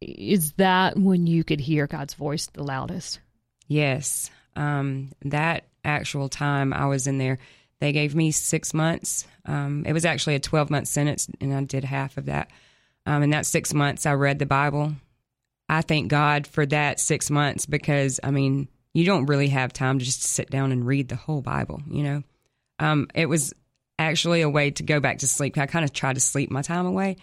is 0.00 0.52
that 0.52 0.96
when 0.96 1.26
you 1.26 1.44
could 1.44 1.60
hear 1.60 1.86
God's 1.86 2.14
voice 2.14 2.46
the 2.46 2.62
loudest? 2.62 3.20
Yes. 3.66 4.30
Um, 4.56 5.10
that 5.26 5.64
actual 5.84 6.30
time 6.30 6.72
I 6.72 6.86
was 6.86 7.06
in 7.06 7.18
there, 7.18 7.38
they 7.80 7.92
gave 7.92 8.14
me 8.14 8.30
six 8.30 8.72
months. 8.72 9.26
Um, 9.44 9.84
it 9.86 9.92
was 9.92 10.06
actually 10.06 10.36
a 10.36 10.40
12 10.40 10.70
month 10.70 10.88
sentence, 10.88 11.28
and 11.38 11.52
I 11.52 11.62
did 11.64 11.84
half 11.84 12.16
of 12.16 12.24
that. 12.26 12.50
Um, 13.06 13.22
in 13.22 13.30
that 13.30 13.46
six 13.46 13.72
months, 13.72 14.06
I 14.06 14.12
read 14.12 14.38
the 14.38 14.46
Bible. 14.46 14.92
I 15.68 15.82
thank 15.82 16.08
God 16.08 16.46
for 16.46 16.64
that 16.66 17.00
six 17.00 17.30
months 17.30 17.66
because, 17.66 18.20
I 18.22 18.30
mean, 18.30 18.68
you 18.94 19.04
don't 19.04 19.26
really 19.26 19.48
have 19.48 19.72
time 19.72 19.98
to 19.98 20.04
just 20.04 20.22
sit 20.22 20.50
down 20.50 20.72
and 20.72 20.86
read 20.86 21.08
the 21.08 21.16
whole 21.16 21.42
Bible, 21.42 21.82
you 21.90 22.02
know? 22.02 22.22
Um, 22.78 23.08
it 23.14 23.26
was 23.26 23.54
actually 23.98 24.42
a 24.42 24.48
way 24.48 24.70
to 24.72 24.82
go 24.82 25.00
back 25.00 25.18
to 25.18 25.28
sleep. 25.28 25.58
I 25.58 25.66
kind 25.66 25.84
of 25.84 25.92
try 25.92 26.12
to 26.12 26.20
sleep 26.20 26.50
my 26.50 26.62
time 26.62 26.86
away. 26.86 27.16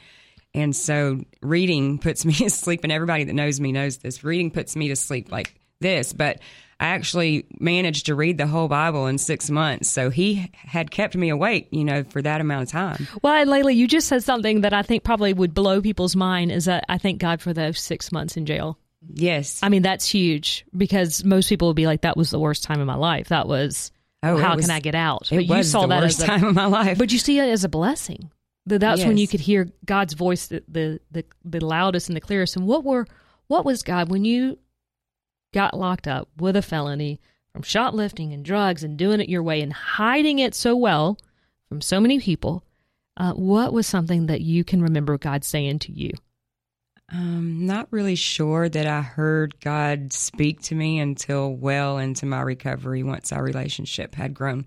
And 0.53 0.75
so 0.75 1.21
reading 1.41 1.99
puts 1.99 2.25
me 2.25 2.33
to 2.35 2.49
sleep, 2.49 2.83
and 2.83 2.91
everybody 2.91 3.25
that 3.25 3.33
knows 3.33 3.59
me 3.59 3.71
knows 3.71 3.97
this. 3.97 4.23
Reading 4.23 4.51
puts 4.51 4.75
me 4.75 4.89
to 4.89 4.95
sleep 4.95 5.31
like 5.31 5.53
this, 5.81 6.13
but 6.13 6.39
I 6.79 6.88
actually 6.88 7.45
managed 7.59 8.07
to 8.07 8.15
read 8.15 8.38
the 8.38 8.47
whole 8.47 8.67
Bible 8.67 9.07
in 9.07 9.17
six 9.17 9.49
months. 9.49 9.89
So 9.89 10.09
he 10.09 10.51
had 10.55 10.91
kept 10.91 11.15
me 11.15 11.29
awake, 11.29 11.69
you 11.71 11.85
know, 11.85 12.03
for 12.03 12.21
that 12.21 12.41
amount 12.41 12.63
of 12.63 12.69
time. 12.69 13.07
Well, 13.21 13.33
and 13.33 13.49
Layla, 13.49 13.73
you 13.73 13.88
just 13.88 14.07
said 14.09 14.23
something 14.23 14.61
that 14.61 14.73
I 14.73 14.81
think 14.81 15.03
probably 15.03 15.31
would 15.33 15.53
blow 15.53 15.81
people's 15.81 16.15
mind 16.17 16.51
is 16.51 16.65
that 16.65 16.83
I 16.89 16.97
thank 16.97 17.19
God 17.19 17.41
for 17.41 17.53
those 17.53 17.79
six 17.79 18.11
months 18.11 18.35
in 18.35 18.45
jail. 18.45 18.77
Yes. 19.13 19.61
I 19.63 19.69
mean, 19.69 19.83
that's 19.83 20.05
huge 20.07 20.65
because 20.75 21.23
most 21.23 21.47
people 21.47 21.69
would 21.69 21.75
be 21.77 21.85
like, 21.88 22.01
that 22.01 22.17
was 22.17 22.29
the 22.31 22.39
worst 22.39 22.63
time 22.63 22.81
of 22.81 22.88
my 22.88 22.95
life. 22.95 23.29
That 23.29 23.47
was, 23.47 23.91
Oh, 24.23 24.38
how 24.38 24.55
was- 24.55 24.65
can 24.65 24.75
I 24.75 24.79
get 24.81 24.95
out? 24.95 25.27
But 25.29 25.45
you 25.45 25.63
saw 25.63 25.85
that 25.88 26.01
worst 26.01 26.19
as 26.19 26.23
a, 26.23 26.27
time 26.27 26.43
of 26.43 26.55
my 26.55 26.65
life. 26.65 26.97
but 26.97 27.11
you 27.13 27.19
see 27.19 27.39
it 27.39 27.47
as 27.49 27.63
a 27.63 27.69
blessing. 27.69 28.31
That 28.65 28.79
That's 28.79 29.03
when 29.05 29.17
you 29.17 29.27
could 29.27 29.41
hear 29.41 29.69
God's 29.85 30.13
voice 30.15 30.47
the, 30.47 30.63
the, 30.67 30.99
the, 31.11 31.23
the 31.45 31.63
loudest 31.63 32.09
and 32.09 32.15
the 32.17 32.21
clearest. 32.21 32.55
And 32.57 32.65
what 32.65 32.83
were, 32.83 33.05
what 33.47 33.63
was 33.63 33.83
God 33.83 34.09
when 34.09 34.25
you 34.25 34.57
got 35.55 35.73
locked 35.73 36.05
up 36.07 36.27
with 36.37 36.57
a 36.57 36.61
felony 36.61 37.19
from 37.53 37.63
shoplifting 37.63 38.33
and 38.33 38.43
drugs 38.43 38.83
and 38.83 38.97
doing 38.97 39.21
it 39.21 39.29
your 39.29 39.41
way 39.41 39.61
and 39.61 39.71
hiding 39.71 40.37
it 40.39 40.53
so 40.53 40.75
well 40.75 41.17
from 41.69 41.79
so 41.79 42.01
many 42.01 42.19
people? 42.19 42.61
Uh, 43.15 43.31
what 43.31 43.71
was 43.71 43.87
something 43.87 44.25
that 44.25 44.41
you 44.41 44.65
can 44.65 44.81
remember 44.81 45.17
God 45.17 45.45
saying 45.45 45.79
to 45.79 45.93
you? 45.93 46.11
I'm 47.09 47.65
not 47.65 47.87
really 47.89 48.15
sure 48.15 48.67
that 48.67 48.85
I 48.85 49.01
heard 49.01 49.57
God 49.61 50.11
speak 50.11 50.61
to 50.63 50.75
me 50.75 50.99
until 50.99 51.53
well 51.53 51.99
into 51.99 52.25
my 52.25 52.41
recovery 52.41 53.03
once 53.03 53.31
our 53.31 53.41
relationship 53.41 54.13
had 54.13 54.33
grown. 54.33 54.65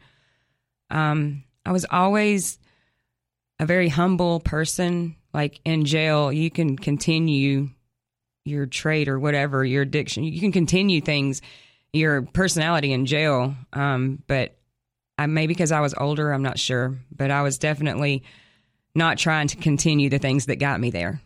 Um, 0.89 1.45
I 1.67 1.73
was 1.73 1.85
always 1.91 2.59
a 3.59 3.67
very 3.67 3.91
humble 3.91 4.41
person. 4.41 5.17
Like 5.35 5.61
in 5.67 5.85
jail, 5.85 6.33
you 6.33 6.51
can 6.51 6.79
continue 6.79 7.69
your 8.49 8.67
trait 8.67 9.09
or 9.09 9.19
whatever, 9.19 9.65
your 9.65 9.83
addiction. 9.83 10.25
You 10.25 10.41
can 10.41 10.53
continue 10.53 11.01
things, 11.01 11.43
your 11.93 12.23
personality 12.23 12.93
in 12.93 13.07
jail. 13.07 13.55
Um, 13.73 14.23
but 14.27 14.57
I 15.17 15.27
maybe 15.27 15.55
because 15.55 15.73
I 15.73 15.81
was 15.81 15.95
older, 15.95 16.33
I'm 16.33 16.43
not 16.43 16.59
sure. 16.59 16.99
But 17.15 17.31
I 17.31 17.43
was 17.43 17.59
definitely 17.59 18.25
not 18.95 19.19
trying 19.19 19.49
to 19.49 19.57
continue 19.57 20.09
the 20.11 20.19
things 20.19 20.47
that 20.47 20.57
got 20.57 20.81
me 20.81 20.91
there. 20.91 21.21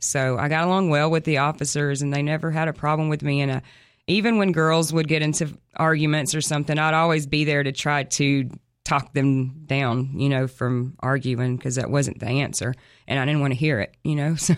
So 0.00 0.36
I 0.38 0.48
got 0.48 0.64
along 0.64 0.90
well 0.90 1.10
with 1.10 1.24
the 1.24 1.38
officers, 1.38 2.02
and 2.02 2.12
they 2.12 2.22
never 2.22 2.50
had 2.50 2.68
a 2.68 2.72
problem 2.72 3.08
with 3.08 3.22
me. 3.22 3.40
And 3.40 3.50
uh, 3.50 3.60
even 4.06 4.36
when 4.36 4.52
girls 4.52 4.92
would 4.92 5.08
get 5.08 5.22
into 5.22 5.56
arguments 5.76 6.34
or 6.34 6.40
something, 6.40 6.78
I'd 6.78 6.94
always 6.94 7.26
be 7.26 7.44
there 7.44 7.62
to 7.62 7.72
try 7.72 8.04
to 8.04 8.50
talk 8.84 9.14
them 9.14 9.62
down, 9.64 10.10
you 10.14 10.28
know, 10.28 10.46
from 10.46 10.94
arguing 11.00 11.56
because 11.56 11.76
that 11.76 11.90
wasn't 11.90 12.20
the 12.20 12.26
answer, 12.26 12.74
and 13.08 13.18
I 13.18 13.24
didn't 13.24 13.40
want 13.40 13.52
to 13.52 13.58
hear 13.58 13.80
it, 13.80 13.96
you 14.04 14.14
know. 14.14 14.36
So, 14.44 14.54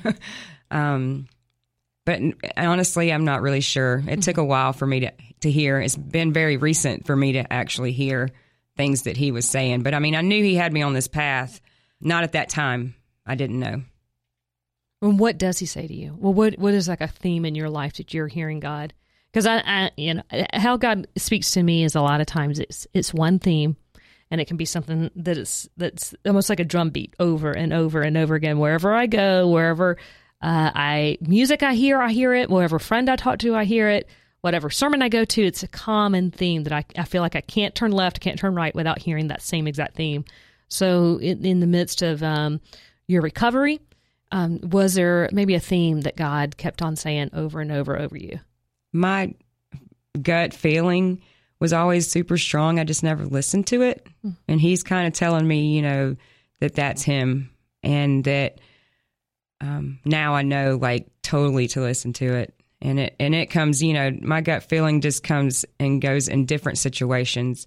um, 0.72 1.28
but 2.06 2.20
honestly, 2.56 3.12
I'm 3.12 3.24
not 3.24 3.42
really 3.42 3.60
sure. 3.60 4.02
It 4.06 4.22
took 4.22 4.38
a 4.38 4.44
while 4.44 4.72
for 4.72 4.86
me 4.86 5.00
to 5.00 5.12
to 5.40 5.50
hear. 5.50 5.78
It's 5.78 5.96
been 5.96 6.32
very 6.32 6.56
recent 6.56 7.04
for 7.04 7.14
me 7.14 7.32
to 7.32 7.52
actually 7.52 7.92
hear 7.92 8.30
things 8.76 9.02
that 9.02 9.16
he 9.16 9.32
was 9.32 9.46
saying. 9.46 9.82
But 9.82 9.92
I 9.92 9.98
mean, 9.98 10.14
I 10.14 10.22
knew 10.22 10.42
he 10.42 10.54
had 10.54 10.72
me 10.72 10.82
on 10.82 10.94
this 10.94 11.08
path. 11.08 11.60
Not 12.00 12.22
at 12.22 12.32
that 12.32 12.48
time. 12.48 12.94
I 13.26 13.34
didn't 13.34 13.58
know. 13.58 13.82
And 15.02 15.18
what 15.18 15.36
does 15.36 15.58
he 15.58 15.66
say 15.66 15.86
to 15.86 15.94
you? 15.94 16.16
Well, 16.18 16.32
what 16.32 16.58
what 16.58 16.74
is 16.74 16.88
like 16.88 17.00
a 17.00 17.08
theme 17.08 17.44
in 17.44 17.56
your 17.56 17.68
life 17.68 17.94
that 17.94 18.14
you're 18.14 18.28
hearing 18.28 18.60
God? 18.60 18.94
Because 19.32 19.46
I, 19.46 19.58
I, 19.58 19.90
you 19.96 20.14
know, 20.14 20.22
how 20.54 20.76
God 20.76 21.08
speaks 21.16 21.50
to 21.52 21.62
me 21.62 21.84
is 21.84 21.96
a 21.96 22.00
lot 22.00 22.20
of 22.20 22.26
times 22.26 22.60
it's 22.60 22.86
it's 22.94 23.12
one 23.12 23.40
theme, 23.40 23.76
and 24.30 24.40
it 24.40 24.46
can 24.46 24.56
be 24.56 24.64
something 24.64 25.10
that 25.16 25.36
is 25.36 25.68
that's 25.76 26.14
almost 26.24 26.48
like 26.48 26.60
a 26.60 26.64
drum 26.64 26.90
beat 26.90 27.14
over 27.18 27.50
and 27.50 27.72
over 27.72 28.00
and 28.00 28.16
over 28.16 28.36
again. 28.36 28.60
Wherever 28.60 28.94
I 28.94 29.06
go, 29.06 29.48
wherever 29.48 29.98
uh, 30.42 30.70
I 30.74 31.18
music 31.20 31.62
I 31.62 31.74
hear, 31.74 32.00
I 32.00 32.12
hear 32.12 32.34
it. 32.34 32.50
Whatever 32.50 32.78
friend 32.78 33.08
I 33.08 33.16
talk 33.16 33.38
to, 33.40 33.54
I 33.54 33.64
hear 33.64 33.88
it. 33.88 34.08
Whatever 34.42 34.70
sermon 34.70 35.02
I 35.02 35.08
go 35.08 35.24
to, 35.24 35.44
it's 35.44 35.62
a 35.62 35.68
common 35.68 36.30
theme 36.30 36.64
that 36.64 36.72
I, 36.72 36.84
I 36.96 37.04
feel 37.04 37.22
like 37.22 37.34
I 37.34 37.40
can't 37.40 37.74
turn 37.74 37.90
left, 37.90 38.20
can't 38.20 38.38
turn 38.38 38.54
right 38.54 38.74
without 38.74 39.00
hearing 39.00 39.28
that 39.28 39.42
same 39.42 39.66
exact 39.66 39.96
theme. 39.96 40.24
So, 40.68 41.18
in, 41.18 41.44
in 41.44 41.60
the 41.60 41.66
midst 41.66 42.02
of 42.02 42.22
um, 42.22 42.60
your 43.08 43.22
recovery, 43.22 43.80
um, 44.30 44.60
was 44.62 44.94
there 44.94 45.28
maybe 45.32 45.54
a 45.54 45.60
theme 45.60 46.02
that 46.02 46.16
God 46.16 46.56
kept 46.56 46.82
on 46.82 46.96
saying 46.96 47.30
over 47.32 47.60
and 47.60 47.72
over 47.72 47.98
over 47.98 48.16
you? 48.16 48.40
my 48.96 49.34
gut 50.20 50.54
feeling 50.54 51.22
was 51.60 51.72
always 51.72 52.10
super 52.10 52.36
strong. 52.36 52.78
I 52.78 52.84
just 52.84 53.02
never 53.02 53.24
listened 53.24 53.66
to 53.68 53.82
it. 53.82 54.06
And 54.48 54.60
he's 54.60 54.82
kind 54.82 55.06
of 55.06 55.12
telling 55.12 55.46
me, 55.46 55.74
you 55.74 55.82
know, 55.82 56.16
that 56.60 56.74
that's 56.74 57.02
him 57.02 57.50
and 57.82 58.24
that 58.24 58.58
um, 59.60 59.98
now 60.04 60.34
I 60.34 60.42
know 60.42 60.78
like 60.80 61.08
totally 61.22 61.68
to 61.68 61.80
listen 61.80 62.12
to 62.14 62.34
it. 62.34 62.54
And 62.80 63.00
it 63.00 63.16
and 63.18 63.34
it 63.34 63.46
comes, 63.46 63.82
you 63.82 63.94
know, 63.94 64.10
my 64.20 64.42
gut 64.42 64.64
feeling 64.64 65.00
just 65.00 65.22
comes 65.22 65.64
and 65.80 66.00
goes 66.00 66.28
in 66.28 66.44
different 66.44 66.78
situations. 66.78 67.66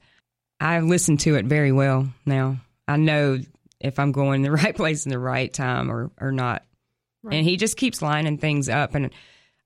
I 0.60 0.80
listen 0.82 1.18
to 1.18 1.36
it 1.36 1.46
very 1.46 1.72
well 1.72 2.10
now. 2.26 2.58
I 2.88 2.98
know 2.98 3.40
if 3.80 3.98
I'm 3.98 4.12
going 4.12 4.44
the 4.44 4.52
right 4.64 4.76
place 4.76 5.06
in 5.06 5.10
the 5.12 5.20
right 5.20 5.52
time 5.52 5.92
or 5.92 6.12
or 6.20 6.32
not. 6.32 6.64
And 7.30 7.46
he 7.46 7.58
just 7.58 7.76
keeps 7.76 8.02
lining 8.02 8.38
things 8.38 8.70
up 8.70 8.96
and 8.96 9.10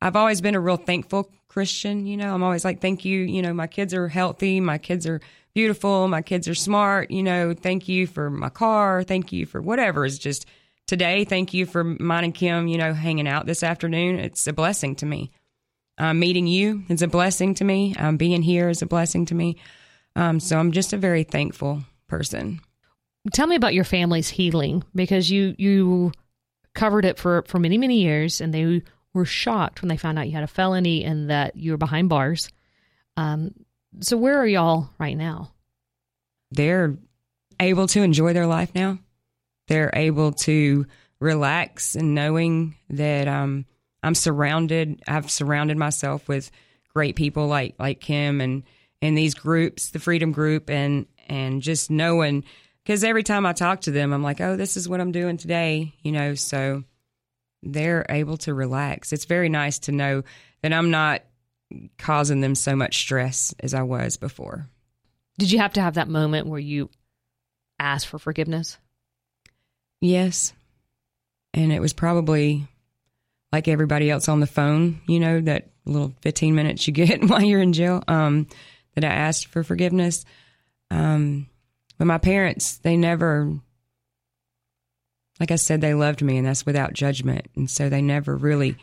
I've 0.01 0.17
always 0.17 0.41
been 0.41 0.55
a 0.55 0.59
real 0.59 0.75
thankful 0.75 1.31
Christian. 1.47 2.05
You 2.05 2.17
know, 2.17 2.33
I'm 2.33 2.43
always 2.43 2.65
like, 2.65 2.81
thank 2.81 3.05
you. 3.05 3.21
You 3.21 3.41
know, 3.41 3.53
my 3.53 3.67
kids 3.67 3.93
are 3.93 4.09
healthy. 4.09 4.59
My 4.59 4.77
kids 4.77 5.07
are 5.07 5.21
beautiful. 5.53 6.09
My 6.09 6.21
kids 6.21 6.49
are 6.49 6.55
smart. 6.55 7.09
You 7.09 7.23
know, 7.23 7.53
thank 7.53 7.87
you 7.87 8.05
for 8.05 8.29
my 8.29 8.49
car. 8.49 9.03
Thank 9.03 9.31
you 9.31 9.45
for 9.45 9.61
whatever 9.61 10.03
is 10.03 10.19
just 10.19 10.45
today. 10.93 11.25
Thank 11.25 11.53
you 11.53 11.65
for 11.65 11.83
mine 11.83 12.23
and 12.23 12.33
Kim, 12.33 12.67
you 12.67 12.77
know, 12.77 12.93
hanging 12.93 13.27
out 13.27 13.45
this 13.45 13.63
afternoon. 13.63 14.19
It's 14.19 14.47
a 14.47 14.53
blessing 14.53 14.95
to 14.97 15.05
me. 15.05 15.31
Um, 15.97 16.19
meeting 16.19 16.47
you 16.47 16.83
is 16.89 17.01
a 17.01 17.07
blessing 17.07 17.55
to 17.55 17.63
me. 17.63 17.95
Um, 17.97 18.17
being 18.17 18.41
here 18.41 18.69
is 18.69 18.81
a 18.81 18.85
blessing 18.85 19.25
to 19.27 19.35
me. 19.35 19.57
Um, 20.15 20.39
so 20.39 20.57
I'm 20.57 20.71
just 20.71 20.93
a 20.93 20.97
very 20.97 21.23
thankful 21.23 21.83
person. 22.07 22.59
Tell 23.31 23.47
me 23.47 23.55
about 23.55 23.73
your 23.73 23.83
family's 23.83 24.29
healing 24.29 24.83
because 24.93 25.29
you 25.29 25.55
you 25.57 26.11
covered 26.75 27.05
it 27.05 27.17
for 27.17 27.43
for 27.47 27.59
many 27.59 27.77
many 27.77 28.01
years, 28.01 28.41
and 28.41 28.53
they 28.53 28.83
were 29.13 29.25
shocked 29.25 29.81
when 29.81 29.89
they 29.89 29.97
found 29.97 30.19
out 30.19 30.27
you 30.27 30.33
had 30.33 30.43
a 30.43 30.47
felony 30.47 31.03
and 31.03 31.29
that 31.29 31.55
you 31.55 31.71
were 31.71 31.77
behind 31.77 32.09
bars. 32.09 32.49
Um, 33.15 33.53
so 33.99 34.17
where 34.17 34.39
are 34.39 34.47
y'all 34.47 34.89
right 34.99 35.17
now? 35.17 35.53
they're 36.53 36.95
able 37.59 37.87
to 37.87 38.01
enjoy 38.01 38.33
their 38.33 38.47
life 38.47 38.73
now. 38.75 38.99
They're 39.67 39.91
able 39.93 40.33
to 40.33 40.85
relax 41.19 41.95
and 41.95 42.13
knowing 42.13 42.75
that 42.89 43.27
um, 43.27 43.65
I'm 44.01 44.15
surrounded. 44.15 45.01
I've 45.07 45.31
surrounded 45.31 45.77
myself 45.77 46.27
with 46.27 46.51
great 46.93 47.15
people 47.15 47.47
like 47.47 47.75
like 47.79 47.99
Kim 47.99 48.41
and 48.41 48.63
and 49.01 49.17
these 49.17 49.33
groups, 49.33 49.89
the 49.89 49.99
Freedom 49.99 50.31
Group, 50.31 50.69
and 50.69 51.07
and 51.27 51.61
just 51.61 51.89
knowing 51.89 52.43
because 52.83 53.03
every 53.03 53.23
time 53.23 53.45
I 53.45 53.53
talk 53.53 53.81
to 53.81 53.91
them, 53.91 54.11
I'm 54.11 54.23
like, 54.23 54.41
oh, 54.41 54.57
this 54.57 54.75
is 54.75 54.89
what 54.89 54.99
I'm 54.99 55.11
doing 55.11 55.37
today, 55.37 55.93
you 56.01 56.11
know. 56.11 56.35
So 56.35 56.83
they're 57.61 58.05
able 58.09 58.37
to 58.37 58.53
relax. 58.53 59.13
It's 59.13 59.25
very 59.25 59.49
nice 59.49 59.79
to 59.79 59.91
know 59.91 60.23
that 60.61 60.73
I'm 60.73 60.91
not 60.91 61.23
causing 61.97 62.41
them 62.41 62.55
so 62.55 62.75
much 62.75 62.97
stress 62.97 63.53
as 63.59 63.73
I 63.73 63.83
was 63.83 64.17
before. 64.17 64.67
Did 65.39 65.51
you 65.51 65.59
have 65.59 65.73
to 65.73 65.81
have 65.81 65.95
that 65.95 66.09
moment 66.09 66.47
where 66.47 66.59
you 66.59 66.89
asked 67.79 68.07
for 68.07 68.19
forgiveness? 68.19 68.77
Yes. 70.03 70.51
And 71.53 71.71
it 71.71 71.79
was 71.79 71.93
probably 71.93 72.67
like 73.53 73.69
everybody 73.69 74.11
else 74.11 74.27
on 74.27 74.41
the 74.41 74.47
phone, 74.47 74.99
you 75.07 75.21
know, 75.21 75.39
that 75.39 75.69
little 75.85 76.13
15 76.19 76.53
minutes 76.53 76.85
you 76.85 76.91
get 76.91 77.23
while 77.29 77.41
you're 77.41 77.61
in 77.61 77.71
jail, 77.71 78.03
um, 78.09 78.47
that 78.95 79.05
I 79.05 79.13
asked 79.13 79.47
for 79.47 79.63
forgiveness. 79.63 80.25
Um, 80.91 81.47
but 81.97 82.05
my 82.05 82.17
parents, 82.17 82.79
they 82.79 82.97
never, 82.97 83.49
like 85.39 85.51
I 85.51 85.55
said, 85.55 85.79
they 85.79 85.93
loved 85.93 86.21
me 86.21 86.37
and 86.37 86.45
that's 86.45 86.65
without 86.65 86.91
judgment. 86.91 87.47
And 87.55 87.71
so 87.71 87.87
they 87.87 88.01
never 88.01 88.35
really, 88.35 88.75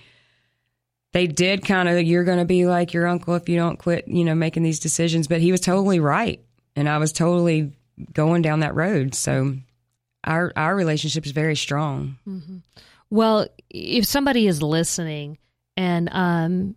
they 1.13 1.27
did 1.27 1.67
kind 1.67 1.87
of, 1.87 2.03
you're 2.03 2.25
going 2.25 2.39
to 2.39 2.47
be 2.47 2.65
like 2.65 2.95
your 2.95 3.07
uncle 3.07 3.35
if 3.35 3.47
you 3.47 3.57
don't 3.57 3.79
quit, 3.79 4.09
you 4.09 4.25
know, 4.25 4.35
making 4.35 4.63
these 4.63 4.81
decisions. 4.81 5.29
But 5.29 5.43
he 5.43 5.53
was 5.53 5.61
totally 5.61 6.01
right. 6.01 6.43
And 6.75 6.89
I 6.89 6.97
was 6.97 7.13
totally 7.13 7.73
going 8.11 8.41
down 8.41 8.61
that 8.61 8.75
road. 8.75 9.15
So 9.15 9.57
our 10.25 10.53
our 10.57 10.75
relationship 10.75 11.27
is 11.27 11.33
very 11.33 11.57
strong. 11.57 12.17
Well, 13.09 13.47
if 13.69 14.05
somebody 14.05 14.47
is 14.47 14.63
listening 14.63 15.39
and 15.77 16.09
um 16.13 16.77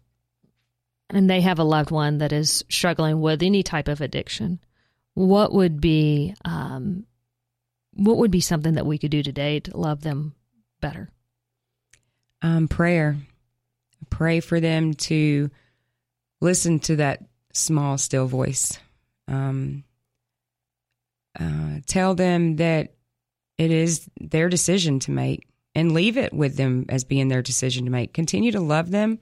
and 1.09 1.29
they 1.29 1.41
have 1.41 1.59
a 1.59 1.63
loved 1.63 1.91
one 1.91 2.17
that 2.19 2.31
is 2.31 2.63
struggling 2.69 3.21
with 3.21 3.43
any 3.43 3.61
type 3.61 3.87
of 3.87 4.01
addiction, 4.01 4.59
what 5.13 5.53
would 5.53 5.79
be 5.79 6.33
um 6.45 7.05
what 7.95 8.17
would 8.17 8.31
be 8.31 8.41
something 8.41 8.73
that 8.73 8.85
we 8.85 8.97
could 8.97 9.11
do 9.11 9.21
today 9.21 9.59
to 9.59 9.77
love 9.77 10.01
them 10.01 10.33
better? 10.81 11.09
Um, 12.41 12.67
prayer, 12.67 13.17
pray 14.09 14.39
for 14.39 14.59
them 14.59 14.93
to 14.95 15.49
listen 16.41 16.79
to 16.81 16.97
that 16.97 17.23
small, 17.53 17.97
still 17.97 18.25
voice. 18.25 18.77
Um, 19.27 19.83
uh, 21.39 21.79
tell 21.87 22.15
them 22.15 22.57
that 22.57 22.92
it 23.57 23.71
is 23.71 24.09
their 24.19 24.49
decision 24.49 24.99
to 24.99 25.11
make. 25.11 25.47
and 25.75 25.91
leave 25.91 26.17
it 26.17 26.31
with 26.31 26.55
them 26.55 26.85
as 26.89 27.03
being 27.03 27.29
their 27.29 27.41
decision 27.41 27.85
to 27.85 27.91
make. 27.91 28.13
Continue 28.13 28.51
to 28.51 28.59
love 28.59 28.91
them 28.91 29.17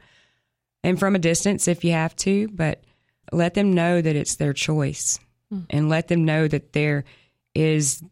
and 0.83 0.99
from 0.99 1.15
a 1.15 1.19
distance 1.19 1.67
if 1.67 1.83
you 1.83 1.91
have 1.91 2.15
to, 2.17 2.47
but 2.49 2.83
let 3.31 3.53
them 3.53 3.73
know 3.73 4.01
that 4.01 4.15
it's 4.15 4.35
their 4.35 4.53
choice 4.53 5.19
mm. 5.53 5.65
and 5.69 5.89
let 5.89 6.07
them 6.07 6.25
know 6.25 6.47
that 6.47 6.73
there 6.73 7.05
is 7.53 8.03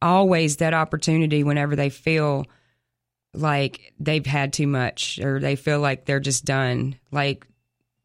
always 0.00 0.56
that 0.56 0.74
opportunity 0.74 1.44
whenever 1.44 1.76
they 1.76 1.90
feel 1.90 2.46
like 3.34 3.92
they've 3.98 4.26
had 4.26 4.52
too 4.52 4.66
much 4.66 5.18
or 5.18 5.40
they 5.40 5.56
feel 5.56 5.80
like 5.80 6.04
they're 6.04 6.20
just 6.20 6.44
done. 6.44 6.96
Like 7.10 7.46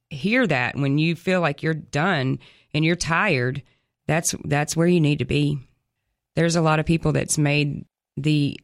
hear 0.09 0.45
that 0.47 0.75
when 0.75 0.97
you 0.97 1.15
feel 1.15 1.41
like 1.41 1.63
you're 1.63 1.73
done 1.73 2.39
and 2.73 2.83
you're 2.83 2.95
tired, 2.95 3.61
that's 4.07 4.35
that's 4.45 4.75
where 4.75 4.87
you 4.87 4.99
need 4.99 5.19
to 5.19 5.25
be. 5.25 5.59
There's 6.39 6.55
a 6.55 6.61
lot 6.61 6.79
of 6.79 6.85
people 6.85 7.11
that's 7.11 7.37
made 7.37 7.83
the 8.15 8.57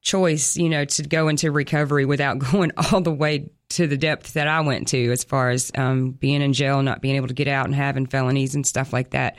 choice, 0.00 0.56
you 0.56 0.70
know, 0.70 0.86
to 0.86 1.02
go 1.02 1.28
into 1.28 1.52
recovery 1.52 2.06
without 2.06 2.38
going 2.50 2.72
all 2.74 3.02
the 3.02 3.12
way 3.12 3.50
to 3.68 3.86
the 3.86 3.98
depth 3.98 4.32
that 4.32 4.48
I 4.48 4.62
went 4.62 4.88
to 4.88 5.12
as 5.12 5.22
far 5.22 5.50
as 5.50 5.70
um, 5.74 6.12
being 6.12 6.40
in 6.40 6.54
jail, 6.54 6.82
not 6.82 7.02
being 7.02 7.16
able 7.16 7.28
to 7.28 7.34
get 7.34 7.48
out 7.48 7.66
and 7.66 7.74
having 7.74 8.06
felonies 8.06 8.54
and 8.54 8.66
stuff 8.66 8.94
like 8.94 9.10
that. 9.10 9.36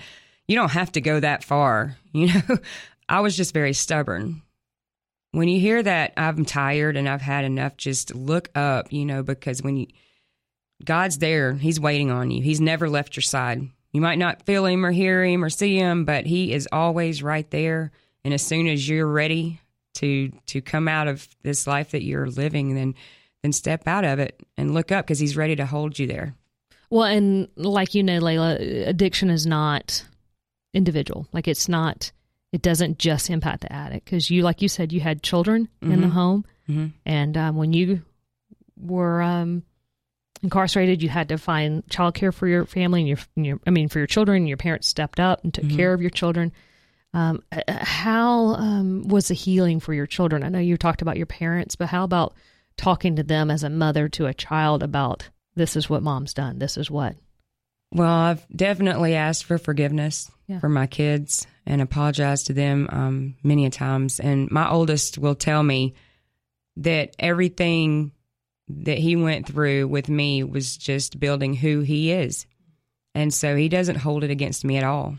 You 0.47 0.55
don't 0.55 0.69
have 0.69 0.91
to 0.91 1.01
go 1.01 1.19
that 1.19 1.43
far, 1.43 1.97
you 2.13 2.27
know. 2.27 2.59
I 3.09 3.21
was 3.21 3.35
just 3.35 3.55
very 3.55 3.73
stubborn. 3.73 4.43
When 5.31 5.47
you 5.47 5.59
hear 5.59 5.81
that 5.81 6.13
I'm 6.15 6.45
tired 6.45 6.95
and 6.95 7.09
I've 7.09 7.23
had 7.23 7.43
enough, 7.43 7.75
just 7.75 8.13
look 8.13 8.49
up, 8.53 8.93
you 8.93 9.03
know, 9.03 9.23
because 9.23 9.63
when 9.63 9.77
you 9.77 9.87
God's 10.85 11.17
there, 11.17 11.53
He's 11.53 11.79
waiting 11.79 12.11
on 12.11 12.29
you. 12.29 12.43
He's 12.43 12.61
never 12.61 12.87
left 12.87 13.15
your 13.15 13.23
side. 13.23 13.67
You 13.93 14.01
might 14.01 14.17
not 14.19 14.45
feel 14.45 14.65
Him 14.65 14.85
or 14.85 14.91
hear 14.91 15.23
Him 15.23 15.43
or 15.43 15.49
see 15.49 15.77
Him, 15.77 16.03
but 16.03 16.25
He 16.25 16.51
is 16.51 16.67
always 16.71 17.23
right 17.23 17.49
there. 17.51 17.91
And 18.25 18.33
as 18.33 18.41
soon 18.41 18.67
as 18.67 18.87
you're 18.87 19.07
ready 19.07 19.61
to 19.95 20.31
to 20.47 20.61
come 20.61 20.87
out 20.87 21.07
of 21.07 21.27
this 21.43 21.67
life 21.67 21.91
that 21.91 22.03
you're 22.03 22.27
living, 22.27 22.75
then 22.75 22.95
then 23.43 23.53
step 23.53 23.87
out 23.87 24.03
of 24.03 24.19
it 24.19 24.41
and 24.57 24.73
look 24.73 24.91
up 24.91 25.05
because 25.05 25.19
He's 25.19 25.37
ready 25.37 25.55
to 25.55 25.65
hold 25.65 25.97
you 25.99 26.07
there. 26.07 26.35
Well, 26.89 27.03
and 27.03 27.47
like 27.55 27.93
you 27.93 28.03
know, 28.03 28.19
Layla, 28.19 28.87
addiction 28.87 29.29
is 29.29 29.45
not 29.45 30.05
individual. 30.73 31.27
Like 31.31 31.47
it's 31.47 31.69
not. 31.69 32.11
It 32.51 32.61
doesn't 32.61 32.99
just 32.99 33.31
impact 33.31 33.61
the 33.61 33.73
addict 33.73 34.05
because 34.05 34.29
you, 34.29 34.43
like 34.43 34.61
you 34.61 34.67
said, 34.67 34.93
you 34.93 34.99
had 34.99 35.23
children 35.23 35.67
mm-hmm. 35.81 35.91
in 35.91 36.01
the 36.01 36.07
mm-hmm. 36.07 36.15
home, 36.15 36.45
mm-hmm. 36.69 36.87
and 37.03 37.35
um, 37.35 37.55
when 37.55 37.73
you 37.73 38.03
were 38.77 39.23
um, 39.23 39.63
incarcerated, 40.43 41.01
you 41.01 41.09
had 41.09 41.29
to 41.29 41.37
find 41.37 41.83
childcare 41.87 42.33
for 42.33 42.47
your 42.47 42.65
family 42.65 42.99
and 43.01 43.07
your, 43.09 43.17
your, 43.35 43.59
I 43.65 43.71
mean, 43.71 43.87
for 43.87 43.99
your 43.99 44.07
children. 44.07 44.45
Your 44.45 44.57
parents 44.57 44.87
stepped 44.87 45.19
up 45.19 45.43
and 45.43 45.53
took 45.53 45.63
mm-hmm. 45.63 45.77
care 45.77 45.93
of 45.93 46.01
your 46.01 46.09
children. 46.11 46.51
Um, 47.13 47.43
uh, 47.51 47.61
uh, 47.67 47.83
how 47.83 48.55
um, 48.55 49.07
was 49.07 49.29
the 49.29 49.33
healing 49.33 49.79
for 49.79 49.93
your 49.93 50.07
children? 50.07 50.43
I 50.43 50.49
know 50.49 50.59
you 50.59 50.77
talked 50.77 51.01
about 51.01 51.17
your 51.17 51.25
parents, 51.25 51.75
but 51.75 51.87
how 51.87 52.03
about 52.03 52.33
talking 52.75 53.15
to 53.15 53.23
them 53.23 53.49
as 53.49 53.63
a 53.63 53.69
mother 53.69 54.09
to 54.09 54.25
a 54.25 54.33
child 54.33 54.83
about 54.83 55.29
this 55.55 55.75
is 55.75 55.89
what 55.89 56.03
mom's 56.03 56.33
done, 56.33 56.59
this 56.59 56.77
is 56.77 56.89
what? 56.89 57.15
Well, 57.91 58.09
I've 58.09 58.45
definitely 58.49 59.13
asked 59.13 59.45
for 59.45 59.59
forgiveness 59.59 60.31
yeah. 60.47 60.59
for 60.59 60.69
my 60.69 60.87
kids 60.87 61.45
and 61.65 61.79
apologized 61.79 62.47
to 62.47 62.53
them 62.53 62.87
um, 62.91 63.35
many 63.43 63.67
a 63.67 63.69
times. 63.69 64.19
And 64.19 64.49
my 64.49 64.67
oldest 64.67 65.19
will 65.19 65.35
tell 65.35 65.61
me 65.61 65.93
that 66.77 67.15
everything 67.19 68.11
that 68.67 68.97
he 68.97 69.15
went 69.15 69.47
through 69.47 69.87
with 69.87 70.09
me 70.09 70.43
was 70.43 70.77
just 70.77 71.19
building 71.19 71.53
who 71.53 71.81
he 71.81 72.11
is. 72.11 72.45
And 73.15 73.33
so 73.33 73.55
he 73.55 73.69
doesn't 73.69 73.97
hold 73.97 74.23
it 74.23 74.31
against 74.31 74.65
me 74.65 74.77
at 74.77 74.83
all. 74.83 75.17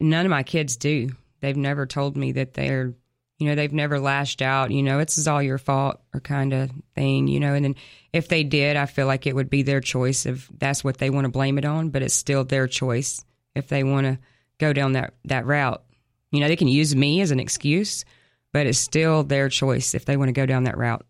None 0.00 0.26
of 0.26 0.30
my 0.30 0.42
kids 0.42 0.76
do. 0.76 1.10
They've 1.40 1.56
never 1.56 1.86
told 1.86 2.16
me 2.16 2.32
that 2.32 2.54
they're, 2.54 2.94
you 3.38 3.46
know, 3.46 3.54
they've 3.54 3.72
never 3.72 3.98
lashed 3.98 4.42
out, 4.42 4.70
you 4.70 4.82
know, 4.82 4.98
it's 4.98 5.26
all 5.26 5.42
your 5.42 5.58
fault 5.58 6.00
or 6.12 6.20
kind 6.20 6.52
of 6.52 6.70
thing, 6.94 7.28
you 7.28 7.40
know. 7.40 7.54
And 7.54 7.64
then 7.64 7.74
if 8.12 8.28
they 8.28 8.44
did, 8.44 8.76
I 8.76 8.86
feel 8.86 9.06
like 9.06 9.26
it 9.26 9.34
would 9.34 9.48
be 9.48 9.62
their 9.62 9.80
choice 9.80 10.26
if 10.26 10.50
that's 10.58 10.84
what 10.84 10.98
they 10.98 11.10
want 11.10 11.24
to 11.24 11.30
blame 11.30 11.58
it 11.58 11.64
on, 11.64 11.90
but 11.90 12.02
it's 12.02 12.14
still 12.14 12.44
their 12.44 12.66
choice 12.66 13.24
if 13.54 13.68
they 13.68 13.84
want 13.84 14.06
to 14.06 14.18
go 14.58 14.72
down 14.72 14.92
that, 14.92 15.14
that 15.24 15.46
route. 15.46 15.82
You 16.30 16.40
know, 16.40 16.48
they 16.48 16.56
can 16.56 16.68
use 16.68 16.94
me 16.94 17.22
as 17.22 17.30
an 17.30 17.40
excuse, 17.40 18.04
but 18.52 18.66
it's 18.66 18.78
still 18.78 19.22
their 19.22 19.48
choice 19.48 19.94
if 19.94 20.04
they 20.04 20.16
want 20.16 20.28
to 20.28 20.32
go 20.32 20.46
down 20.46 20.64
that 20.64 20.78
route. 20.78 21.06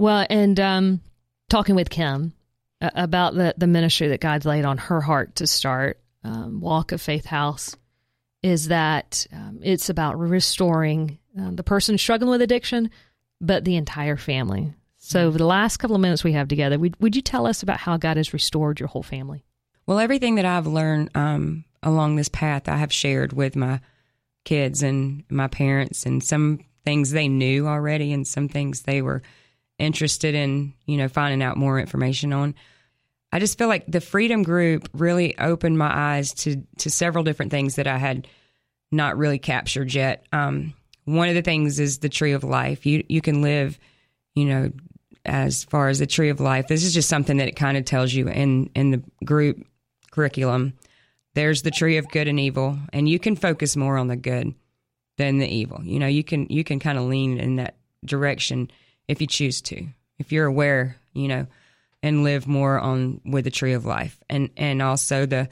Well, 0.00 0.26
and 0.30 0.58
um, 0.58 1.00
talking 1.50 1.74
with 1.74 1.90
Kim 1.90 2.32
uh, 2.80 2.88
about 2.94 3.34
the, 3.34 3.54
the 3.58 3.66
ministry 3.66 4.08
that 4.08 4.20
God's 4.22 4.46
laid 4.46 4.64
on 4.64 4.78
her 4.78 5.02
heart 5.02 5.36
to 5.36 5.46
start, 5.46 6.00
um, 6.24 6.62
Walk 6.62 6.92
of 6.92 7.02
Faith 7.02 7.26
House, 7.26 7.76
is 8.42 8.68
that 8.68 9.26
um, 9.30 9.60
it's 9.62 9.90
about 9.90 10.18
restoring 10.18 11.18
um, 11.36 11.54
the 11.54 11.62
person 11.62 11.98
struggling 11.98 12.30
with 12.30 12.40
addiction, 12.40 12.88
but 13.42 13.66
the 13.66 13.76
entire 13.76 14.16
family. 14.16 14.72
So, 14.96 15.28
mm-hmm. 15.28 15.36
the 15.36 15.44
last 15.44 15.76
couple 15.76 15.96
of 15.96 16.00
minutes 16.00 16.24
we 16.24 16.32
have 16.32 16.48
together, 16.48 16.78
would, 16.78 16.98
would 16.98 17.14
you 17.14 17.20
tell 17.20 17.46
us 17.46 17.62
about 17.62 17.80
how 17.80 17.98
God 17.98 18.16
has 18.16 18.32
restored 18.32 18.80
your 18.80 18.88
whole 18.88 19.02
family? 19.02 19.44
Well, 19.84 19.98
everything 19.98 20.36
that 20.36 20.46
I've 20.46 20.66
learned 20.66 21.10
um, 21.14 21.66
along 21.82 22.16
this 22.16 22.30
path, 22.30 22.70
I 22.70 22.78
have 22.78 22.90
shared 22.90 23.34
with 23.34 23.54
my 23.54 23.80
kids 24.46 24.82
and 24.82 25.24
my 25.28 25.48
parents, 25.48 26.06
and 26.06 26.24
some 26.24 26.60
things 26.86 27.10
they 27.10 27.28
knew 27.28 27.68
already, 27.68 28.14
and 28.14 28.26
some 28.26 28.48
things 28.48 28.80
they 28.80 29.02
were 29.02 29.20
interested 29.80 30.34
in, 30.34 30.74
you 30.86 30.96
know, 30.96 31.08
finding 31.08 31.42
out 31.42 31.56
more 31.56 31.80
information 31.80 32.32
on. 32.32 32.54
I 33.32 33.38
just 33.38 33.58
feel 33.58 33.68
like 33.68 33.86
the 33.86 34.00
Freedom 34.00 34.42
Group 34.42 34.88
really 34.92 35.38
opened 35.38 35.78
my 35.78 35.90
eyes 35.92 36.34
to 36.34 36.62
to 36.78 36.90
several 36.90 37.24
different 37.24 37.50
things 37.50 37.76
that 37.76 37.86
I 37.86 37.98
had 37.98 38.28
not 38.90 39.16
really 39.16 39.38
captured 39.38 39.94
yet. 39.94 40.24
Um, 40.32 40.74
one 41.04 41.28
of 41.28 41.34
the 41.34 41.42
things 41.42 41.80
is 41.80 41.98
the 41.98 42.08
Tree 42.08 42.32
of 42.32 42.44
Life. 42.44 42.86
You 42.86 43.04
you 43.08 43.20
can 43.20 43.42
live, 43.42 43.78
you 44.34 44.46
know, 44.46 44.72
as 45.24 45.64
far 45.64 45.88
as 45.88 45.98
the 45.98 46.06
Tree 46.06 46.28
of 46.28 46.40
Life. 46.40 46.68
This 46.68 46.84
is 46.84 46.92
just 46.92 47.08
something 47.08 47.36
that 47.38 47.48
it 47.48 47.56
kind 47.56 47.76
of 47.76 47.84
tells 47.84 48.12
you 48.12 48.28
in 48.28 48.70
in 48.74 48.90
the 48.90 49.02
group 49.24 49.64
curriculum. 50.10 50.74
There's 51.34 51.62
the 51.62 51.70
Tree 51.70 51.96
of 51.98 52.08
Good 52.10 52.26
and 52.26 52.40
Evil, 52.40 52.78
and 52.92 53.08
you 53.08 53.20
can 53.20 53.36
focus 53.36 53.76
more 53.76 53.96
on 53.96 54.08
the 54.08 54.16
good 54.16 54.54
than 55.18 55.38
the 55.38 55.48
evil. 55.48 55.80
You 55.84 56.00
know, 56.00 56.08
you 56.08 56.24
can 56.24 56.46
you 56.50 56.64
can 56.64 56.80
kind 56.80 56.98
of 56.98 57.04
lean 57.04 57.38
in 57.38 57.56
that 57.56 57.76
direction 58.04 58.70
if 59.08 59.20
you 59.20 59.26
choose 59.26 59.60
to, 59.62 59.86
if 60.18 60.32
you're 60.32 60.46
aware, 60.46 60.96
you 61.12 61.28
know, 61.28 61.46
and 62.02 62.24
live 62.24 62.46
more 62.46 62.78
on 62.78 63.20
with 63.24 63.44
the 63.44 63.50
tree 63.50 63.72
of 63.72 63.84
life, 63.84 64.18
and 64.28 64.50
and 64.56 64.80
also 64.80 65.26
the 65.26 65.48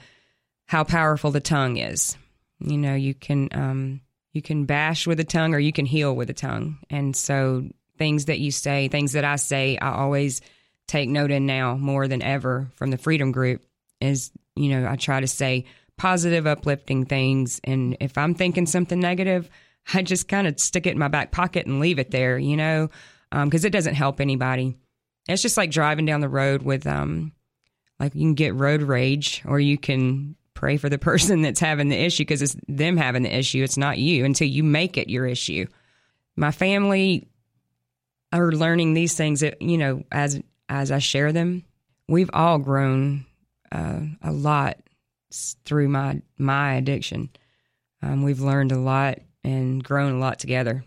how 0.66 0.84
powerful 0.84 1.30
the 1.30 1.40
tongue 1.40 1.76
is. 1.76 2.16
You 2.60 2.78
know, 2.78 2.94
you 2.94 3.14
can 3.14 3.48
um, 3.52 4.00
you 4.32 4.42
can 4.42 4.64
bash 4.64 5.06
with 5.06 5.18
the 5.18 5.24
tongue, 5.24 5.54
or 5.54 5.58
you 5.58 5.72
can 5.72 5.86
heal 5.86 6.14
with 6.14 6.28
the 6.28 6.34
tongue, 6.34 6.78
and 6.90 7.14
so 7.14 7.68
things 7.98 8.26
that 8.26 8.38
you 8.38 8.50
say, 8.50 8.88
things 8.88 9.12
that 9.12 9.24
I 9.24 9.36
say, 9.36 9.76
I 9.76 9.92
always 9.92 10.40
take 10.86 11.08
note 11.08 11.30
in 11.30 11.44
now 11.44 11.76
more 11.76 12.08
than 12.08 12.22
ever 12.22 12.70
from 12.76 12.90
the 12.90 12.98
Freedom 12.98 13.32
Group 13.32 13.62
is 14.00 14.30
you 14.56 14.70
know 14.70 14.88
I 14.88 14.96
try 14.96 15.20
to 15.20 15.26
say 15.26 15.66
positive, 15.96 16.46
uplifting 16.46 17.04
things, 17.04 17.60
and 17.64 17.96
if 18.00 18.16
I'm 18.16 18.34
thinking 18.34 18.66
something 18.66 19.00
negative. 19.00 19.50
I 19.94 20.02
just 20.02 20.28
kind 20.28 20.46
of 20.46 20.60
stick 20.60 20.86
it 20.86 20.90
in 20.90 20.98
my 20.98 21.08
back 21.08 21.32
pocket 21.32 21.64
and 21.64 21.80
leave 21.80 21.98
it 21.98 22.10
there, 22.10 22.38
you 22.38 22.58
know 22.58 22.90
because 23.30 23.64
um, 23.64 23.66
it 23.66 23.72
doesn't 23.72 23.94
help 23.94 24.20
anybody. 24.20 24.76
It's 25.28 25.42
just 25.42 25.56
like 25.56 25.70
driving 25.70 26.06
down 26.06 26.20
the 26.20 26.28
road 26.28 26.62
with, 26.62 26.86
um, 26.86 27.32
like 28.00 28.14
you 28.14 28.22
can 28.22 28.34
get 28.34 28.54
road 28.54 28.82
rage, 28.82 29.42
or 29.44 29.60
you 29.60 29.76
can 29.76 30.36
pray 30.54 30.76
for 30.76 30.88
the 30.88 30.98
person 30.98 31.42
that's 31.42 31.60
having 31.60 31.88
the 31.88 31.96
issue 31.96 32.22
because 32.22 32.42
it's 32.42 32.56
them 32.66 32.96
having 32.96 33.22
the 33.22 33.36
issue. 33.36 33.62
It's 33.62 33.76
not 33.76 33.98
you 33.98 34.24
until 34.24 34.48
you 34.48 34.64
make 34.64 34.96
it 34.96 35.10
your 35.10 35.26
issue. 35.26 35.66
My 36.36 36.50
family 36.50 37.28
are 38.32 38.52
learning 38.52 38.94
these 38.94 39.14
things 39.14 39.40
that 39.40 39.60
you 39.62 39.78
know 39.78 40.04
as 40.12 40.40
as 40.68 40.90
I 40.90 40.98
share 40.98 41.32
them. 41.32 41.64
We've 42.08 42.30
all 42.32 42.58
grown 42.58 43.26
uh, 43.70 44.00
a 44.22 44.32
lot 44.32 44.78
through 45.64 45.88
my 45.88 46.22
my 46.38 46.74
addiction. 46.74 47.30
Um, 48.02 48.22
we've 48.22 48.40
learned 48.40 48.72
a 48.72 48.78
lot 48.78 49.18
and 49.44 49.82
grown 49.82 50.14
a 50.14 50.18
lot 50.18 50.38
together. 50.38 50.84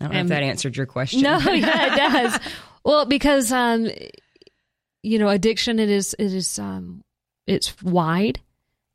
I 0.00 0.04
don't 0.04 0.12
know 0.12 0.20
if 0.20 0.28
that 0.28 0.42
answered 0.42 0.76
your 0.76 0.86
question. 0.86 1.22
No, 1.22 1.38
yeah, 1.50 1.92
it 1.92 1.96
does. 1.96 2.40
well, 2.84 3.06
because 3.06 3.52
um, 3.52 3.88
you 5.02 5.18
know, 5.18 5.28
addiction 5.28 5.78
it 5.78 5.88
is 5.88 6.14
it 6.18 6.32
is 6.32 6.58
um, 6.58 7.02
it's 7.46 7.80
wide 7.82 8.40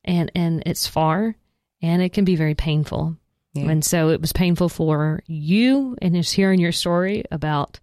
and 0.04 0.32
and 0.36 0.64
it's 0.66 0.88
far 0.88 1.36
and 1.82 2.02
it 2.02 2.14
can 2.14 2.26
be 2.26 2.36
very 2.36 2.56
painful. 2.56 3.18
Yeah. 3.54 3.70
And 3.70 3.84
so 3.84 4.10
it 4.10 4.22
was 4.22 4.32
painful 4.32 4.70
for 4.70 5.24
you 5.28 5.97
and 6.02 6.16
just 6.16 6.34
hearing 6.34 6.60
your 6.60 6.72
story 6.72 7.26
about 7.32 7.80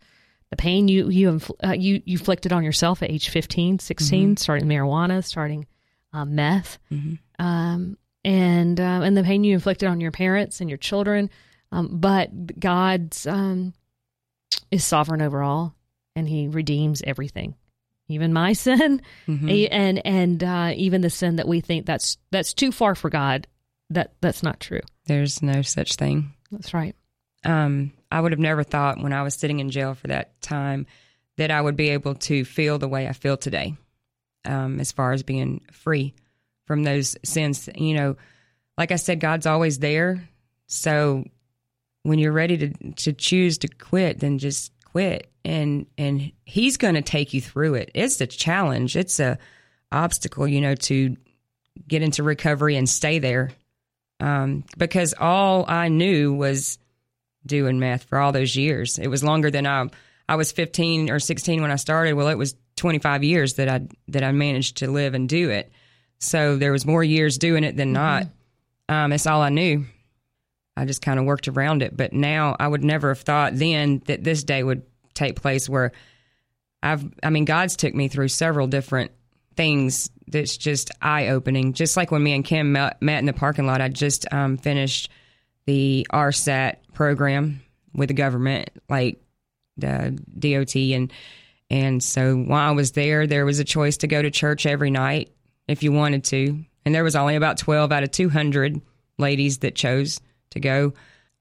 the 0.50 0.56
pain 0.56 0.88
you 0.88 1.10
you 1.10 1.40
uh, 1.62 1.72
you, 1.72 2.02
you 2.06 2.18
inflicted 2.18 2.52
on 2.52 2.64
yourself 2.64 3.02
at 3.02 3.10
age 3.10 3.28
15, 3.28 3.78
16, 3.78 4.24
mm-hmm. 4.24 4.36
starting 4.36 4.68
marijuana, 4.68 5.22
starting 5.24 5.66
uh, 6.12 6.24
meth, 6.24 6.78
mm-hmm. 6.90 7.14
um, 7.44 7.98
and 8.24 8.80
uh, 8.80 9.00
and 9.02 9.16
the 9.16 9.22
pain 9.22 9.44
you 9.44 9.54
inflicted 9.54 9.88
on 9.88 10.00
your 10.00 10.10
parents 10.10 10.60
and 10.60 10.70
your 10.70 10.78
children 10.78 11.28
um, 11.72 12.00
but 12.00 12.58
God's 12.58 13.26
um, 13.26 13.74
is 14.70 14.84
sovereign 14.84 15.22
over 15.22 15.42
all, 15.42 15.74
and 16.16 16.28
He 16.28 16.48
redeems 16.48 17.02
everything, 17.02 17.54
even 18.08 18.32
my 18.32 18.52
sin, 18.54 19.02
mm-hmm. 19.26 19.48
and 19.70 20.06
and 20.06 20.44
uh, 20.44 20.72
even 20.76 21.00
the 21.00 21.10
sin 21.10 21.36
that 21.36 21.48
we 21.48 21.60
think 21.60 21.86
that's 21.86 22.18
that's 22.30 22.54
too 22.54 22.72
far 22.72 22.94
for 22.94 23.10
God. 23.10 23.46
That 23.90 24.12
that's 24.20 24.42
not 24.42 24.60
true. 24.60 24.80
There's 25.06 25.42
no 25.42 25.62
such 25.62 25.96
thing. 25.96 26.34
That's 26.50 26.74
right. 26.74 26.94
Um, 27.44 27.92
I 28.10 28.20
would 28.20 28.32
have 28.32 28.40
never 28.40 28.64
thought 28.64 29.02
when 29.02 29.12
I 29.12 29.22
was 29.22 29.34
sitting 29.34 29.60
in 29.60 29.70
jail 29.70 29.94
for 29.94 30.08
that 30.08 30.40
time 30.40 30.86
that 31.36 31.50
I 31.50 31.60
would 31.60 31.76
be 31.76 31.90
able 31.90 32.16
to 32.16 32.44
feel 32.44 32.78
the 32.78 32.88
way 32.88 33.06
I 33.06 33.12
feel 33.12 33.36
today, 33.36 33.76
um, 34.44 34.80
as 34.80 34.92
far 34.92 35.12
as 35.12 35.22
being 35.22 35.62
free 35.72 36.14
from 36.66 36.82
those 36.82 37.16
sins. 37.24 37.68
You 37.74 37.94
know, 37.94 38.16
like 38.76 38.92
I 38.92 38.96
said, 38.96 39.20
God's 39.20 39.46
always 39.46 39.78
there. 39.78 40.28
So 40.66 41.24
when 42.08 42.18
you're 42.18 42.32
ready 42.32 42.58
to 42.58 42.92
to 42.92 43.12
choose 43.12 43.58
to 43.58 43.68
quit, 43.68 44.20
then 44.20 44.38
just 44.38 44.72
quit, 44.84 45.30
and 45.44 45.86
and 45.96 46.32
He's 46.44 46.76
going 46.76 46.94
to 46.94 47.02
take 47.02 47.34
you 47.34 47.40
through 47.40 47.74
it. 47.74 47.90
It's 47.94 48.20
a 48.20 48.26
challenge. 48.26 48.96
It's 48.96 49.20
a 49.20 49.38
obstacle, 49.92 50.46
you 50.46 50.60
know, 50.60 50.74
to 50.74 51.16
get 51.86 52.02
into 52.02 52.22
recovery 52.22 52.76
and 52.76 52.88
stay 52.88 53.18
there. 53.18 53.50
Um, 54.20 54.64
because 54.76 55.14
all 55.18 55.64
I 55.68 55.88
knew 55.88 56.34
was 56.34 56.78
doing 57.46 57.78
meth 57.78 58.04
for 58.04 58.18
all 58.18 58.32
those 58.32 58.56
years. 58.56 58.98
It 58.98 59.08
was 59.08 59.22
longer 59.22 59.50
than 59.50 59.66
I 59.66 59.88
I 60.28 60.36
was 60.36 60.52
15 60.52 61.10
or 61.10 61.20
16 61.20 61.62
when 61.62 61.70
I 61.70 61.76
started. 61.76 62.14
Well, 62.14 62.28
it 62.28 62.34
was 62.36 62.54
25 62.76 63.24
years 63.24 63.54
that 63.54 63.68
I 63.68 63.88
that 64.08 64.22
I 64.22 64.32
managed 64.32 64.78
to 64.78 64.90
live 64.90 65.14
and 65.14 65.28
do 65.28 65.50
it. 65.50 65.72
So 66.18 66.56
there 66.56 66.72
was 66.72 66.84
more 66.84 67.04
years 67.04 67.38
doing 67.38 67.64
it 67.64 67.76
than 67.76 67.92
not. 67.92 68.26
Um, 68.88 69.12
it's 69.12 69.26
all 69.26 69.40
I 69.40 69.50
knew. 69.50 69.84
I 70.78 70.84
just 70.84 71.02
kind 71.02 71.18
of 71.18 71.24
worked 71.24 71.48
around 71.48 71.82
it. 71.82 71.96
But 71.96 72.12
now 72.12 72.54
I 72.58 72.68
would 72.68 72.84
never 72.84 73.08
have 73.08 73.20
thought 73.20 73.56
then 73.56 74.00
that 74.06 74.22
this 74.22 74.44
day 74.44 74.62
would 74.62 74.82
take 75.14 75.34
place 75.34 75.68
where 75.68 75.92
I've, 76.82 77.04
I 77.22 77.30
mean, 77.30 77.44
God's 77.44 77.74
took 77.74 77.94
me 77.94 78.06
through 78.06 78.28
several 78.28 78.68
different 78.68 79.10
things 79.56 80.08
that's 80.28 80.56
just 80.56 80.92
eye 81.02 81.28
opening. 81.28 81.72
Just 81.72 81.96
like 81.96 82.12
when 82.12 82.22
me 82.22 82.32
and 82.32 82.44
Kim 82.44 82.72
met, 82.72 83.02
met 83.02 83.18
in 83.18 83.26
the 83.26 83.32
parking 83.32 83.66
lot, 83.66 83.80
I 83.80 83.88
just 83.88 84.32
um, 84.32 84.56
finished 84.56 85.10
the 85.66 86.06
RSAT 86.12 86.76
program 86.94 87.60
with 87.92 88.08
the 88.08 88.14
government, 88.14 88.70
like 88.88 89.20
the 89.76 90.16
DOT, 90.38 90.76
and 90.76 91.12
and 91.70 92.02
so 92.02 92.36
while 92.36 92.70
I 92.70 92.72
was 92.72 92.92
there, 92.92 93.26
there 93.26 93.44
was 93.44 93.58
a 93.58 93.64
choice 93.64 93.98
to 93.98 94.06
go 94.06 94.22
to 94.22 94.30
church 94.30 94.64
every 94.64 94.90
night 94.90 95.30
if 95.66 95.82
you 95.82 95.92
wanted 95.92 96.24
to, 96.24 96.64
and 96.84 96.94
there 96.94 97.04
was 97.04 97.16
only 97.16 97.36
about 97.36 97.58
twelve 97.58 97.92
out 97.92 98.02
of 98.02 98.10
two 98.10 98.28
hundred 98.28 98.80
ladies 99.18 99.58
that 99.58 99.74
chose 99.74 100.20
to 100.50 100.60
go, 100.60 100.92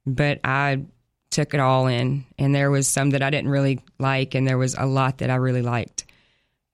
but 0.06 0.40
I 0.44 0.86
took 1.30 1.54
it 1.54 1.60
all 1.60 1.88
in, 1.88 2.26
and 2.38 2.56
there 2.56 2.72
was 2.72 2.88
some 2.88 3.12
that 3.12 3.22
I 3.22 3.30
didn't 3.30 3.50
really 3.50 3.80
like, 4.00 4.36
and 4.36 4.48
there 4.48 4.58
was 4.58 4.76
a 4.76 4.86
lot 4.86 5.20
that 5.20 5.30
I 5.30 5.36
really 5.36 5.62
liked, 5.62 6.06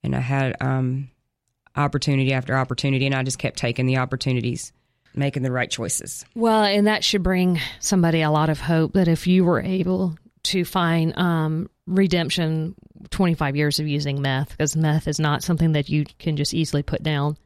and 0.04 0.16
I 0.16 0.20
had 0.20 0.56
um, 0.62 1.10
opportunity 1.76 2.34
after 2.34 2.58
opportunity, 2.58 3.06
and 3.06 3.16
I 3.16 3.24
just 3.24 3.40
kept 3.40 3.58
taking 3.58 3.86
the 3.86 3.98
opportunities, 3.98 4.72
making 5.16 5.44
the 5.44 5.52
right 5.52 5.70
choices. 5.70 6.26
Well, 6.36 6.64
and 6.64 6.88
that 6.88 7.04
should 7.04 7.24
bring 7.24 7.60
somebody 7.80 8.22
a 8.22 8.32
lot 8.32 8.50
of 8.50 8.60
hope 8.60 8.94
that 8.94 9.08
if 9.08 9.28
you 9.28 9.44
were 9.44 9.62
able 9.62 10.16
to 10.44 10.66
find 10.66 11.18
um, 11.18 11.70
redemption 11.88 12.76
25 13.10 13.56
years 13.56 13.80
of 13.80 13.88
using 13.88 14.22
meth, 14.22 14.50
because 14.50 14.76
meth 14.76 15.08
is 15.08 15.20
not 15.20 15.44
something 15.44 15.74
that 15.74 15.90
you 15.90 16.06
can 16.20 16.36
just 16.38 16.54
easily 16.54 16.84
put 16.84 17.02
down, 17.02 17.38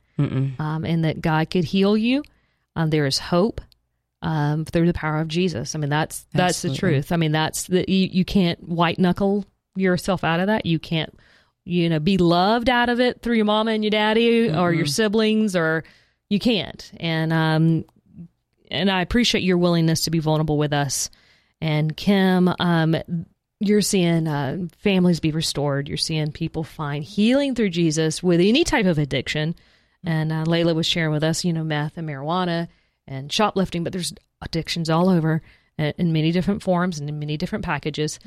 um, 0.59 0.83
and 0.83 1.05
that 1.05 1.21
God 1.21 1.49
could 1.49 1.63
heal 1.63 1.95
you. 1.95 2.23
Um, 2.75 2.89
there 2.89 3.05
is 3.05 3.17
hope 3.17 3.61
um, 4.22 4.65
through 4.65 4.88
the 4.88 4.93
power 4.93 5.20
of 5.20 5.28
Jesus. 5.28 5.76
I 5.76 5.80
mean, 5.80 5.89
that's 5.89 6.26
that's 6.34 6.61
the 6.61 6.74
truth. 6.74 7.11
I 7.11 7.18
mean, 7.18 7.32
that's 7.32 7.65
the 7.65 7.86
you, 7.88 8.09
you 8.11 8.26
can't 8.26 8.68
white 8.68 8.99
knuckle 8.99 9.45
yourself 9.76 10.24
out 10.24 10.39
of 10.39 10.47
that. 10.47 10.65
You 10.65 10.80
can't 10.80 11.18
you 11.65 11.89
know 11.89 11.99
be 11.99 12.18
loved 12.18 12.70
out 12.70 12.89
of 12.89 12.99
it 12.99 13.22
through 13.22 13.36
your 13.36 13.45
mama 13.45 13.72
and 13.72 13.84
your 13.84 13.91
daddy 13.91 14.49
or 14.49 14.74
your 14.74 14.86
siblings 14.86 15.55
or 15.55 15.84
you 16.30 16.39
can't. 16.39 16.91
And 16.97 17.32
um 17.32 17.86
and 18.70 18.89
I 18.89 19.01
appreciate 19.01 19.43
your 19.43 19.57
willingness 19.57 20.01
to 20.01 20.11
be 20.11 20.20
vulnerable 20.20 20.57
with 20.57 20.74
us. 20.74 21.09
And 21.61 21.95
Kim, 21.95 22.53
um, 22.59 22.95
you're 23.59 23.82
seeing 23.82 24.28
uh, 24.28 24.68
families 24.80 25.20
be 25.20 25.32
restored. 25.32 25.88
You're 25.88 25.97
seeing 25.97 26.32
people 26.32 26.63
find 26.63 27.03
healing 27.03 27.55
through 27.55 27.70
Jesus 27.70 28.22
with 28.22 28.39
any 28.39 28.63
type 28.63 28.86
of 28.86 28.97
addiction. 28.97 29.55
And 30.03 30.32
uh, 30.32 30.43
Layla 30.43 30.76
was 30.76 30.86
sharing 30.86 31.11
with 31.11 31.24
us, 31.24 31.43
you 31.43 31.53
know, 31.53 31.63
meth 31.63 31.97
and 31.97 32.07
marijuana 32.07 32.68
and 33.08 33.32
shoplifting, 33.32 33.84
but 33.84 33.93
there's 33.93 34.14
addictions 34.41 34.89
all 34.89 35.10
over 35.10 35.41
uh, 35.80 35.91
in 35.97 36.12
many 36.14 36.32
different 36.32 36.64
forms 36.64 36.99
and 36.99 37.10
in 37.10 37.20
many 37.20 37.38
different 37.38 37.64
packages. 37.64 38.20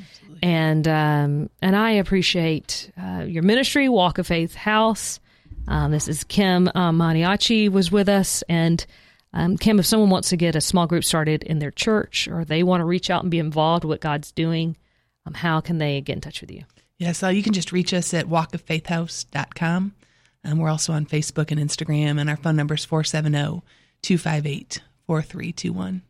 And 0.43 0.87
um, 0.87 1.51
and 1.61 1.77
I 1.77 1.93
appreciate 1.93 2.91
uh, 3.01 3.25
your 3.27 3.43
ministry, 3.43 3.89
Walk 3.89 4.19
of 4.19 4.27
Faith 4.27 4.55
House. 4.55 5.21
Um, 5.69 5.91
this 5.93 6.09
is 6.09 6.25
Kim 6.25 6.71
um, 6.75 6.99
Maniaci 6.99 7.69
was 7.69 7.93
with 7.93 8.09
us, 8.09 8.43
and 8.49 8.85
um, 9.33 9.57
Kim, 9.57 9.79
if 9.79 9.87
someone 9.87 10.11
wants 10.11 10.31
to 10.31 10.37
get 10.37 10.57
a 10.57 10.61
small 10.61 10.87
group 10.87 11.05
started 11.05 11.43
in 11.45 11.59
their 11.59 11.71
church 11.71 12.27
or 12.29 12.45
they 12.45 12.63
want 12.63 12.81
to 12.81 12.85
reach 12.85 13.11
out 13.11 13.23
and 13.23 13.31
be 13.31 13.39
involved 13.39 13.85
with 13.85 13.91
what 13.91 14.01
God's 14.01 14.33
doing, 14.33 14.77
um, 15.27 15.35
how 15.35 15.61
can 15.61 15.79
they 15.79 16.01
get 16.01 16.15
in 16.15 16.21
touch 16.21 16.41
with 16.41 16.51
you? 16.51 16.65
Yes, 16.99 17.23
uh, 17.23 17.29
you 17.29 17.43
can 17.43 17.53
just 17.53 17.73
reach 17.73 17.95
us 17.95 18.13
at 18.13 18.27
walkoffaithhouse.com. 18.27 19.95
Um, 20.43 20.59
we're 20.59 20.71
also 20.71 20.93
on 20.93 21.07
Facebook 21.07 21.51
and 21.51 21.61
Instagram, 21.61 22.21
and 22.21 22.29
our 22.29 22.37
phone 22.37 22.57
number 22.57 22.75
is 22.75 22.85
470 22.85 23.63
258 24.03 24.81
4321. 25.07 26.03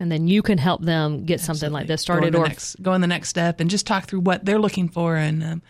And 0.00 0.10
then 0.10 0.28
you 0.28 0.42
can 0.42 0.56
help 0.56 0.82
them 0.82 1.24
get 1.24 1.40
something 1.40 1.70
like 1.70 1.86
this 1.86 2.00
started, 2.00 2.34
or 2.34 2.46
next, 2.46 2.82
go 2.82 2.92
on 2.92 3.02
the 3.02 3.06
next 3.06 3.28
step 3.28 3.60
and 3.60 3.68
just 3.68 3.86
talk 3.86 4.06
through 4.06 4.20
what 4.20 4.44
they're 4.44 4.58
looking 4.58 4.88
for 4.88 5.16
and 5.16 5.42
um, 5.44 5.62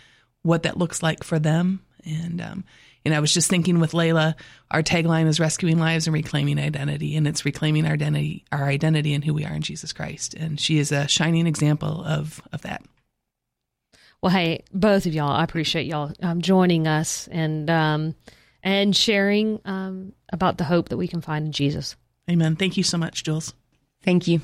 what 0.42 0.62
that 0.62 0.78
looks 0.78 1.02
like 1.02 1.24
for 1.24 1.40
them. 1.40 1.84
And 2.04 2.40
um, 2.40 2.64
and 3.04 3.12
I 3.12 3.20
was 3.20 3.34
just 3.34 3.48
thinking 3.48 3.80
with 3.80 3.92
Layla, 3.92 4.34
our 4.70 4.82
tagline 4.82 5.26
is 5.26 5.40
rescuing 5.40 5.78
lives 5.78 6.06
and 6.06 6.14
reclaiming 6.14 6.58
identity, 6.60 7.16
and 7.16 7.26
it's 7.26 7.44
reclaiming 7.44 7.86
our 7.86 7.94
identity, 7.94 8.44
our 8.52 8.64
identity 8.64 9.14
and 9.14 9.24
who 9.24 9.34
we 9.34 9.44
are 9.44 9.54
in 9.54 9.62
Jesus 9.62 9.92
Christ. 9.92 10.34
And 10.34 10.60
she 10.60 10.78
is 10.78 10.92
a 10.92 11.08
shining 11.08 11.46
example 11.46 12.04
of 12.04 12.40
of 12.52 12.62
that. 12.62 12.82
Well, 14.22 14.32
hey, 14.32 14.64
both 14.72 15.06
of 15.06 15.14
y'all, 15.14 15.30
I 15.30 15.44
appreciate 15.44 15.86
y'all 15.86 16.12
um, 16.22 16.42
joining 16.42 16.86
us 16.86 17.26
and 17.32 17.70
um, 17.70 18.14
and 18.62 18.94
sharing 18.94 19.60
um, 19.64 20.12
about 20.32 20.58
the 20.58 20.64
hope 20.64 20.88
that 20.88 20.96
we 20.96 21.08
can 21.08 21.20
find 21.20 21.46
in 21.46 21.52
Jesus. 21.52 21.96
Amen. 22.30 22.56
Thank 22.56 22.76
you 22.76 22.82
so 22.82 22.98
much, 22.98 23.24
Jules. 23.24 23.54
Thank 24.02 24.26
you. 24.26 24.40